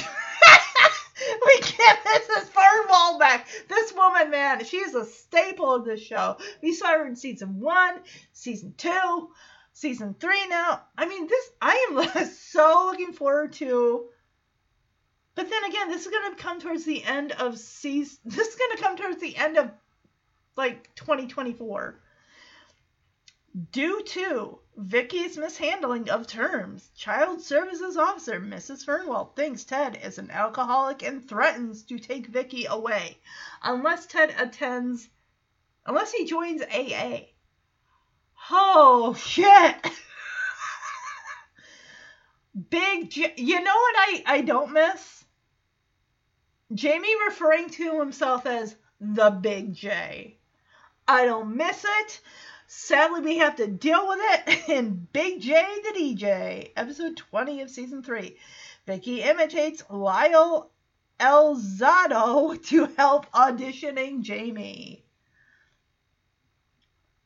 Mrs. 2.09 2.25
Fernwaldbeck. 2.27 2.27
This 2.27 2.51
firewall 2.51 3.19
back. 3.19 3.49
This 3.69 3.93
woman, 3.95 4.31
man, 4.31 4.65
she 4.65 4.79
is 4.79 4.95
a 4.95 5.05
staple 5.05 5.75
of 5.75 5.85
this 5.85 6.01
show. 6.01 6.37
We 6.63 6.73
saw 6.73 6.89
her 6.89 7.07
in 7.07 7.17
season 7.17 7.61
one, 7.61 8.01
season 8.33 8.75
two, 8.77 9.31
season 9.73 10.15
three 10.19 10.47
now. 10.49 10.83
I 10.97 11.07
mean, 11.07 11.27
this, 11.27 11.51
I 11.61 11.87
am 11.91 12.27
so 12.39 12.91
looking 12.91 13.13
forward 13.13 13.53
to. 13.55 14.07
But 15.35 15.51
then 15.51 15.65
again, 15.65 15.89
this 15.89 16.05
is 16.05 16.11
going 16.11 16.35
to 16.35 16.43
come 16.43 16.61
towards 16.61 16.85
the 16.85 17.03
end 17.05 17.33
of 17.33 17.59
season. 17.59 18.19
This 18.25 18.49
is 18.49 18.57
going 18.57 18.77
to 18.77 18.83
come 18.83 18.97
towards 18.97 19.21
the 19.21 19.37
end 19.37 19.57
of 19.57 19.71
like 20.57 20.95
2024 20.97 22.01
due 23.73 24.03
to 24.05 24.59
Vicky's 24.79 25.37
mishandling 25.37 26.09
of 26.09 26.29
terms. 26.29 26.91
Child 26.97 27.43
Services 27.43 27.97
Officer 27.97 28.41
Mrs. 28.41 28.85
Fernwell 28.85 29.35
thinks 29.35 29.65
Ted 29.65 29.99
is 30.05 30.19
an 30.19 30.31
alcoholic 30.31 31.03
and 31.03 31.29
threatens 31.29 31.83
to 31.87 31.99
take 31.99 32.29
Vicky 32.29 32.65
away 32.65 33.19
unless 33.61 34.07
Ted 34.07 34.33
attends, 34.39 35.09
unless 35.85 36.13
he 36.13 36.27
joins 36.27 36.63
AA. 36.63 37.23
Oh 38.53 39.15
shit! 39.15 39.85
Big, 42.71 43.11
J- 43.11 43.35
you 43.37 43.61
know 43.61 43.75
what 43.75 43.95
I 43.99 44.23
I 44.27 44.41
don't 44.43 44.73
miss? 44.73 45.25
Jamie 46.73 47.17
referring 47.27 47.69
to 47.71 47.99
himself 47.99 48.47
as 48.47 48.77
the 49.01 49.31
Big 49.31 49.75
J. 49.75 50.39
I 51.09 51.25
don't 51.25 51.57
miss 51.57 51.85
it. 51.85 52.21
Sadly, 52.71 53.23
we 53.23 53.39
have 53.39 53.57
to 53.57 53.67
deal 53.67 54.07
with 54.07 54.19
it 54.21 54.69
in 54.69 55.09
Big 55.15 55.41
J 55.41 55.67
the 55.85 55.99
DJ, 55.99 56.71
episode 56.77 57.17
20 57.17 57.63
of 57.63 57.71
season 57.71 58.03
3. 58.03 58.37
Vicky 58.87 59.23
imitates 59.23 59.83
Lyle 59.89 60.71
Alzado 61.19 62.63
to 62.67 62.85
help 62.99 63.33
auditioning 63.33 64.21
Jamie. 64.21 65.03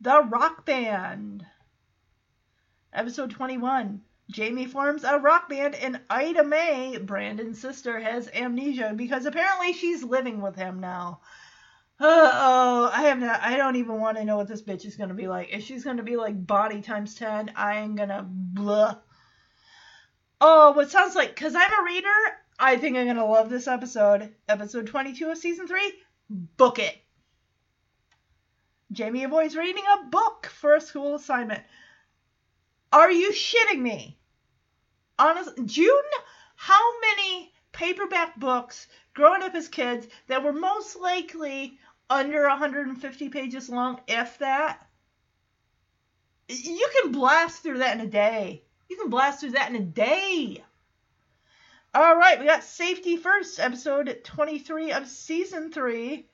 The 0.00 0.22
Rock 0.22 0.64
Band, 0.64 1.44
episode 2.92 3.32
21. 3.32 4.00
Jamie 4.30 4.66
forms 4.66 5.02
a 5.02 5.18
rock 5.18 5.48
band, 5.48 5.74
and 5.74 6.00
Ida 6.08 6.44
Mae, 6.44 6.98
Brandon's 6.98 7.60
sister, 7.60 7.98
has 7.98 8.30
amnesia 8.32 8.92
because 8.94 9.26
apparently 9.26 9.72
she's 9.72 10.04
living 10.04 10.40
with 10.40 10.54
him 10.54 10.78
now. 10.78 11.20
Uh 12.02 12.30
oh, 12.34 12.90
I 12.92 13.02
have 13.02 13.20
not. 13.20 13.42
I 13.42 13.56
don't 13.56 13.76
even 13.76 14.00
want 14.00 14.16
to 14.16 14.24
know 14.24 14.36
what 14.36 14.48
this 14.48 14.60
bitch 14.60 14.84
is 14.84 14.96
gonna 14.96 15.14
be 15.14 15.28
like. 15.28 15.50
If 15.52 15.62
she's 15.62 15.84
gonna 15.84 16.02
be 16.02 16.16
like 16.16 16.48
body 16.48 16.82
times 16.82 17.14
ten, 17.14 17.52
I 17.54 17.76
am 17.76 17.94
gonna 17.94 18.26
blah. 18.28 18.96
Oh, 20.40 20.72
what 20.72 20.90
sounds 20.90 21.14
like? 21.14 21.36
Cause 21.36 21.54
I'm 21.54 21.70
a 21.70 21.84
reader. 21.84 22.08
I 22.58 22.76
think 22.76 22.96
I'm 22.96 23.06
gonna 23.06 23.24
love 23.24 23.48
this 23.48 23.68
episode. 23.68 24.34
Episode 24.48 24.88
22 24.88 25.30
of 25.30 25.38
season 25.38 25.68
three. 25.68 25.92
Book 26.28 26.80
it. 26.80 27.00
Jamie 28.90 29.22
avoids 29.22 29.54
reading 29.54 29.84
a 29.94 30.06
book 30.06 30.46
for 30.46 30.74
a 30.74 30.80
school 30.80 31.14
assignment. 31.14 31.62
Are 32.92 33.12
you 33.12 33.30
shitting 33.30 33.78
me? 33.78 34.18
Honest, 35.20 35.50
June, 35.66 36.10
how 36.56 37.00
many 37.00 37.52
paperback 37.70 38.40
books 38.40 38.88
growing 39.14 39.42
up 39.42 39.54
as 39.54 39.68
kids 39.68 40.08
that 40.26 40.42
were 40.42 40.52
most 40.52 40.96
likely 40.96 41.78
under 42.10 42.48
150 42.48 43.28
pages 43.28 43.68
long, 43.68 44.00
if 44.06 44.38
that? 44.38 44.86
You 46.48 46.88
can 47.00 47.12
blast 47.12 47.62
through 47.62 47.78
that 47.78 47.98
in 47.98 48.06
a 48.06 48.10
day. 48.10 48.62
You 48.88 48.96
can 48.96 49.10
blast 49.10 49.40
through 49.40 49.52
that 49.52 49.70
in 49.70 49.76
a 49.76 49.80
day. 49.80 50.62
All 51.94 52.16
right, 52.16 52.38
we 52.38 52.46
got 52.46 52.64
Safety 52.64 53.16
First, 53.16 53.60
episode 53.60 54.20
23 54.24 54.92
of 54.92 55.06
season 55.06 55.70
3. 55.70 56.26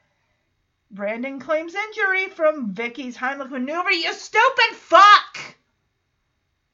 Brandon 0.91 1.39
claims 1.39 1.75
injury 1.75 2.29
from 2.29 2.73
Vicky's 2.73 3.17
Heimlich 3.17 3.51
maneuver. 3.51 3.93
You 3.93 4.13
stupid 4.15 4.75
fuck! 4.75 5.57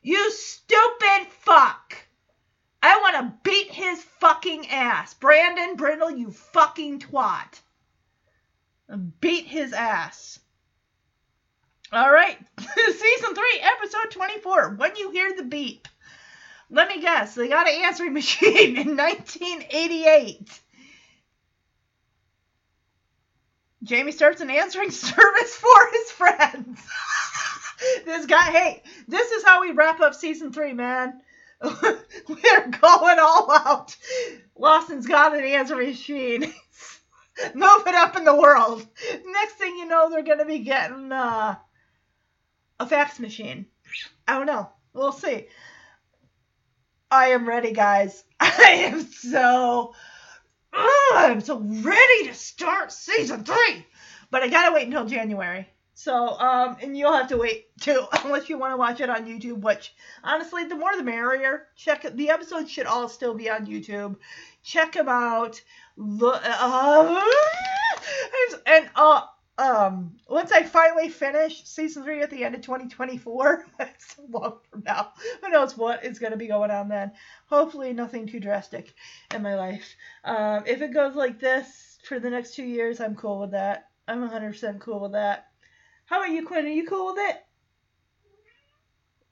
You 0.03 0.31
stupid 0.31 1.27
fuck! 1.41 1.97
I 2.83 2.99
want 2.99 3.17
to 3.17 3.51
beat 3.51 3.71
his 3.71 4.03
fucking 4.21 4.69
ass. 4.69 5.15
Brandon 5.15 5.77
Brindle, 5.77 6.11
you 6.11 6.31
fucking 6.31 7.01
twat. 7.01 7.61
Beat 9.21 9.47
his 9.47 9.73
ass. 9.73 10.39
All 11.93 12.11
right. 12.11 12.39
Season 12.59 13.35
3, 13.35 13.45
episode 13.63 14.11
24. 14.11 14.75
When 14.77 14.97
you 14.97 15.11
hear 15.11 15.35
the 15.37 15.45
beep. 15.45 15.89
Let 16.71 16.89
me 16.89 17.01
guess. 17.01 17.35
They 17.35 17.49
got 17.49 17.69
an 17.69 17.85
answering 17.85 18.13
machine 18.15 18.77
in 18.77 18.97
1988. 18.97 20.61
Jamie 23.85 24.13
starts 24.13 24.41
an 24.41 24.51
answering 24.51 24.91
service 24.93 25.55
for 25.55 25.91
his 25.93 26.11
friends. 26.11 26.81
this 28.05 28.27
guy, 28.27 28.51
hey, 28.51 28.83
this 29.07 29.31
is 29.31 29.45
how 29.45 29.61
we 29.61 29.73
wrap 29.73 30.01
up 30.01 30.15
season 30.15 30.53
three, 30.53 30.73
man. 30.73 31.21
We're 31.63 32.69
going 32.69 33.19
all 33.19 33.51
out. 33.51 33.97
Lawson's 34.57 35.07
got 35.07 35.37
an 35.37 35.45
answering 35.45 35.91
machine. 35.91 36.53
Move 37.55 37.87
it 37.87 37.95
up 37.95 38.17
in 38.17 38.25
the 38.25 38.35
world. 38.35 38.87
Next 39.27 39.55
thing 39.55 39.77
you 39.77 39.87
know, 39.87 40.11
they're 40.11 40.23
to 40.39 40.45
be 40.45 40.61
getting 40.61 41.11
uh, 41.13 41.57
a 42.79 42.87
fax 42.87 43.19
machine. 43.19 43.67
I 44.27 44.39
don't 44.39 44.47
know. 44.47 44.71
We'll 44.93 45.13
see. 45.13 45.47
I 47.11 47.29
am 47.29 47.49
ready, 47.49 47.73
guys. 47.73 48.25
I 48.41 48.87
am 48.87 49.03
so. 49.03 49.95
I'm 50.73 51.41
so 51.41 51.61
ready 51.61 52.27
to 52.27 52.35
start 52.35 52.91
season 52.93 53.45
three. 53.45 53.87
But 54.31 54.43
I 54.43 54.49
gotta 54.49 54.75
wait 54.75 54.87
until 54.87 55.07
January. 55.07 55.69
So, 55.97 56.39
um, 56.41 56.77
and 56.83 56.99
you'll 56.99 57.13
have 57.13 57.29
to 57.29 57.37
wait 57.37 57.67
too, 57.81 58.05
unless 58.25 58.49
you 58.49 58.59
want 58.59 58.73
to 58.73 58.77
watch 58.77 59.01
it 59.01 59.09
on 59.09 59.27
YouTube. 59.27 59.61
Which, 59.61 59.95
honestly, 60.25 60.65
the 60.65 60.75
more 60.75 60.97
the 60.97 61.05
merrier. 61.05 61.69
Check. 61.77 62.05
The 62.15 62.31
episodes 62.31 62.71
should 62.71 62.87
all 62.87 63.09
still 63.09 63.35
be 63.35 63.49
on 63.49 63.67
YouTube. 63.67 64.17
Check 64.63 64.93
them 64.93 65.09
out. 65.09 65.61
Look, 65.97 66.43
uh, 66.45 67.23
and 68.67 68.91
uh, 68.97 69.23
um, 69.59 70.17
once 70.29 70.51
I 70.51 70.65
finally 70.65 71.09
finish 71.09 71.65
season 71.65 72.03
three 72.03 72.21
at 72.23 72.31
the 72.31 72.45
end 72.45 72.55
of 72.57 72.63
2024, 72.63 73.67
that's 73.79 74.17
long 74.29 74.59
from 74.71 74.83
now. 74.85 75.13
Who 75.43 75.51
knows 75.51 75.77
what 75.77 76.05
is 76.05 76.19
going 76.19 76.33
to 76.33 76.37
be 76.39 76.49
going 76.49 76.71
on 76.71 76.89
then? 76.89 77.13
Hopefully, 77.47 77.93
nothing 77.93 78.27
too 78.27 78.41
drastic 78.41 78.93
in 79.35 79.43
my 79.43 79.55
life. 79.55 79.95
Um, 80.25 80.65
if 80.67 80.83
it 80.83 80.93
goes 80.93 81.15
like 81.15 81.39
this 81.39 81.99
for 82.09 82.19
the 82.19 82.31
next 82.31 82.55
two 82.55 82.65
years, 82.65 83.01
I'm 83.01 83.15
cool 83.15 83.41
with 83.41 83.53
that. 83.53 83.89
I'm 84.09 84.29
100% 84.29 84.81
cool 84.81 85.01
with 85.01 85.13
that. 85.13 85.47
How 86.07 86.21
about 86.23 86.33
you, 86.35 86.47
Quinn? 86.47 86.67
Are 86.67 86.69
you 86.69 86.87
cool 86.87 87.15
with 87.15 87.31
it? 87.31 87.37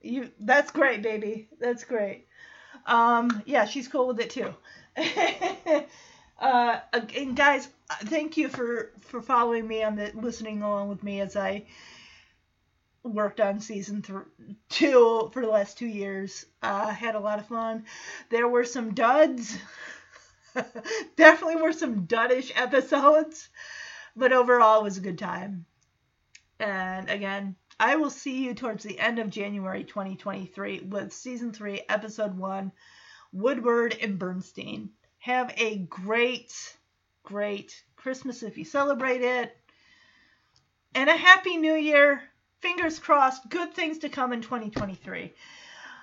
You 0.01 0.31
that's 0.41 0.71
great, 0.71 1.03
baby. 1.03 1.49
That's 1.61 1.85
great. 1.85 2.27
Um, 2.87 3.43
yeah, 3.47 3.67
she's 3.67 3.89
cool 3.89 4.09
with 4.09 4.21
it 4.21 4.31
too. 4.31 4.55
uh, 6.43 6.81
and 7.17 7.37
guys, 7.37 7.69
thank 8.05 8.37
you 8.37 8.49
for 8.49 8.91
for 9.01 9.23
following 9.23 9.67
me 9.67 9.83
on 9.83 9.97
the 9.97 10.11
listening 10.15 10.63
along 10.63 10.89
with 10.89 11.03
me 11.03 11.21
as 11.21 11.37
I 11.37 11.67
worked 13.05 13.41
on 13.41 13.61
season 13.61 14.03
th- 14.03 14.19
two 14.69 15.31
for 15.33 15.43
the 15.43 15.49
last 15.49 15.79
two 15.79 15.87
years. 15.87 16.47
Uh, 16.63 16.89
had 16.89 17.15
a 17.15 17.21
lot 17.21 17.39
of 17.39 17.47
fun. 17.47 17.85
There 18.31 18.49
were 18.49 18.65
some 18.65 18.95
duds. 18.95 19.57
Definitely 21.17 21.63
were 21.63 21.73
some 21.73 22.07
duddish 22.07 22.53
episodes, 22.57 23.49
but 24.17 24.33
overall 24.33 24.81
it 24.81 24.85
was 24.85 24.99
a 24.99 25.03
good 25.03 25.19
time. 25.19 25.65
And 26.59 27.09
again, 27.09 27.57
I 27.81 27.97
will 27.97 28.11
see 28.11 28.45
you 28.45 28.55
towards 28.55 28.85
the 28.85 28.99
end 28.99 29.19
of 29.19 29.31
January 29.31 29.85
2023 29.85 30.81
with 30.81 31.13
season 31.13 31.53
three, 31.53 31.83
episode 31.89 32.37
one, 32.37 32.73
Woodward 33.33 33.97
and 34.01 34.19
Bernstein. 34.19 34.91
Have 35.23 35.51
a 35.57 35.79
great, 35.79 36.77
great 37.23 37.83
Christmas 37.97 38.43
if 38.43 38.59
you 38.59 38.65
celebrate 38.65 39.23
it, 39.23 39.51
and 40.95 41.09
a 41.11 41.17
happy 41.17 41.57
new 41.57 41.75
year. 41.75 42.23
Fingers 42.61 42.99
crossed, 42.99 43.49
good 43.49 43.75
things 43.75 43.99
to 43.99 44.09
come 44.09 44.33
in 44.33 44.41
2023. 44.41 45.33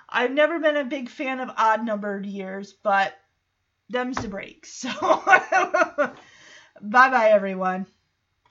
I've 0.08 0.30
never 0.30 0.58
been 0.58 0.76
a 0.76 0.84
big 0.84 1.08
fan 1.08 1.40
of 1.40 1.50
odd 1.56 1.82
numbered 1.82 2.26
years, 2.26 2.74
but 2.82 3.12
them's 3.90 4.16
the 4.16 4.28
breaks. 4.28 4.84
So, 4.90 4.90
bye 6.82 7.08
bye, 7.10 7.30
everyone. 7.30 7.86